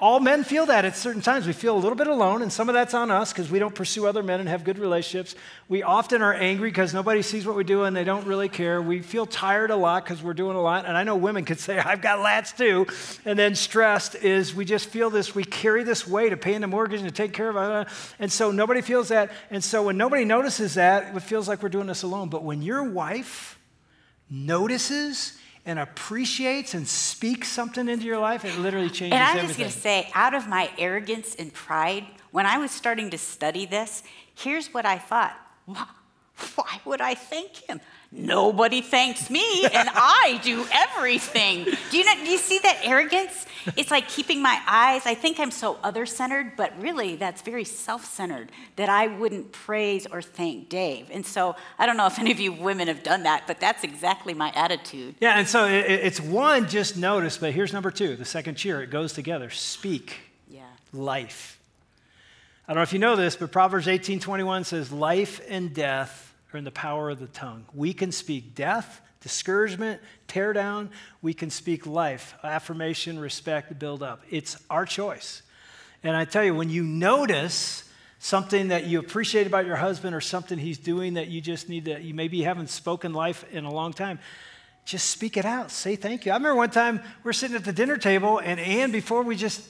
All 0.00 0.20
men 0.20 0.44
feel 0.44 0.66
that 0.66 0.84
at 0.84 0.96
certain 0.96 1.22
times. 1.22 1.44
We 1.44 1.52
feel 1.52 1.76
a 1.76 1.80
little 1.80 1.96
bit 1.96 2.06
alone, 2.06 2.42
and 2.42 2.52
some 2.52 2.68
of 2.68 2.72
that's 2.72 2.94
on 2.94 3.10
us 3.10 3.32
because 3.32 3.50
we 3.50 3.58
don't 3.58 3.74
pursue 3.74 4.06
other 4.06 4.22
men 4.22 4.38
and 4.38 4.48
have 4.48 4.62
good 4.62 4.78
relationships. 4.78 5.34
We 5.68 5.82
often 5.82 6.22
are 6.22 6.32
angry 6.32 6.70
because 6.70 6.94
nobody 6.94 7.20
sees 7.20 7.44
what 7.44 7.56
we 7.56 7.64
do 7.64 7.82
and 7.82 7.96
they 7.96 8.04
don't 8.04 8.24
really 8.24 8.48
care. 8.48 8.80
We 8.80 9.02
feel 9.02 9.26
tired 9.26 9.72
a 9.72 9.76
lot 9.76 10.04
because 10.04 10.22
we're 10.22 10.34
doing 10.34 10.56
a 10.56 10.60
lot. 10.60 10.86
And 10.86 10.96
I 10.96 11.02
know 11.02 11.16
women 11.16 11.44
could 11.44 11.58
say, 11.68 11.78
I've 11.78 12.00
got 12.00 12.20
lats 12.20 12.56
too. 12.56 12.86
And 13.28 13.36
then 13.36 13.56
stressed 13.56 14.14
is 14.14 14.54
we 14.54 14.64
just 14.64 14.86
feel 14.86 15.10
this, 15.10 15.34
we 15.34 15.42
carry 15.42 15.82
this 15.82 16.06
weight 16.06 16.32
of 16.32 16.40
paying 16.40 16.60
the 16.60 16.68
mortgage 16.68 17.00
and 17.00 17.08
to 17.08 17.14
take 17.14 17.32
care 17.32 17.50
of 17.50 17.56
it. 17.88 17.92
And 18.20 18.30
so 18.30 18.52
nobody 18.52 18.82
feels 18.82 19.08
that. 19.08 19.32
And 19.50 19.64
so 19.64 19.82
when 19.82 19.96
nobody 19.96 20.24
notices 20.24 20.74
that, 20.74 21.16
it 21.16 21.20
feels 21.20 21.48
like 21.48 21.60
we're 21.60 21.70
doing 21.70 21.88
this 21.88 22.04
alone. 22.04 22.28
But 22.28 22.44
when 22.44 22.62
your 22.62 22.84
wife 22.84 23.58
notices 24.30 25.36
and 25.68 25.78
appreciates 25.78 26.72
and 26.72 26.88
speaks 26.88 27.48
something 27.48 27.88
into 27.88 28.06
your 28.06 28.18
life, 28.18 28.44
it 28.44 28.58
literally 28.58 28.88
changes 28.88 29.12
everything. 29.12 29.20
And 29.20 29.22
I'm 29.22 29.36
everything. 29.44 29.66
just 29.66 29.82
going 29.82 30.02
to 30.02 30.06
say, 30.06 30.10
out 30.14 30.34
of 30.34 30.48
my 30.48 30.70
arrogance 30.78 31.34
and 31.34 31.52
pride, 31.52 32.06
when 32.30 32.46
I 32.46 32.56
was 32.56 32.70
starting 32.70 33.10
to 33.10 33.18
study 33.18 33.66
this, 33.66 34.02
here's 34.34 34.72
what 34.72 34.86
I 34.86 34.96
thought. 34.96 35.36
Why 36.54 36.80
would 36.84 37.00
I 37.00 37.14
thank 37.14 37.56
him? 37.56 37.80
Nobody 38.10 38.80
thanks 38.80 39.28
me, 39.28 39.66
and 39.66 39.88
I 39.94 40.40
do 40.42 40.64
everything. 40.72 41.64
Do 41.90 41.98
you, 41.98 42.04
not, 42.04 42.16
do 42.18 42.30
you 42.30 42.38
see 42.38 42.58
that 42.60 42.80
arrogance? 42.82 43.44
It's 43.76 43.90
like 43.90 44.08
keeping 44.08 44.40
my 44.40 44.58
eyes. 44.66 45.04
I 45.04 45.14
think 45.14 45.38
I'm 45.38 45.50
so 45.50 45.78
other 45.82 46.06
centered, 46.06 46.52
but 46.56 46.72
really 46.80 47.16
that's 47.16 47.42
very 47.42 47.64
self 47.64 48.06
centered 48.06 48.50
that 48.76 48.88
I 48.88 49.08
wouldn't 49.08 49.52
praise 49.52 50.06
or 50.06 50.22
thank 50.22 50.70
Dave. 50.70 51.10
And 51.10 51.26
so 51.26 51.54
I 51.78 51.84
don't 51.84 51.98
know 51.98 52.06
if 52.06 52.18
any 52.18 52.30
of 52.30 52.40
you 52.40 52.52
women 52.52 52.88
have 52.88 53.02
done 53.02 53.24
that, 53.24 53.46
but 53.46 53.60
that's 53.60 53.84
exactly 53.84 54.32
my 54.32 54.52
attitude. 54.54 55.16
Yeah, 55.20 55.38
and 55.38 55.46
so 55.46 55.66
it's 55.66 56.20
one, 56.20 56.66
just 56.66 56.96
notice, 56.96 57.36
but 57.36 57.52
here's 57.52 57.74
number 57.74 57.90
two 57.90 58.16
the 58.16 58.24
second 58.24 58.54
cheer. 58.54 58.80
It 58.80 58.90
goes 58.90 59.12
together 59.12 59.50
speak 59.50 60.16
yeah. 60.48 60.62
life. 60.94 61.60
I 62.66 62.72
don't 62.72 62.76
know 62.76 62.82
if 62.82 62.92
you 62.92 62.98
know 62.98 63.16
this, 63.16 63.36
but 63.36 63.52
Proverbs 63.52 63.88
18 63.88 64.20
21 64.20 64.64
says, 64.64 64.90
Life 64.90 65.42
and 65.48 65.74
death 65.74 66.27
are 66.52 66.58
in 66.58 66.64
the 66.64 66.70
power 66.70 67.10
of 67.10 67.20
the 67.20 67.26
tongue. 67.26 67.64
We 67.74 67.92
can 67.92 68.12
speak 68.12 68.54
death, 68.54 69.00
discouragement, 69.20 70.00
tear 70.26 70.52
down. 70.52 70.90
We 71.22 71.34
can 71.34 71.50
speak 71.50 71.86
life, 71.86 72.34
affirmation, 72.42 73.18
respect, 73.18 73.78
build 73.78 74.02
up. 74.02 74.22
It's 74.30 74.56
our 74.70 74.86
choice. 74.86 75.42
And 76.02 76.16
I 76.16 76.24
tell 76.24 76.44
you, 76.44 76.54
when 76.54 76.70
you 76.70 76.82
notice 76.84 77.84
something 78.18 78.68
that 78.68 78.86
you 78.86 78.98
appreciate 78.98 79.46
about 79.46 79.66
your 79.66 79.76
husband 79.76 80.14
or 80.14 80.20
something 80.20 80.58
he's 80.58 80.78
doing 80.78 81.14
that 81.14 81.28
you 81.28 81.40
just 81.40 81.68
need 81.68 81.84
to, 81.86 82.00
you 82.00 82.14
maybe 82.14 82.42
haven't 82.42 82.70
spoken 82.70 83.12
life 83.12 83.44
in 83.52 83.64
a 83.64 83.72
long 83.72 83.92
time, 83.92 84.18
just 84.84 85.10
speak 85.10 85.36
it 85.36 85.44
out. 85.44 85.70
Say 85.70 85.96
thank 85.96 86.24
you. 86.24 86.32
I 86.32 86.36
remember 86.36 86.56
one 86.56 86.70
time 86.70 87.00
we 87.22 87.28
are 87.28 87.34
sitting 87.34 87.56
at 87.56 87.64
the 87.64 87.72
dinner 87.72 87.98
table, 87.98 88.38
and 88.38 88.58
Ann, 88.58 88.90
before 88.90 89.22
we 89.22 89.36
just 89.36 89.62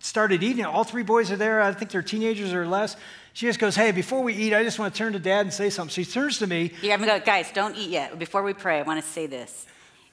started 0.00 0.42
eating, 0.42 0.64
all 0.64 0.84
three 0.84 1.02
boys 1.02 1.30
are 1.30 1.36
there. 1.36 1.60
I 1.62 1.72
think 1.72 1.90
they're 1.90 2.02
teenagers 2.02 2.52
or 2.52 2.66
less. 2.66 2.96
She 3.36 3.44
just 3.44 3.58
goes, 3.58 3.76
Hey, 3.76 3.92
before 3.92 4.22
we 4.22 4.32
eat, 4.32 4.54
I 4.54 4.62
just 4.62 4.78
want 4.78 4.94
to 4.94 4.96
turn 4.96 5.12
to 5.12 5.18
dad 5.18 5.40
and 5.42 5.52
say 5.52 5.68
something. 5.68 5.92
She 5.92 6.10
turns 6.10 6.38
to 6.38 6.46
me. 6.46 6.72
Yeah, 6.80 6.94
I'm 6.94 7.04
going 7.04 7.20
guys, 7.22 7.52
don't 7.52 7.76
eat 7.76 7.90
yet. 7.90 8.18
Before 8.18 8.42
we 8.42 8.54
pray, 8.54 8.78
I 8.78 8.82
want 8.82 9.04
to 9.04 9.06
say 9.06 9.26
this. 9.26 9.66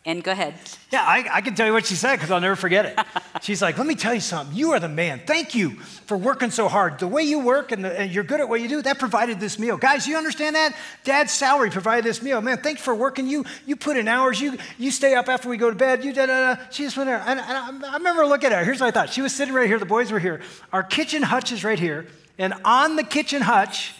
And 0.05 0.21
go 0.21 0.33
ahead. 0.33 0.55
Yeah, 0.91 1.03
I, 1.03 1.25
I 1.31 1.39
can 1.39 1.55
tell 1.55 1.65
you 1.65 1.71
what 1.71 1.85
she 1.85 1.95
said 1.95 2.17
because 2.17 2.31
I'll 2.31 2.41
never 2.41 2.57
forget 2.57 2.85
it. 2.85 2.99
She's 3.41 3.61
like, 3.61 3.77
Let 3.77 3.87
me 3.87 3.95
tell 3.95 4.13
you 4.13 4.19
something. 4.19 4.53
You 4.53 4.73
are 4.73 4.79
the 4.81 4.89
man. 4.89 5.21
Thank 5.25 5.55
you 5.55 5.69
for 6.05 6.17
working 6.17 6.51
so 6.51 6.67
hard. 6.67 6.99
The 6.99 7.07
way 7.07 7.23
you 7.23 7.39
work 7.39 7.71
and, 7.71 7.85
the, 7.85 7.97
and, 7.97 8.11
you're 8.11 8.25
good 8.25 8.41
at 8.41 8.49
what 8.49 8.59
you 8.59 8.67
do, 8.67 8.81
that 8.81 8.99
provided 8.99 9.39
this 9.39 9.57
meal. 9.57 9.77
Guys, 9.77 10.05
you 10.05 10.17
understand 10.17 10.57
that? 10.57 10.75
Dad's 11.05 11.31
salary 11.31 11.69
provided 11.69 12.03
this 12.03 12.21
meal. 12.21 12.41
Man, 12.41 12.57
thanks 12.57 12.81
for 12.81 12.93
working. 12.93 13.29
You 13.29 13.45
you 13.65 13.77
put 13.77 13.95
in 13.95 14.09
hours. 14.09 14.41
You 14.41 14.57
you 14.77 14.91
stay 14.91 15.15
up 15.15 15.29
after 15.29 15.47
we 15.47 15.55
go 15.55 15.69
to 15.69 15.77
bed. 15.77 16.03
You 16.03 16.11
da 16.11 16.25
da 16.25 16.55
da. 16.55 16.61
She 16.71 16.83
just 16.83 16.97
went 16.97 17.07
there. 17.07 17.23
And, 17.25 17.39
and 17.39 17.85
I, 17.85 17.91
I 17.91 17.93
remember 17.93 18.25
looking 18.25 18.51
at 18.51 18.59
her. 18.59 18.65
Here's 18.65 18.81
what 18.81 18.87
I 18.87 18.91
thought. 18.91 19.13
She 19.13 19.21
was 19.21 19.33
sitting 19.33 19.53
right 19.53 19.67
here. 19.67 19.79
The 19.79 19.85
boys 19.85 20.11
were 20.11 20.19
here. 20.19 20.41
Our 20.73 20.83
kitchen 20.83 21.23
hutch 21.23 21.53
is 21.53 21.63
right 21.63 21.79
here. 21.79 22.05
And 22.37 22.53
on 22.65 22.95
the 22.95 23.03
kitchen 23.03 23.41
hutch 23.41 23.93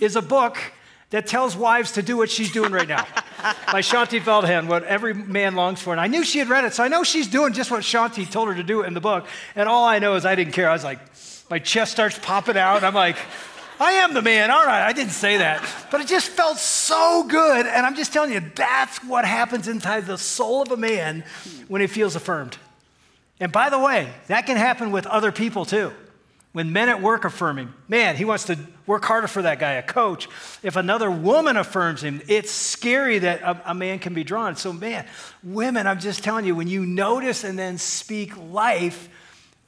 is 0.00 0.16
a 0.16 0.22
book 0.22 0.58
that 1.10 1.26
tells 1.26 1.54
wives 1.54 1.92
to 1.92 2.02
do 2.02 2.16
what 2.16 2.30
she's 2.30 2.50
doing 2.50 2.72
right 2.72 2.88
now 2.88 3.04
by 3.70 3.80
Shaunti 3.80 4.18
Feldhahn, 4.20 4.66
what 4.66 4.82
every 4.84 5.12
man 5.12 5.54
longs 5.54 5.80
for. 5.80 5.92
And 5.92 6.00
I 6.00 6.06
knew 6.06 6.24
she 6.24 6.38
had 6.38 6.48
read 6.48 6.64
it, 6.64 6.72
so 6.72 6.82
I 6.82 6.88
know 6.88 7.04
she's 7.04 7.28
doing 7.28 7.52
just 7.52 7.70
what 7.70 7.82
Shanti 7.82 8.28
told 8.30 8.48
her 8.48 8.54
to 8.54 8.62
do 8.62 8.82
in 8.82 8.94
the 8.94 9.00
book. 9.00 9.26
And 9.54 9.68
all 9.68 9.84
I 9.84 9.98
know 9.98 10.14
is 10.14 10.24
I 10.24 10.34
didn't 10.34 10.54
care. 10.54 10.70
I 10.70 10.72
was 10.72 10.84
like, 10.84 11.00
my 11.50 11.58
chest 11.58 11.92
starts 11.92 12.18
popping 12.18 12.56
out. 12.56 12.82
I'm 12.82 12.94
like, 12.94 13.16
I 13.78 13.92
am 13.92 14.14
the 14.14 14.22
man. 14.22 14.50
All 14.50 14.64
right, 14.64 14.86
I 14.86 14.92
didn't 14.92 15.12
say 15.12 15.38
that. 15.38 15.62
But 15.90 16.00
it 16.00 16.06
just 16.06 16.28
felt 16.28 16.56
so 16.56 17.24
good. 17.28 17.66
And 17.66 17.84
I'm 17.84 17.94
just 17.94 18.12
telling 18.12 18.32
you, 18.32 18.40
that's 18.54 19.04
what 19.04 19.26
happens 19.26 19.68
inside 19.68 20.06
the 20.06 20.16
soul 20.16 20.62
of 20.62 20.70
a 20.70 20.76
man 20.76 21.24
when 21.68 21.80
he 21.80 21.86
feels 21.88 22.16
affirmed. 22.16 22.56
And 23.38 23.52
by 23.52 23.68
the 23.68 23.78
way, 23.78 24.08
that 24.28 24.46
can 24.46 24.56
happen 24.56 24.92
with 24.92 25.06
other 25.06 25.32
people 25.32 25.64
too. 25.64 25.92
When 26.52 26.70
men 26.72 26.90
at 26.90 27.00
work 27.00 27.24
affirm 27.24 27.58
him, 27.58 27.74
man, 27.88 28.16
he 28.16 28.26
wants 28.26 28.44
to 28.44 28.58
work 28.86 29.04
harder 29.06 29.26
for 29.26 29.40
that 29.40 29.58
guy, 29.58 29.72
a 29.72 29.82
coach. 29.82 30.28
If 30.62 30.76
another 30.76 31.10
woman 31.10 31.56
affirms 31.56 32.02
him, 32.02 32.20
it's 32.28 32.50
scary 32.50 33.20
that 33.20 33.40
a, 33.40 33.70
a, 33.70 33.74
man 33.74 33.98
can 33.98 34.12
be 34.12 34.22
drawn. 34.22 34.54
So, 34.56 34.70
man, 34.70 35.06
women, 35.42 35.86
I'm 35.86 35.98
just 35.98 36.22
telling 36.22 36.44
you, 36.44 36.54
when 36.54 36.68
you 36.68 36.84
notice 36.84 37.42
and 37.44 37.58
then 37.58 37.78
speak 37.78 38.36
life, 38.36 39.08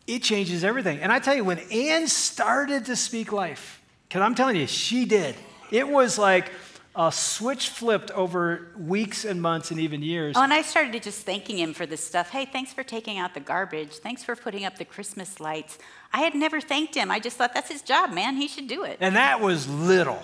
it 0.06 0.22
changes 0.22 0.62
everything. 0.62 0.98
And 0.98 1.10
I 1.10 1.20
tell 1.20 1.34
you, 1.34 1.44
when 1.44 1.58
Ann 1.70 2.06
started 2.06 2.84
to 2.86 2.96
speak 2.96 3.32
life, 3.32 3.80
because 4.08 4.20
I'm 4.20 4.34
telling 4.34 4.56
you, 4.56 4.66
she 4.66 5.06
did, 5.06 5.36
it 5.70 5.88
was 5.88 6.18
like, 6.18 6.50
a 6.96 7.10
switch 7.10 7.70
flipped 7.70 8.12
over 8.12 8.68
weeks 8.78 9.24
and 9.24 9.42
months 9.42 9.72
and 9.72 9.80
even 9.80 10.00
years. 10.00 10.36
Oh, 10.36 10.42
and 10.42 10.52
I 10.52 10.62
started 10.62 11.02
just 11.02 11.22
thanking 11.22 11.58
him 11.58 11.74
for 11.74 11.86
this 11.86 12.06
stuff. 12.06 12.30
Hey, 12.30 12.44
thanks 12.44 12.72
for 12.72 12.84
taking 12.84 13.18
out 13.18 13.34
the 13.34 13.40
garbage. 13.40 13.94
Thanks 13.94 14.22
for 14.22 14.36
putting 14.36 14.64
up 14.64 14.78
the 14.78 14.84
Christmas 14.84 15.40
lights. 15.40 15.78
I 16.14 16.18
had 16.18 16.36
never 16.36 16.60
thanked 16.60 16.94
him. 16.94 17.10
I 17.10 17.18
just 17.18 17.36
thought 17.36 17.52
that's 17.54 17.68
his 17.68 17.82
job, 17.82 18.12
man. 18.12 18.36
He 18.36 18.46
should 18.46 18.68
do 18.68 18.84
it. 18.84 18.98
And 19.00 19.16
that 19.16 19.40
was 19.40 19.68
little 19.68 20.22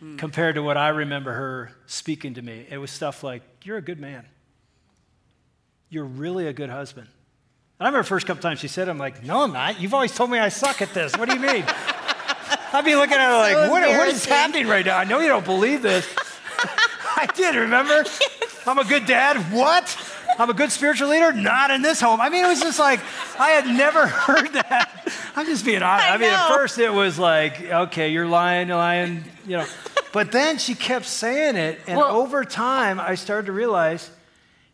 hmm. 0.00 0.16
compared 0.16 0.54
to 0.54 0.62
what 0.62 0.78
I 0.78 0.88
remember 0.88 1.34
her 1.34 1.72
speaking 1.84 2.32
to 2.32 2.42
me. 2.42 2.66
It 2.70 2.78
was 2.78 2.90
stuff 2.90 3.22
like, 3.22 3.42
You're 3.62 3.76
a 3.76 3.82
good 3.82 4.00
man. 4.00 4.24
You're 5.90 6.06
really 6.06 6.46
a 6.46 6.54
good 6.54 6.70
husband. 6.70 7.08
And 7.78 7.86
I 7.86 7.90
remember 7.90 8.04
the 8.04 8.08
first 8.08 8.26
couple 8.26 8.40
times 8.40 8.58
she 8.58 8.68
said, 8.68 8.88
I'm 8.88 8.96
like, 8.96 9.22
No, 9.22 9.42
I'm 9.42 9.52
not. 9.52 9.78
You've 9.78 9.92
always 9.92 10.14
told 10.14 10.30
me 10.30 10.38
I 10.38 10.48
suck 10.48 10.80
at 10.80 10.94
this. 10.94 11.14
What 11.18 11.28
do 11.28 11.34
you 11.34 11.42
mean? 11.42 11.64
I'd 12.72 12.82
be 12.82 12.94
looking 12.94 13.18
at 13.18 13.28
her 13.28 13.36
like, 13.36 13.52
So 13.52 13.70
what, 13.70 13.82
what 13.82 14.08
is 14.08 14.24
happening 14.24 14.66
right 14.66 14.86
now? 14.86 14.96
I 14.96 15.04
know 15.04 15.20
you 15.20 15.28
don't 15.28 15.44
believe 15.44 15.82
this. 15.82 16.08
I 17.16 17.26
did, 17.34 17.54
remember? 17.54 18.02
I'm 18.66 18.78
a 18.78 18.84
good 18.84 19.04
dad. 19.04 19.36
What? 19.52 20.05
I'm 20.38 20.50
a 20.50 20.54
good 20.54 20.70
spiritual 20.72 21.08
leader? 21.08 21.32
Not 21.32 21.70
in 21.70 21.82
this 21.82 22.00
home. 22.00 22.20
I 22.20 22.28
mean, 22.28 22.44
it 22.44 22.48
was 22.48 22.60
just 22.60 22.78
like, 22.78 23.00
I 23.38 23.50
had 23.50 23.66
never 23.66 24.06
heard 24.06 24.52
that. 24.52 25.12
I'm 25.34 25.46
just 25.46 25.64
being 25.64 25.82
honest. 25.82 26.06
I, 26.06 26.14
I 26.14 26.18
mean, 26.18 26.30
at 26.30 26.48
first 26.48 26.78
it 26.78 26.92
was 26.92 27.18
like, 27.18 27.60
okay, 27.62 28.10
you're 28.10 28.26
lying, 28.26 28.68
you're 28.68 28.76
lying, 28.76 29.24
you 29.46 29.58
know. 29.58 29.66
But 30.12 30.32
then 30.32 30.58
she 30.58 30.74
kept 30.74 31.06
saying 31.06 31.56
it, 31.56 31.80
and 31.86 31.98
Well- 31.98 32.16
over 32.16 32.44
time, 32.44 32.98
I 33.00 33.14
started 33.16 33.46
to 33.46 33.52
realize 33.52 34.10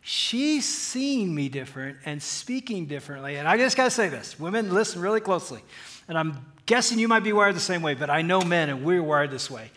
she's 0.01 0.67
seeing 0.67 1.33
me 1.33 1.49
different 1.49 1.97
and 2.05 2.21
speaking 2.21 2.85
differently. 2.85 3.37
And 3.37 3.47
I 3.47 3.57
just 3.57 3.77
got 3.77 3.85
to 3.85 3.91
say 3.91 4.09
this 4.09 4.39
women, 4.39 4.73
listen 4.73 5.01
really 5.01 5.21
closely. 5.21 5.61
And 6.07 6.17
I'm 6.17 6.45
guessing 6.65 6.99
you 6.99 7.07
might 7.07 7.23
be 7.23 7.33
wired 7.33 7.55
the 7.55 7.61
same 7.61 7.81
way, 7.81 7.93
but 7.93 8.09
I 8.09 8.21
know 8.21 8.41
men, 8.41 8.69
and 8.69 8.83
we're 8.83 9.01
wired 9.03 9.31
this 9.31 9.49
way. 9.49 9.71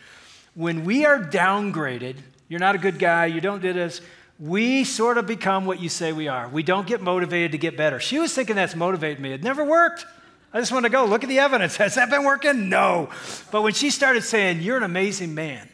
When 0.54 0.84
we 0.84 1.04
are 1.04 1.18
downgraded, 1.18 2.16
you're 2.48 2.60
not 2.60 2.74
a 2.74 2.78
good 2.78 2.98
guy, 2.98 3.26
you 3.26 3.40
don't 3.40 3.60
do 3.60 3.72
this, 3.72 4.00
we 4.38 4.84
sort 4.84 5.16
of 5.18 5.26
become 5.26 5.64
what 5.64 5.80
you 5.80 5.88
say 5.88 6.12
we 6.12 6.28
are. 6.28 6.48
We 6.48 6.62
don't 6.62 6.86
get 6.86 7.00
motivated 7.00 7.52
to 7.52 7.58
get 7.58 7.76
better. 7.76 7.98
She 8.00 8.18
was 8.18 8.34
thinking 8.34 8.56
that's 8.56 8.76
motivating 8.76 9.22
me. 9.22 9.32
It 9.32 9.42
never 9.42 9.64
worked. 9.64 10.04
I 10.52 10.60
just 10.60 10.72
want 10.72 10.84
to 10.84 10.90
go 10.90 11.04
look 11.04 11.22
at 11.22 11.28
the 11.28 11.38
evidence. 11.38 11.76
Has 11.78 11.94
that 11.94 12.10
been 12.10 12.24
working? 12.24 12.68
No. 12.68 13.08
But 13.50 13.62
when 13.62 13.72
she 13.72 13.90
started 13.90 14.22
saying, 14.22 14.60
You're 14.60 14.76
an 14.76 14.82
amazing 14.82 15.34
man, 15.34 15.68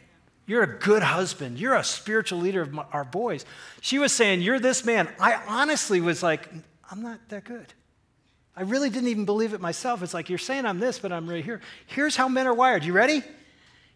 you're 0.45 0.63
a 0.63 0.79
good 0.79 1.03
husband. 1.03 1.59
You're 1.59 1.75
a 1.75 1.83
spiritual 1.83 2.39
leader 2.39 2.61
of 2.61 2.71
my, 2.71 2.85
our 2.91 3.03
boys. 3.03 3.45
She 3.81 3.99
was 3.99 4.11
saying, 4.11 4.41
You're 4.41 4.59
this 4.59 4.85
man. 4.85 5.09
I 5.19 5.41
honestly 5.47 5.99
was 5.99 6.23
like, 6.23 6.49
I'm 6.89 7.01
not 7.01 7.19
that 7.29 7.43
good. 7.43 7.73
I 8.55 8.61
really 8.61 8.89
didn't 8.89 9.09
even 9.09 9.25
believe 9.25 9.53
it 9.53 9.61
myself. 9.61 10.03
It's 10.03 10.13
like, 10.13 10.29
You're 10.29 10.37
saying 10.37 10.65
I'm 10.65 10.79
this, 10.79 10.99
but 10.99 11.11
I'm 11.11 11.29
right 11.29 11.43
here. 11.43 11.59
Here's 11.87 12.15
how 12.15 12.29
men 12.29 12.47
are 12.47 12.53
wired. 12.53 12.85
You 12.85 12.93
ready? 12.93 13.23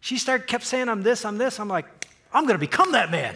She 0.02 0.18
started, 0.18 0.48
kept 0.48 0.66
saying, 0.66 0.90
I'm 0.90 1.04
this, 1.04 1.26
I'm 1.26 1.38
this. 1.38 1.60
I'm 1.60 1.68
like, 1.70 1.86
I'm 2.34 2.44
going 2.44 2.56
to 2.56 2.60
become 2.60 2.92
that 2.92 3.12
man. 3.12 3.36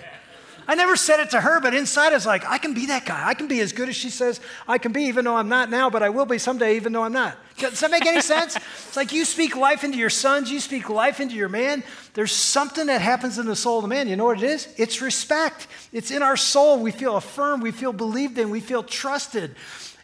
I 0.68 0.76
never 0.76 0.96
said 0.96 1.20
it 1.20 1.32
to 1.32 1.42
her, 1.42 1.60
but 1.60 1.74
inside 1.74 2.12
I 2.12 2.16
was 2.16 2.26
like, 2.26 2.46
I 2.46 2.58
can 2.58 2.74
be 2.74 2.88
that 2.88 3.06
guy. 3.06 3.28
I 3.28 3.34
can 3.34 3.48
be 3.48 3.60
as 3.62 3.74
good 3.74 3.90
as 3.90 3.96
she 3.96 4.10
says 4.10 4.40
I 4.68 4.78
can 4.78 4.92
be, 4.92 5.04
even 5.04 5.26
though 5.26 5.36
I'm 5.36 5.50
not 5.50 5.70
now, 5.70 5.90
but 5.90 6.04
I 6.04 6.10
will 6.10 6.26
be 6.26 6.38
someday, 6.38 6.76
even 6.76 6.94
though 6.94 7.04
I'm 7.04 7.14
not. 7.14 7.38
Does 7.58 7.80
that 7.82 7.92
make 7.92 8.06
any 8.06 8.22
sense? 8.22 8.56
It's 8.56 8.96
like 8.96 9.12
you 9.12 9.26
speak 9.26 9.56
life 9.56 9.84
into 9.84 9.98
your 9.98 10.10
sons, 10.10 10.52
you 10.52 10.60
speak 10.60 10.90
life 10.90 11.20
into 11.20 11.36
your 11.36 11.50
man. 11.50 11.84
There's 12.14 12.32
something 12.32 12.88
that 12.88 13.02
happens 13.02 13.38
in 13.38 13.46
the 13.46 13.56
soul 13.56 13.78
of 13.78 13.84
the 13.84 13.88
man. 13.88 14.08
You 14.08 14.16
know 14.16 14.26
what 14.26 14.42
it 14.42 14.50
is? 14.50 14.74
It's 14.78 15.02
respect. 15.02 15.68
It's 15.92 16.12
in 16.12 16.24
our 16.24 16.38
soul. 16.38 16.80
We 16.80 16.92
feel 16.92 17.18
affirmed, 17.18 17.62
we 17.64 17.72
feel 17.72 17.94
believed 17.94 18.38
in, 18.38 18.50
we 18.50 18.60
feel 18.60 18.84
trusted. 18.84 19.56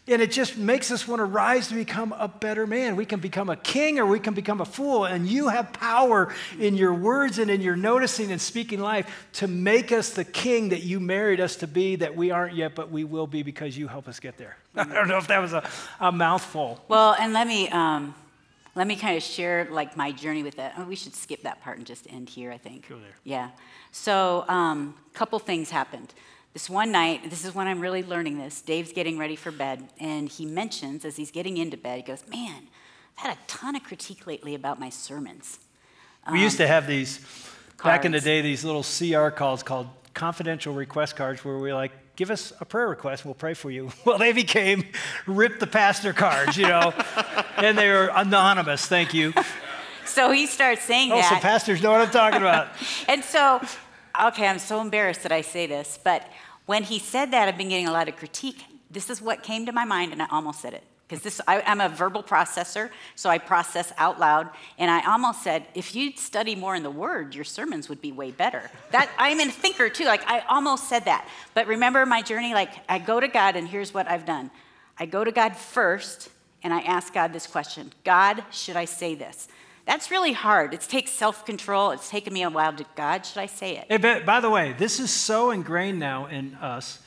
And 0.08 0.22
it 0.22 0.32
just 0.32 0.56
makes 0.56 0.90
us 0.90 1.06
want 1.06 1.20
to 1.20 1.24
rise 1.24 1.68
to 1.68 1.74
become 1.74 2.14
a 2.18 2.28
better 2.28 2.66
man. 2.66 2.96
We 2.96 3.04
can 3.04 3.20
become 3.20 3.50
a 3.50 3.56
king 3.56 3.98
or 3.98 4.06
we 4.06 4.18
can 4.18 4.34
become 4.34 4.60
a 4.60 4.64
fool. 4.64 5.04
And 5.04 5.26
you 5.26 5.48
have 5.48 5.72
power 5.72 6.32
in 6.58 6.76
your 6.76 6.94
words 6.94 7.38
and 7.38 7.50
in 7.50 7.60
your 7.60 7.76
noticing 7.76 8.32
and 8.32 8.40
speaking 8.40 8.80
life 8.80 9.28
to 9.34 9.46
make 9.46 9.92
us 9.92 10.10
the 10.10 10.24
king 10.24 10.70
that 10.70 10.82
you 10.82 10.98
married 10.98 11.40
us 11.40 11.56
to 11.56 11.66
be, 11.66 11.96
that 11.96 12.16
we 12.16 12.30
aren't 12.30 12.54
yet, 12.54 12.74
but 12.74 12.90
we 12.90 13.04
will 13.04 13.26
be 13.26 13.42
because 13.42 13.76
you 13.76 13.86
help 13.86 14.08
us 14.08 14.18
get 14.18 14.38
there. 14.38 14.56
I 14.76 14.84
don't 14.84 15.08
know 15.08 15.18
if 15.18 15.28
that 15.28 15.40
was 15.40 15.52
a, 15.52 15.68
a 16.00 16.10
mouthful. 16.10 16.82
Well, 16.88 17.14
and 17.18 17.32
let 17.32 17.46
me 17.46 17.68
um, 17.68 18.14
let 18.74 18.86
me 18.86 18.96
kind 18.96 19.16
of 19.16 19.22
share 19.22 19.66
like 19.70 19.96
my 19.96 20.12
journey 20.12 20.42
with 20.42 20.56
that. 20.56 20.74
Oh, 20.78 20.84
we 20.84 20.94
should 20.94 21.14
skip 21.14 21.42
that 21.42 21.60
part 21.62 21.78
and 21.78 21.86
just 21.86 22.06
end 22.10 22.28
here. 22.28 22.52
I 22.52 22.58
think. 22.58 22.88
Go 22.88 22.96
there. 22.96 23.14
Yeah. 23.24 23.50
So, 23.90 24.44
a 24.48 24.52
um, 24.52 24.94
couple 25.14 25.38
things 25.38 25.70
happened. 25.70 26.14
This 26.58 26.68
one 26.68 26.90
night, 26.90 27.30
this 27.30 27.44
is 27.44 27.54
when 27.54 27.68
I'm 27.68 27.78
really 27.78 28.02
learning 28.02 28.38
this. 28.38 28.60
Dave's 28.60 28.90
getting 28.92 29.16
ready 29.16 29.36
for 29.36 29.52
bed, 29.52 29.90
and 30.00 30.28
he 30.28 30.44
mentions 30.44 31.04
as 31.04 31.14
he's 31.14 31.30
getting 31.30 31.56
into 31.56 31.76
bed, 31.76 31.98
he 31.98 32.02
goes, 32.02 32.24
"Man, 32.26 32.64
I've 33.16 33.28
had 33.28 33.36
a 33.36 33.38
ton 33.46 33.76
of 33.76 33.84
critique 33.84 34.26
lately 34.26 34.56
about 34.56 34.80
my 34.80 34.90
sermons." 34.90 35.60
We 36.32 36.42
used 36.42 36.56
to 36.56 36.64
um, 36.64 36.70
have 36.70 36.88
these, 36.88 37.20
back 37.84 38.04
in 38.04 38.10
the 38.10 38.20
day, 38.20 38.40
these 38.40 38.64
little 38.64 38.82
CR 38.82 39.28
calls 39.28 39.62
called 39.62 39.86
confidential 40.14 40.74
request 40.74 41.14
cards 41.14 41.44
where 41.44 41.58
we 41.58 41.72
like, 41.72 41.92
give 42.16 42.28
us 42.28 42.52
a 42.60 42.64
prayer 42.64 42.88
request, 42.88 43.24
we'll 43.24 43.34
pray 43.34 43.54
for 43.54 43.70
you. 43.70 43.92
Well, 44.04 44.18
they 44.18 44.32
became 44.32 44.82
rip 45.28 45.60
the 45.60 45.68
pastor 45.68 46.12
cards, 46.12 46.56
you 46.56 46.66
know, 46.66 46.92
and 47.56 47.78
they 47.78 47.88
were 47.88 48.10
anonymous, 48.12 48.84
thank 48.84 49.14
you. 49.14 49.32
So 50.06 50.32
he 50.32 50.46
starts 50.46 50.82
saying 50.82 51.12
Oh, 51.12 51.22
so 51.22 51.36
that. 51.36 51.40
pastors 51.40 51.80
know 51.80 51.92
what 51.92 52.00
I'm 52.00 52.10
talking 52.10 52.40
about. 52.40 52.70
And 53.08 53.22
so, 53.22 53.62
okay, 54.20 54.48
I'm 54.48 54.58
so 54.58 54.80
embarrassed 54.80 55.22
that 55.22 55.30
I 55.30 55.42
say 55.42 55.68
this, 55.68 56.00
but 56.02 56.28
when 56.68 56.82
he 56.82 56.98
said 56.98 57.30
that, 57.30 57.48
I've 57.48 57.56
been 57.56 57.70
getting 57.70 57.88
a 57.88 57.92
lot 57.92 58.08
of 58.08 58.16
critique. 58.16 58.62
This 58.90 59.08
is 59.08 59.22
what 59.22 59.42
came 59.42 59.64
to 59.64 59.72
my 59.72 59.86
mind, 59.86 60.12
and 60.12 60.20
I 60.20 60.26
almost 60.30 60.60
said 60.60 60.74
it. 60.74 60.84
Because 61.08 61.22
this, 61.22 61.40
I, 61.48 61.62
I'm 61.62 61.80
a 61.80 61.88
verbal 61.88 62.22
processor, 62.22 62.90
so 63.14 63.30
I 63.30 63.38
process 63.38 63.90
out 63.96 64.20
loud. 64.20 64.50
And 64.76 64.90
I 64.90 65.10
almost 65.10 65.42
said, 65.42 65.64
if 65.74 65.94
you'd 65.94 66.18
study 66.18 66.54
more 66.54 66.74
in 66.74 66.82
the 66.82 66.90
Word, 66.90 67.34
your 67.34 67.44
sermons 67.44 67.88
would 67.88 68.02
be 68.02 68.12
way 68.12 68.32
better. 68.32 68.70
That 68.90 69.08
I'm 69.16 69.40
a 69.40 69.46
thinker 69.46 69.88
too. 69.88 70.04
Like 70.04 70.20
I 70.30 70.40
almost 70.40 70.90
said 70.90 71.06
that. 71.06 71.26
But 71.54 71.68
remember 71.68 72.04
my 72.04 72.20
journey. 72.20 72.52
Like 72.52 72.72
I 72.86 72.98
go 72.98 73.18
to 73.18 73.28
God, 73.28 73.56
and 73.56 73.66
here's 73.66 73.94
what 73.94 74.06
I've 74.06 74.26
done. 74.26 74.50
I 74.98 75.06
go 75.06 75.24
to 75.24 75.32
God 75.32 75.56
first, 75.56 76.28
and 76.62 76.74
I 76.74 76.80
ask 76.80 77.14
God 77.14 77.32
this 77.32 77.46
question: 77.46 77.94
God, 78.04 78.44
should 78.50 78.76
I 78.76 78.84
say 78.84 79.14
this? 79.14 79.48
That's 79.88 80.10
really 80.10 80.34
hard. 80.34 80.74
It 80.74 80.82
takes 80.82 81.10
self 81.12 81.46
control. 81.46 81.92
It's 81.92 82.10
taken 82.10 82.34
me 82.34 82.42
a 82.42 82.50
while 82.50 82.74
to, 82.74 82.84
God, 82.94 83.24
should 83.24 83.38
I 83.40 83.46
say 83.46 83.78
it? 83.78 83.86
Hey, 83.88 83.96
but 83.96 84.26
by 84.26 84.38
the 84.40 84.50
way, 84.50 84.74
this 84.76 85.00
is 85.00 85.10
so 85.10 85.50
ingrained 85.50 85.98
now 85.98 86.26
in 86.26 86.54
us. 86.56 86.98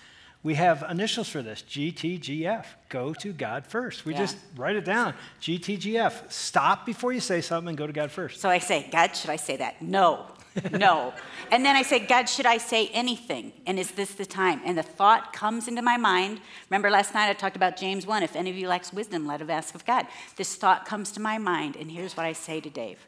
We 0.42 0.56
have 0.56 0.84
initials 0.90 1.30
for 1.30 1.44
this 1.44 1.62
GTGF. 1.62 2.66
Go 2.90 3.14
to 3.14 3.34
God 3.34 3.68
first. 3.68 4.04
We 4.04 4.14
Yeah. 4.14 4.22
just 4.22 4.38
write 4.56 4.76
it 4.76 4.84
down. 4.84 5.14
GTGF. 5.40 6.32
Stop 6.32 6.88
before 6.88 7.14
you 7.14 7.20
say 7.20 7.42
something 7.42 7.70
and 7.70 7.78
go 7.78 7.86
to 7.86 7.94
God 7.94 8.10
first. 8.10 8.42
So 8.42 8.50
I 8.50 8.58
say, 8.58 8.90
God, 8.92 9.16
should 9.16 9.30
I 9.30 9.36
say 9.36 9.58
that? 9.58 9.80
No, 9.84 10.26
no. 10.72 11.14
and 11.52 11.66
then 11.66 11.76
I 11.76 11.82
say, 11.82 12.00
God, 12.00 12.28
should 12.28 12.46
I 12.46 12.58
say 12.58 12.88
anything? 12.88 13.54
And 13.66 13.80
is 13.80 13.92
this 13.92 14.14
the 14.16 14.26
time? 14.26 14.62
And 14.66 14.78
the 14.78 14.84
thought 14.84 15.34
comes 15.34 15.68
into 15.68 15.82
my 15.82 15.98
mind. 15.98 16.42
Remember 16.70 16.90
last 16.90 17.14
night 17.14 17.30
I 17.30 17.34
talked 17.34 17.56
about 17.56 17.78
James 17.78 18.06
1 18.06 18.24
if 18.24 18.36
any 18.36 18.50
of 18.50 18.58
you 18.58 18.68
lacks 18.68 18.92
wisdom, 18.92 19.26
let 19.26 19.42
him 19.42 19.50
ask 19.50 19.76
of 19.76 19.86
God. 19.86 20.08
This 20.36 20.56
thought 20.56 20.86
comes 20.86 21.12
to 21.14 21.22
my 21.22 21.38
mind, 21.38 21.76
and 21.76 21.92
here's 21.92 22.18
what 22.18 22.26
I 22.26 22.34
say 22.34 22.60
to 22.62 22.70
Dave 22.70 23.00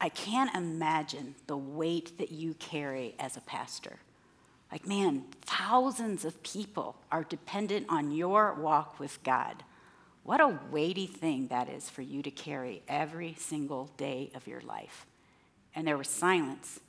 I 0.00 0.08
can't 0.10 0.54
imagine 0.54 1.34
the 1.46 1.56
weight 1.56 2.18
that 2.18 2.30
you 2.30 2.54
carry 2.54 3.14
as 3.18 3.36
a 3.36 3.40
pastor. 3.40 3.98
Like, 4.70 4.86
man, 4.86 5.24
thousands 5.42 6.24
of 6.24 6.42
people 6.42 6.96
are 7.12 7.22
dependent 7.22 7.86
on 7.88 8.10
your 8.10 8.54
walk 8.54 8.98
with 8.98 9.22
God. 9.22 9.62
What 10.24 10.40
a 10.40 10.58
weighty 10.70 11.06
thing 11.06 11.48
that 11.48 11.68
is 11.68 11.88
for 11.88 12.02
you 12.02 12.22
to 12.22 12.30
carry 12.30 12.82
every 12.88 13.34
single 13.38 13.90
day 13.96 14.30
of 14.34 14.46
your 14.46 14.62
life. 14.62 15.06
And 15.74 15.86
there 15.86 15.98
was 15.98 16.08
silence. 16.08 16.80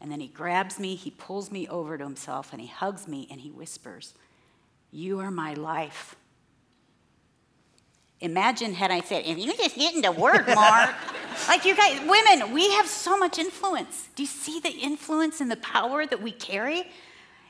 And 0.00 0.10
then 0.10 0.20
he 0.20 0.26
grabs 0.26 0.78
me, 0.80 0.94
he 0.94 1.10
pulls 1.10 1.52
me 1.52 1.68
over 1.68 1.96
to 1.96 2.02
himself, 2.02 2.52
and 2.52 2.60
he 2.60 2.66
hugs 2.66 3.06
me 3.06 3.28
and 3.30 3.40
he 3.40 3.50
whispers, 3.50 4.14
You 4.90 5.20
are 5.20 5.30
my 5.30 5.54
life. 5.54 6.16
Imagine 8.20 8.74
had 8.74 8.90
I 8.90 9.00
said, 9.00 9.24
If 9.26 9.38
you 9.38 9.52
just 9.56 9.76
get 9.76 9.94
into 9.94 10.10
work, 10.12 10.46
Mark. 10.54 10.94
like 11.48 11.64
you 11.64 11.76
guys, 11.76 12.00
women, 12.00 12.52
we 12.52 12.70
have 12.72 12.86
so 12.86 13.16
much 13.16 13.38
influence. 13.38 14.08
Do 14.16 14.22
you 14.22 14.28
see 14.28 14.60
the 14.60 14.70
influence 14.70 15.40
and 15.40 15.50
the 15.50 15.56
power 15.56 16.06
that 16.06 16.20
we 16.20 16.32
carry? 16.32 16.84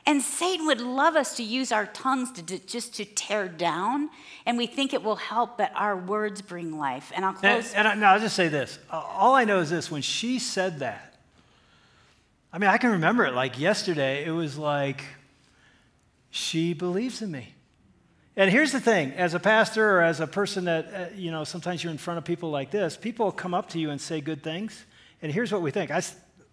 And 0.05 0.21
Satan 0.21 0.67
would 0.67 0.81
love 0.81 1.15
us 1.15 1.37
to 1.37 1.45
use 1.45 1.71
our 1.71 1.87
tongues 1.87 2.33
to, 2.33 2.43
to- 2.43 2.59
just 2.67 2.95
to 2.97 3.05
tear 3.05 3.49
down, 3.49 4.11
and 4.45 4.59
we 4.59 4.67
think 4.67 4.93
it 4.93 5.03
will 5.03 5.17
help, 5.17 5.57
but 5.59 5.71
our 5.77 5.97
words 5.97 6.43
bring 6.43 6.77
life. 6.77 7.13
And 7.15 7.25
I'll 7.25 7.35
close. 7.35 7.73
and 7.73 7.87
I, 7.87 7.95
no, 7.95 8.07
I'll 8.07 8.21
just 8.21 8.35
say 8.35 8.49
this. 8.49 8.79
All 8.91 9.35
I 9.37 9.45
know 9.45 9.61
is 9.61 9.71
this 9.71 9.91
when 9.91 10.03
she 10.03 10.41
said 10.41 10.81
that, 10.81 11.15
I 12.53 12.59
mean, 12.59 12.69
I 12.69 12.79
can 12.79 12.91
remember 12.91 13.25
it 13.25 13.33
like 13.33 13.59
yesterday. 13.59 14.25
It 14.25 14.33
was 14.33 14.59
like, 14.59 15.05
she 16.31 16.75
believes 16.75 17.23
in 17.23 17.31
me. 17.31 17.55
And 18.37 18.51
here's 18.51 18.73
the 18.73 18.81
thing 18.81 19.13
as 19.13 19.35
a 19.35 19.41
pastor 19.41 19.99
or 19.99 20.03
as 20.03 20.21
a 20.21 20.27
person 20.27 20.65
that, 20.65 20.95
uh, 20.95 21.15
you 21.15 21.31
know, 21.31 21.45
sometimes 21.45 21.85
you're 21.85 21.93
in 21.93 21.99
front 21.99 22.19
of 22.19 22.25
people 22.25 22.51
like 22.51 22.71
this, 22.71 22.97
people 22.97 23.31
come 23.31 23.55
up 23.55 23.69
to 23.71 23.79
you 23.79 23.91
and 23.91 24.01
say 24.01 24.21
good 24.21 24.43
things. 24.43 24.85
And 25.21 25.31
here's 25.31 25.53
what 25.53 25.63
we 25.63 25.71
think. 25.71 25.91
I 25.91 26.03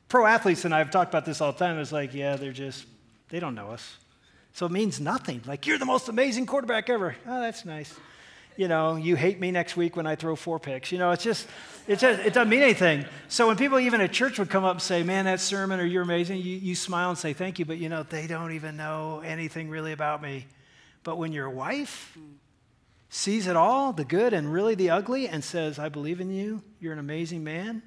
pro 0.09 0.25
athletes 0.25 0.65
and 0.65 0.75
I 0.75 0.79
have 0.79 0.91
talked 0.91 1.09
about 1.09 1.25
this 1.25 1.41
all 1.41 1.51
the 1.51 1.59
time. 1.59 1.79
It's 1.79 1.91
like, 1.91 2.13
yeah, 2.13 2.35
they're 2.35 2.51
just, 2.51 2.85
they 3.29 3.39
don't 3.39 3.55
know 3.55 3.69
us. 3.71 3.97
So 4.53 4.65
it 4.65 4.71
means 4.71 4.99
nothing. 4.99 5.41
Like, 5.45 5.67
you're 5.67 5.77
the 5.77 5.85
most 5.85 6.09
amazing 6.09 6.45
quarterback 6.45 6.89
ever. 6.89 7.15
Oh, 7.25 7.39
that's 7.39 7.65
nice. 7.65 7.93
You 8.57 8.67
know, 8.67 8.97
you 8.97 9.15
hate 9.15 9.39
me 9.39 9.51
next 9.51 9.77
week 9.77 9.95
when 9.95 10.05
I 10.05 10.15
throw 10.15 10.35
four 10.35 10.59
picks. 10.59 10.91
You 10.91 10.97
know, 10.97 11.11
it's 11.11 11.23
just, 11.23 11.47
it, 11.87 11.99
just, 11.99 12.19
it 12.25 12.33
doesn't 12.33 12.49
mean 12.49 12.61
anything. 12.61 13.05
So 13.29 13.47
when 13.47 13.55
people 13.55 13.79
even 13.79 14.01
at 14.01 14.11
church 14.11 14.37
would 14.37 14.49
come 14.49 14.65
up 14.65 14.73
and 14.73 14.81
say, 14.81 15.01
man, 15.01 15.25
that 15.25 15.39
sermon 15.39 15.79
or 15.79 15.85
you're 15.85 16.03
amazing, 16.03 16.41
you, 16.41 16.57
you 16.57 16.75
smile 16.75 17.09
and 17.09 17.17
say 17.17 17.31
thank 17.31 17.57
you, 17.57 17.63
but 17.63 17.77
you 17.77 17.87
know, 17.87 18.03
they 18.03 18.27
don't 18.27 18.51
even 18.51 18.75
know 18.75 19.21
anything 19.23 19.69
really 19.69 19.93
about 19.93 20.21
me. 20.21 20.45
But 21.03 21.17
when 21.17 21.31
your 21.31 21.49
wife 21.49 22.17
sees 23.10 23.47
it 23.47 23.56
all, 23.56 23.93
the 23.93 24.04
good 24.04 24.33
and 24.33 24.51
really 24.51 24.75
the 24.75 24.89
ugly, 24.89 25.27
and 25.27 25.43
says, 25.43 25.79
I 25.79 25.89
believe 25.89 26.19
in 26.19 26.29
you, 26.29 26.62
you're 26.79 26.93
an 26.93 26.99
amazing 26.99 27.43
man, 27.43 27.81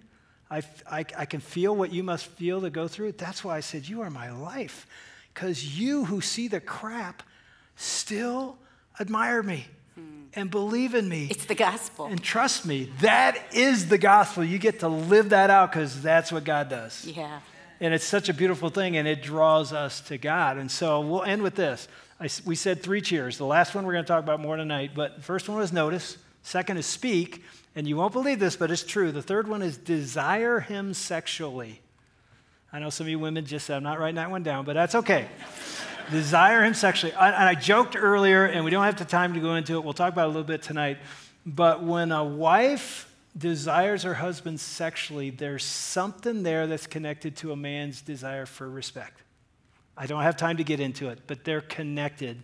I, 0.50 0.62
I, 0.90 1.04
I 1.16 1.24
can 1.26 1.40
feel 1.40 1.74
what 1.74 1.92
you 1.92 2.02
must 2.02 2.26
feel 2.26 2.60
to 2.60 2.70
go 2.70 2.88
through 2.88 3.08
it. 3.08 3.18
That's 3.18 3.42
why 3.42 3.56
I 3.56 3.60
said, 3.60 3.88
You 3.88 4.02
are 4.02 4.10
my 4.10 4.30
life. 4.30 4.86
Because 5.34 5.78
you 5.78 6.04
who 6.06 6.20
see 6.20 6.48
the 6.48 6.60
crap 6.60 7.22
still 7.76 8.58
admire 9.00 9.42
me. 9.42 9.66
Hmm. 9.94 10.22
and 10.32 10.50
believe 10.50 10.94
in 10.94 11.06
me 11.06 11.26
It's 11.30 11.44
the 11.44 11.54
gospel. 11.54 12.06
and 12.06 12.22
trust 12.22 12.64
me. 12.64 12.90
That 13.02 13.38
is 13.52 13.88
the 13.88 13.98
gospel. 13.98 14.42
You 14.42 14.56
get 14.58 14.80
to 14.80 14.88
live 14.88 15.28
that 15.30 15.50
out 15.50 15.70
because 15.70 16.00
that's 16.00 16.32
what 16.32 16.44
God 16.44 16.70
does. 16.70 17.04
yeah. 17.06 17.40
And 17.78 17.92
it's 17.92 18.04
such 18.04 18.28
a 18.30 18.32
beautiful 18.34 18.70
thing, 18.70 18.96
and 18.96 19.06
it 19.06 19.22
draws 19.22 19.72
us 19.74 20.00
to 20.02 20.16
God. 20.16 20.56
And 20.56 20.70
so 20.70 21.00
we'll 21.00 21.24
end 21.24 21.42
with 21.42 21.56
this. 21.56 21.88
I, 22.20 22.28
we 22.46 22.54
said 22.54 22.80
three 22.82 23.00
cheers. 23.02 23.36
The 23.36 23.44
last 23.44 23.74
one 23.74 23.84
we're 23.84 23.92
going 23.92 24.04
to 24.04 24.08
talk 24.08 24.22
about 24.22 24.40
more 24.40 24.56
tonight, 24.56 24.92
but 24.94 25.16
the 25.16 25.22
first 25.22 25.46
one 25.48 25.58
was 25.58 25.72
notice. 25.74 26.16
Second 26.42 26.76
is 26.78 26.86
speak. 26.86 27.42
And 27.74 27.86
you 27.88 27.96
won't 27.96 28.12
believe 28.14 28.38
this, 28.38 28.54
but 28.56 28.70
it's 28.70 28.84
true. 28.84 29.12
The 29.12 29.20
third 29.20 29.46
one 29.48 29.60
is 29.62 29.76
desire 29.76 30.60
him 30.60 30.94
sexually. 30.94 31.81
I 32.72 32.78
know 32.78 32.88
some 32.90 33.04
of 33.04 33.10
you 33.10 33.18
women 33.18 33.44
just 33.44 33.66
said, 33.66 33.76
I'm 33.76 33.82
not 33.82 33.98
writing 34.00 34.14
that 34.16 34.30
one 34.30 34.42
down, 34.42 34.64
but 34.64 34.72
that's 34.74 34.94
okay. 34.94 35.28
desire 36.10 36.64
him 36.64 36.74
sexually. 36.74 37.12
I, 37.14 37.28
and 37.30 37.48
I 37.48 37.54
joked 37.54 37.96
earlier, 37.96 38.46
and 38.46 38.64
we 38.64 38.70
don't 38.70 38.84
have 38.84 38.98
the 38.98 39.04
time 39.04 39.34
to 39.34 39.40
go 39.40 39.54
into 39.54 39.74
it. 39.74 39.84
We'll 39.84 39.92
talk 39.92 40.12
about 40.12 40.22
it 40.22 40.26
a 40.26 40.28
little 40.28 40.42
bit 40.44 40.62
tonight. 40.62 40.98
But 41.44 41.82
when 41.82 42.12
a 42.12 42.24
wife 42.24 43.12
desires 43.36 44.02
her 44.02 44.14
husband 44.14 44.60
sexually, 44.60 45.30
there's 45.30 45.64
something 45.64 46.42
there 46.42 46.66
that's 46.66 46.86
connected 46.86 47.36
to 47.38 47.52
a 47.52 47.56
man's 47.56 48.00
desire 48.00 48.46
for 48.46 48.68
respect. 48.68 49.22
I 49.96 50.06
don't 50.06 50.22
have 50.22 50.36
time 50.36 50.56
to 50.56 50.64
get 50.64 50.80
into 50.80 51.08
it, 51.08 51.20
but 51.26 51.44
they're 51.44 51.60
connected. 51.60 52.42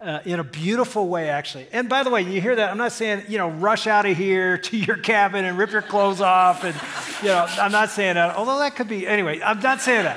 Uh, 0.00 0.20
in 0.24 0.38
a 0.38 0.44
beautiful 0.44 1.08
way, 1.08 1.28
actually. 1.28 1.66
And 1.72 1.88
by 1.88 2.04
the 2.04 2.10
way, 2.10 2.22
you 2.22 2.40
hear 2.40 2.54
that? 2.54 2.70
I'm 2.70 2.78
not 2.78 2.92
saying, 2.92 3.24
you 3.26 3.36
know, 3.36 3.48
rush 3.50 3.88
out 3.88 4.06
of 4.06 4.16
here 4.16 4.56
to 4.56 4.76
your 4.76 4.96
cabin 4.96 5.44
and 5.44 5.58
rip 5.58 5.72
your 5.72 5.82
clothes 5.82 6.20
off. 6.20 6.62
And, 6.62 6.76
you 7.20 7.30
know, 7.30 7.44
I'm 7.60 7.72
not 7.72 7.90
saying 7.90 8.14
that, 8.14 8.36
although 8.36 8.60
that 8.60 8.76
could 8.76 8.86
be, 8.86 9.08
anyway, 9.08 9.40
I'm 9.42 9.58
not 9.58 9.80
saying 9.80 10.04
that. 10.04 10.16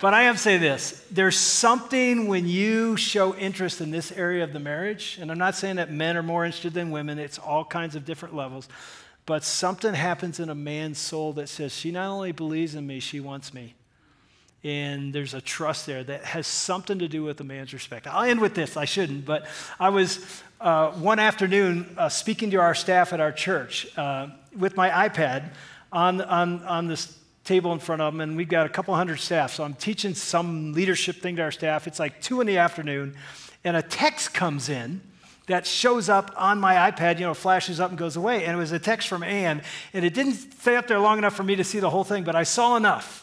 But 0.00 0.14
I 0.14 0.22
am 0.24 0.36
saying 0.36 0.60
this 0.60 1.04
there's 1.10 1.36
something 1.36 2.28
when 2.28 2.46
you 2.46 2.96
show 2.96 3.34
interest 3.36 3.80
in 3.80 3.90
this 3.90 4.12
area 4.12 4.44
of 4.44 4.52
the 4.52 4.60
marriage, 4.60 5.18
and 5.20 5.32
I'm 5.32 5.38
not 5.38 5.56
saying 5.56 5.76
that 5.76 5.90
men 5.92 6.16
are 6.16 6.22
more 6.22 6.44
interested 6.44 6.72
than 6.72 6.92
women, 6.92 7.18
it's 7.18 7.38
all 7.38 7.64
kinds 7.64 7.96
of 7.96 8.04
different 8.04 8.36
levels. 8.36 8.68
But 9.26 9.44
something 9.44 9.94
happens 9.94 10.40
in 10.40 10.48
a 10.48 10.54
man's 10.54 10.98
soul 10.98 11.32
that 11.34 11.48
says, 11.48 11.72
she 11.72 11.92
not 11.92 12.08
only 12.08 12.32
believes 12.32 12.74
in 12.74 12.86
me, 12.86 12.98
she 12.98 13.20
wants 13.20 13.54
me. 13.54 13.74
And 14.64 15.12
there's 15.12 15.34
a 15.34 15.40
trust 15.40 15.86
there 15.86 16.04
that 16.04 16.24
has 16.24 16.46
something 16.46 17.00
to 17.00 17.08
do 17.08 17.24
with 17.24 17.40
a 17.40 17.44
man's 17.44 17.72
respect. 17.72 18.06
I'll 18.06 18.22
end 18.22 18.40
with 18.40 18.54
this. 18.54 18.76
I 18.76 18.84
shouldn't, 18.84 19.24
but 19.24 19.46
I 19.80 19.88
was 19.88 20.24
uh, 20.60 20.92
one 20.92 21.18
afternoon 21.18 21.96
uh, 21.98 22.08
speaking 22.08 22.50
to 22.52 22.60
our 22.60 22.74
staff 22.74 23.12
at 23.12 23.20
our 23.20 23.32
church 23.32 23.88
uh, 23.98 24.28
with 24.56 24.76
my 24.76 25.08
iPad 25.08 25.50
on, 25.90 26.20
on, 26.20 26.62
on 26.62 26.86
this 26.86 27.18
table 27.44 27.72
in 27.72 27.80
front 27.80 28.00
of 28.00 28.12
them, 28.12 28.20
and 28.20 28.36
we've 28.36 28.48
got 28.48 28.66
a 28.66 28.68
couple 28.68 28.94
hundred 28.94 29.18
staff. 29.18 29.52
So 29.52 29.64
I'm 29.64 29.74
teaching 29.74 30.14
some 30.14 30.72
leadership 30.72 31.16
thing 31.16 31.36
to 31.36 31.42
our 31.42 31.50
staff. 31.50 31.86
It's 31.88 31.98
like 31.98 32.20
two 32.20 32.40
in 32.40 32.46
the 32.46 32.58
afternoon, 32.58 33.16
and 33.64 33.76
a 33.76 33.82
text 33.82 34.32
comes 34.32 34.68
in 34.68 35.00
that 35.48 35.66
shows 35.66 36.08
up 36.08 36.32
on 36.36 36.60
my 36.60 36.90
iPad, 36.90 37.18
you 37.18 37.26
know, 37.26 37.34
flashes 37.34 37.80
up 37.80 37.90
and 37.90 37.98
goes 37.98 38.16
away. 38.16 38.44
And 38.44 38.54
it 38.54 38.60
was 38.60 38.70
a 38.70 38.78
text 38.78 39.08
from 39.08 39.24
Ann, 39.24 39.62
and 39.92 40.04
it 40.04 40.14
didn't 40.14 40.34
stay 40.34 40.76
up 40.76 40.86
there 40.86 41.00
long 41.00 41.18
enough 41.18 41.34
for 41.34 41.42
me 41.42 41.56
to 41.56 41.64
see 41.64 41.80
the 41.80 41.90
whole 41.90 42.04
thing, 42.04 42.22
but 42.22 42.36
I 42.36 42.44
saw 42.44 42.76
enough. 42.76 43.21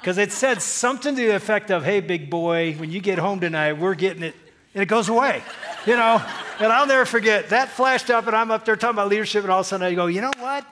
Because 0.00 0.18
it 0.18 0.32
said 0.32 0.62
something 0.62 1.16
to 1.16 1.20
the 1.20 1.34
effect 1.34 1.70
of, 1.70 1.84
hey, 1.84 2.00
big 2.00 2.30
boy, 2.30 2.74
when 2.74 2.90
you 2.90 3.00
get 3.00 3.18
home 3.18 3.40
tonight, 3.40 3.74
we're 3.74 3.94
getting 3.94 4.22
it. 4.22 4.34
And 4.74 4.82
it 4.82 4.86
goes 4.86 5.08
away, 5.08 5.42
you 5.86 5.96
know? 5.96 6.24
And 6.60 6.72
I'll 6.72 6.86
never 6.86 7.04
forget, 7.04 7.48
that 7.48 7.68
flashed 7.68 8.10
up, 8.10 8.26
and 8.26 8.36
I'm 8.36 8.50
up 8.50 8.64
there 8.64 8.76
talking 8.76 8.94
about 8.94 9.08
leadership, 9.08 9.42
and 9.42 9.50
all 9.50 9.60
of 9.60 9.66
a 9.66 9.68
sudden 9.68 9.86
I 9.86 9.94
go, 9.94 10.06
you 10.06 10.20
know 10.20 10.30
what? 10.38 10.64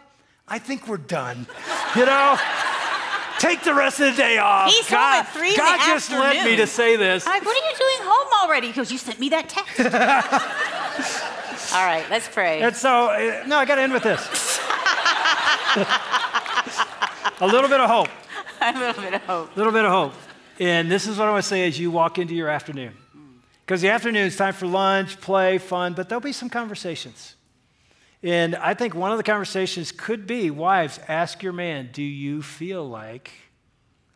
I 0.46 0.58
think 0.58 0.86
we're 0.86 0.96
done. 0.96 1.46
You 1.96 2.06
know? 2.06 2.38
Take 3.38 3.62
the 3.64 3.74
rest 3.74 4.00
of 4.00 4.12
the 4.12 4.16
day 4.16 4.38
off. 4.38 4.70
He's 4.70 4.88
home 4.88 4.96
God, 4.96 5.26
at 5.26 5.28
three 5.32 5.56
God 5.56 5.80
just 5.86 6.10
led 6.10 6.44
me 6.44 6.56
to 6.56 6.66
say 6.66 6.96
this. 6.96 7.26
I'm 7.26 7.32
like, 7.32 7.44
what 7.44 7.56
are 7.56 7.70
you 7.70 7.76
doing 7.76 8.08
home 8.08 8.28
already? 8.44 8.68
He 8.68 8.72
goes, 8.72 8.90
you 8.90 8.98
sent 8.98 9.18
me 9.18 9.28
that 9.30 9.48
text. 9.48 9.80
All 11.74 11.84
right, 11.84 12.06
let's 12.10 12.28
pray. 12.28 12.62
And 12.62 12.74
so, 12.74 13.08
uh, 13.10 13.44
no, 13.46 13.58
I 13.58 13.64
got 13.64 13.74
to 13.74 13.82
end 13.82 13.92
with 13.92 14.04
this. 14.04 14.60
a 17.40 17.46
little 17.46 17.68
bit 17.68 17.80
of 17.80 17.90
hope. 17.90 18.08
a 18.74 18.78
little 18.78 19.02
bit 19.02 19.14
of 19.14 19.22
hope. 19.22 19.54
A 19.54 19.58
little 19.58 19.72
bit 19.72 19.84
of 19.84 19.90
hope. 19.92 20.14
And 20.58 20.90
this 20.90 21.06
is 21.06 21.18
what 21.18 21.28
I 21.28 21.30
want 21.30 21.42
to 21.44 21.48
say 21.48 21.66
as 21.68 21.78
you 21.78 21.90
walk 21.90 22.18
into 22.18 22.34
your 22.34 22.48
afternoon. 22.48 22.94
Because 23.64 23.82
the 23.82 23.90
afternoon 23.90 24.26
is 24.26 24.36
time 24.36 24.54
for 24.54 24.66
lunch, 24.66 25.20
play, 25.20 25.58
fun, 25.58 25.94
but 25.94 26.08
there'll 26.08 26.20
be 26.20 26.32
some 26.32 26.48
conversations. 26.48 27.34
And 28.22 28.54
I 28.56 28.74
think 28.74 28.94
one 28.94 29.12
of 29.12 29.18
the 29.18 29.24
conversations 29.24 29.92
could 29.92 30.26
be 30.26 30.50
wives, 30.50 30.98
ask 31.08 31.42
your 31.42 31.52
man, 31.52 31.90
do 31.92 32.02
you 32.02 32.42
feel 32.42 32.88
like 32.88 33.30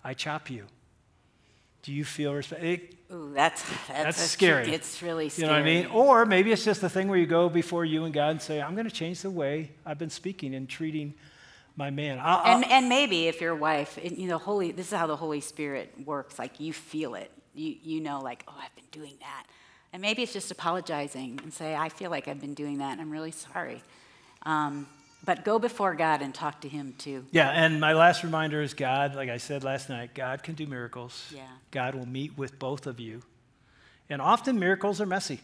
I 0.02 0.14
chop 0.14 0.50
you? 0.50 0.66
Do 1.82 1.92
you 1.92 2.04
feel 2.04 2.34
respect? 2.34 2.62
It- 2.62 2.94
Ooh, 3.12 3.32
that's 3.34 3.64
that's, 3.88 4.18
That's 4.18 4.20
scary. 4.20 4.72
It's 4.72 5.02
really 5.02 5.32
you 5.34 5.42
know 5.42 5.50
what 5.50 5.58
I 5.58 5.64
mean? 5.64 5.86
Or 5.86 6.24
maybe 6.24 6.52
it's 6.52 6.64
just 6.64 6.80
the 6.80 6.88
thing 6.88 7.08
where 7.08 7.18
you 7.18 7.26
go 7.26 7.48
before 7.48 7.84
you 7.84 8.04
and 8.04 8.14
God 8.14 8.30
and 8.30 8.40
say, 8.42 8.62
I'm 8.62 8.74
going 8.76 8.88
to 8.88 8.94
change 8.94 9.22
the 9.22 9.30
way 9.30 9.72
I've 9.84 9.98
been 9.98 10.10
speaking 10.10 10.54
and 10.54 10.68
treating 10.68 11.14
my 11.80 11.90
man. 11.90 12.20
I'll- 12.22 12.44
And, 12.44 12.64
and 12.70 12.88
maybe 12.88 13.26
if 13.26 13.40
your 13.40 13.56
wife, 13.56 13.98
and, 14.04 14.16
you 14.16 14.28
know, 14.28 14.38
Holy, 14.38 14.70
this 14.70 14.92
is 14.92 14.96
how 14.96 15.08
the 15.08 15.16
Holy 15.16 15.40
Spirit 15.40 15.92
works. 16.04 16.38
Like 16.38 16.60
you 16.60 16.72
feel 16.72 17.14
it. 17.16 17.32
You, 17.54 17.74
you 17.82 18.00
know, 18.00 18.20
like, 18.20 18.44
oh, 18.46 18.54
I've 18.62 18.74
been 18.76 18.84
doing 18.92 19.16
that. 19.20 19.46
And 19.92 20.00
maybe 20.00 20.22
it's 20.22 20.32
just 20.32 20.52
apologizing 20.52 21.40
and 21.42 21.52
say, 21.52 21.74
I 21.74 21.88
feel 21.88 22.10
like 22.10 22.28
I've 22.28 22.40
been 22.40 22.54
doing 22.54 22.78
that 22.78 22.92
and 22.92 23.00
I'm 23.00 23.10
really 23.10 23.32
sorry. 23.32 23.82
Um, 24.42 24.86
but 25.24 25.44
go 25.44 25.58
before 25.58 25.94
God 25.94 26.22
and 26.22 26.32
talk 26.34 26.60
to 26.60 26.68
Him 26.68 26.94
too. 26.96 27.24
Yeah, 27.32 27.50
and 27.50 27.80
my 27.80 27.92
last 27.94 28.22
reminder 28.22 28.62
is 28.62 28.72
God, 28.72 29.14
like 29.16 29.28
I 29.28 29.38
said 29.38 29.64
last 29.64 29.88
night, 29.88 30.14
God 30.14 30.42
can 30.42 30.54
do 30.54 30.66
miracles. 30.66 31.32
Yeah. 31.34 31.42
God 31.72 31.94
will 31.94 32.06
meet 32.06 32.38
with 32.38 32.58
both 32.58 32.86
of 32.86 33.00
you. 33.00 33.22
And 34.08 34.22
often 34.22 34.58
miracles 34.58 35.00
are 35.00 35.06
messy. 35.06 35.40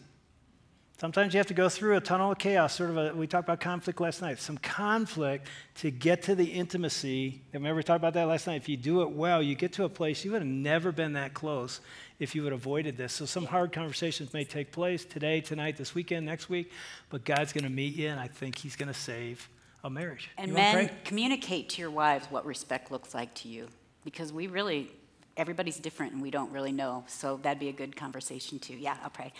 Sometimes 0.99 1.31
you 1.35 1.37
have 1.37 1.47
to 1.47 1.53
go 1.53 1.69
through 1.69 1.95
a 1.95 2.01
tunnel 2.01 2.31
of 2.31 2.39
chaos, 2.39 2.73
sort 2.73 2.89
of 2.89 2.97
a, 2.97 3.13
we 3.13 3.27
talked 3.27 3.47
about 3.47 3.59
conflict 3.59 4.01
last 4.01 4.19
night, 4.19 4.39
some 4.39 4.57
conflict 4.57 5.47
to 5.75 5.91
get 5.91 6.23
to 6.23 6.33
the 6.33 6.45
intimacy. 6.45 7.43
Remember 7.53 7.75
we 7.75 7.83
talked 7.83 7.99
about 7.99 8.15
that 8.15 8.27
last 8.27 8.47
night? 8.47 8.55
If 8.55 8.67
you 8.67 8.77
do 8.77 9.03
it 9.03 9.11
well, 9.11 9.43
you 9.43 9.53
get 9.53 9.73
to 9.73 9.83
a 9.83 9.89
place 9.89 10.25
you 10.25 10.31
would 10.31 10.41
have 10.41 10.49
never 10.49 10.91
been 10.91 11.13
that 11.13 11.35
close 11.35 11.81
if 12.17 12.33
you 12.33 12.41
would 12.41 12.51
have 12.51 12.61
avoided 12.61 12.97
this. 12.97 13.13
So 13.13 13.27
some 13.27 13.45
hard 13.45 13.71
conversations 13.71 14.33
may 14.33 14.43
take 14.43 14.71
place 14.71 15.05
today, 15.05 15.39
tonight, 15.39 15.77
this 15.77 15.93
weekend, 15.93 16.25
next 16.25 16.49
week, 16.49 16.71
but 17.11 17.23
God's 17.23 17.53
going 17.53 17.65
to 17.65 17.69
meet 17.69 17.95
you, 17.95 18.07
and 18.07 18.19
I 18.19 18.27
think 18.27 18.57
He's 18.57 18.75
going 18.75 18.91
to 18.91 18.99
save 18.99 19.47
a 19.83 19.91
marriage. 19.91 20.31
And 20.35 20.47
You 20.49 20.55
men, 20.55 20.89
communicate 21.03 21.69
to 21.69 21.81
your 21.81 21.91
wives 21.91 22.25
what 22.31 22.43
respect 22.43 22.89
looks 22.91 23.13
like 23.13 23.35
to 23.35 23.47
you. 23.47 23.67
Because 24.03 24.33
we 24.33 24.47
really, 24.47 24.89
everybody's 25.35 25.79
different 25.79 26.13
and 26.13 26.23
we 26.23 26.31
don't 26.31 26.51
really 26.51 26.71
know. 26.71 27.03
So 27.07 27.37
that'd 27.43 27.59
be 27.59 27.69
a 27.69 27.73
good 27.73 27.95
conversation 27.95 28.57
too. 28.57 28.73
Yeah, 28.73 28.97
I'll 29.03 29.11
pray. 29.11 29.31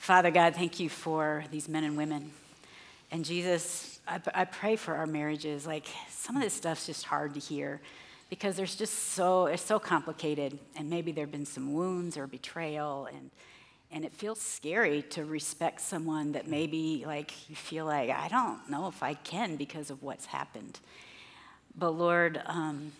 Father 0.00 0.30
God, 0.30 0.54
thank 0.54 0.80
you 0.80 0.88
for 0.88 1.44
these 1.50 1.68
men 1.68 1.84
and 1.84 1.94
women. 1.94 2.30
And 3.10 3.22
Jesus, 3.22 4.00
I, 4.08 4.18
I 4.34 4.44
pray 4.46 4.76
for 4.76 4.94
our 4.94 5.06
marriages. 5.06 5.66
Like 5.66 5.86
some 6.08 6.36
of 6.36 6.42
this 6.42 6.54
stuff's 6.54 6.86
just 6.86 7.04
hard 7.04 7.34
to 7.34 7.40
hear 7.40 7.82
because 8.30 8.56
there's 8.56 8.74
just 8.74 9.10
so, 9.10 9.44
it's 9.44 9.62
so 9.62 9.78
complicated. 9.78 10.58
And 10.74 10.88
maybe 10.88 11.12
there 11.12 11.24
have 11.24 11.30
been 11.30 11.44
some 11.44 11.74
wounds 11.74 12.16
or 12.16 12.26
betrayal. 12.26 13.10
And, 13.12 13.30
and 13.92 14.02
it 14.06 14.14
feels 14.14 14.40
scary 14.40 15.02
to 15.10 15.26
respect 15.26 15.82
someone 15.82 16.32
that 16.32 16.48
maybe 16.48 17.04
like 17.06 17.50
you 17.50 17.54
feel 17.54 17.84
like, 17.84 18.08
I 18.08 18.28
don't 18.28 18.70
know 18.70 18.88
if 18.88 19.02
I 19.02 19.12
can 19.12 19.56
because 19.56 19.90
of 19.90 20.02
what's 20.02 20.24
happened. 20.24 20.80
But 21.76 21.90
Lord, 21.90 22.40
um, 22.46 22.92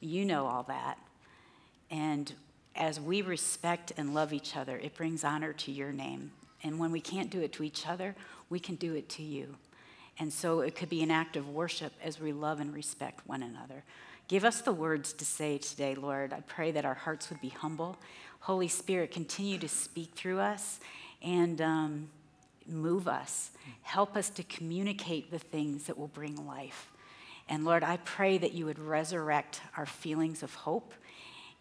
you 0.00 0.24
know 0.24 0.46
all 0.48 0.64
that. 0.64 0.98
And 1.88 2.32
as 2.76 3.00
we 3.00 3.22
respect 3.22 3.92
and 3.96 4.14
love 4.14 4.32
each 4.32 4.56
other, 4.56 4.76
it 4.78 4.94
brings 4.94 5.24
honor 5.24 5.52
to 5.52 5.72
your 5.72 5.92
name. 5.92 6.32
And 6.62 6.78
when 6.78 6.90
we 6.90 7.00
can't 7.00 7.30
do 7.30 7.40
it 7.40 7.52
to 7.54 7.62
each 7.62 7.86
other, 7.86 8.14
we 8.48 8.58
can 8.58 8.74
do 8.74 8.94
it 8.94 9.08
to 9.10 9.22
you. 9.22 9.56
And 10.18 10.32
so 10.32 10.60
it 10.60 10.74
could 10.74 10.88
be 10.88 11.02
an 11.02 11.10
act 11.10 11.36
of 11.36 11.48
worship 11.48 11.92
as 12.02 12.20
we 12.20 12.32
love 12.32 12.60
and 12.60 12.72
respect 12.72 13.26
one 13.26 13.42
another. 13.42 13.84
Give 14.28 14.44
us 14.44 14.60
the 14.60 14.72
words 14.72 15.12
to 15.14 15.24
say 15.24 15.58
today, 15.58 15.94
Lord. 15.94 16.32
I 16.32 16.40
pray 16.40 16.70
that 16.70 16.84
our 16.84 16.94
hearts 16.94 17.28
would 17.30 17.40
be 17.40 17.50
humble. 17.50 17.96
Holy 18.40 18.68
Spirit, 18.68 19.10
continue 19.10 19.58
to 19.58 19.68
speak 19.68 20.12
through 20.14 20.38
us 20.38 20.80
and 21.22 21.60
um, 21.60 22.08
move 22.66 23.08
us. 23.08 23.50
Help 23.82 24.16
us 24.16 24.30
to 24.30 24.42
communicate 24.44 25.30
the 25.30 25.38
things 25.38 25.84
that 25.84 25.98
will 25.98 26.08
bring 26.08 26.46
life. 26.46 26.90
And 27.48 27.64
Lord, 27.64 27.84
I 27.84 27.98
pray 27.98 28.38
that 28.38 28.52
you 28.52 28.64
would 28.64 28.78
resurrect 28.78 29.60
our 29.76 29.86
feelings 29.86 30.42
of 30.42 30.54
hope 30.54 30.94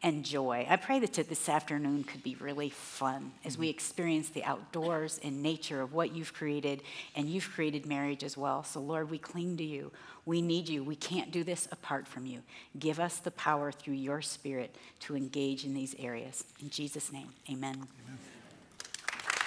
and 0.03 0.25
joy. 0.25 0.67
I 0.69 0.75
pray 0.75 0.99
that 0.99 1.13
this 1.13 1.47
afternoon 1.47 2.03
could 2.03 2.21
be 2.21 2.35
really 2.35 2.69
fun 2.69 3.31
as 3.45 3.57
we 3.57 3.69
experience 3.69 4.29
the 4.29 4.43
outdoors 4.43 5.19
and 5.23 5.41
nature 5.41 5.81
of 5.81 5.93
what 5.93 6.13
you've 6.13 6.33
created, 6.33 6.83
and 7.15 7.29
you've 7.29 7.49
created 7.49 7.85
marriage 7.85 8.23
as 8.23 8.37
well. 8.37 8.63
So, 8.63 8.81
Lord, 8.81 9.09
we 9.09 9.17
cling 9.17 9.55
to 9.57 9.63
you. 9.63 9.91
We 10.25 10.41
need 10.41 10.67
you. 10.67 10.83
We 10.83 10.97
can't 10.97 11.31
do 11.31 11.43
this 11.43 11.67
apart 11.71 12.07
from 12.07 12.25
you. 12.25 12.41
Give 12.77 12.99
us 12.99 13.17
the 13.17 13.31
power 13.31 13.71
through 13.71 13.95
your 13.95 14.21
spirit 14.21 14.75
to 15.01 15.15
engage 15.15 15.63
in 15.63 15.73
these 15.73 15.95
areas. 15.97 16.43
In 16.61 16.69
Jesus' 16.69 17.11
name, 17.11 17.29
amen. 17.49 17.87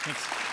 Thanks. 0.03 0.46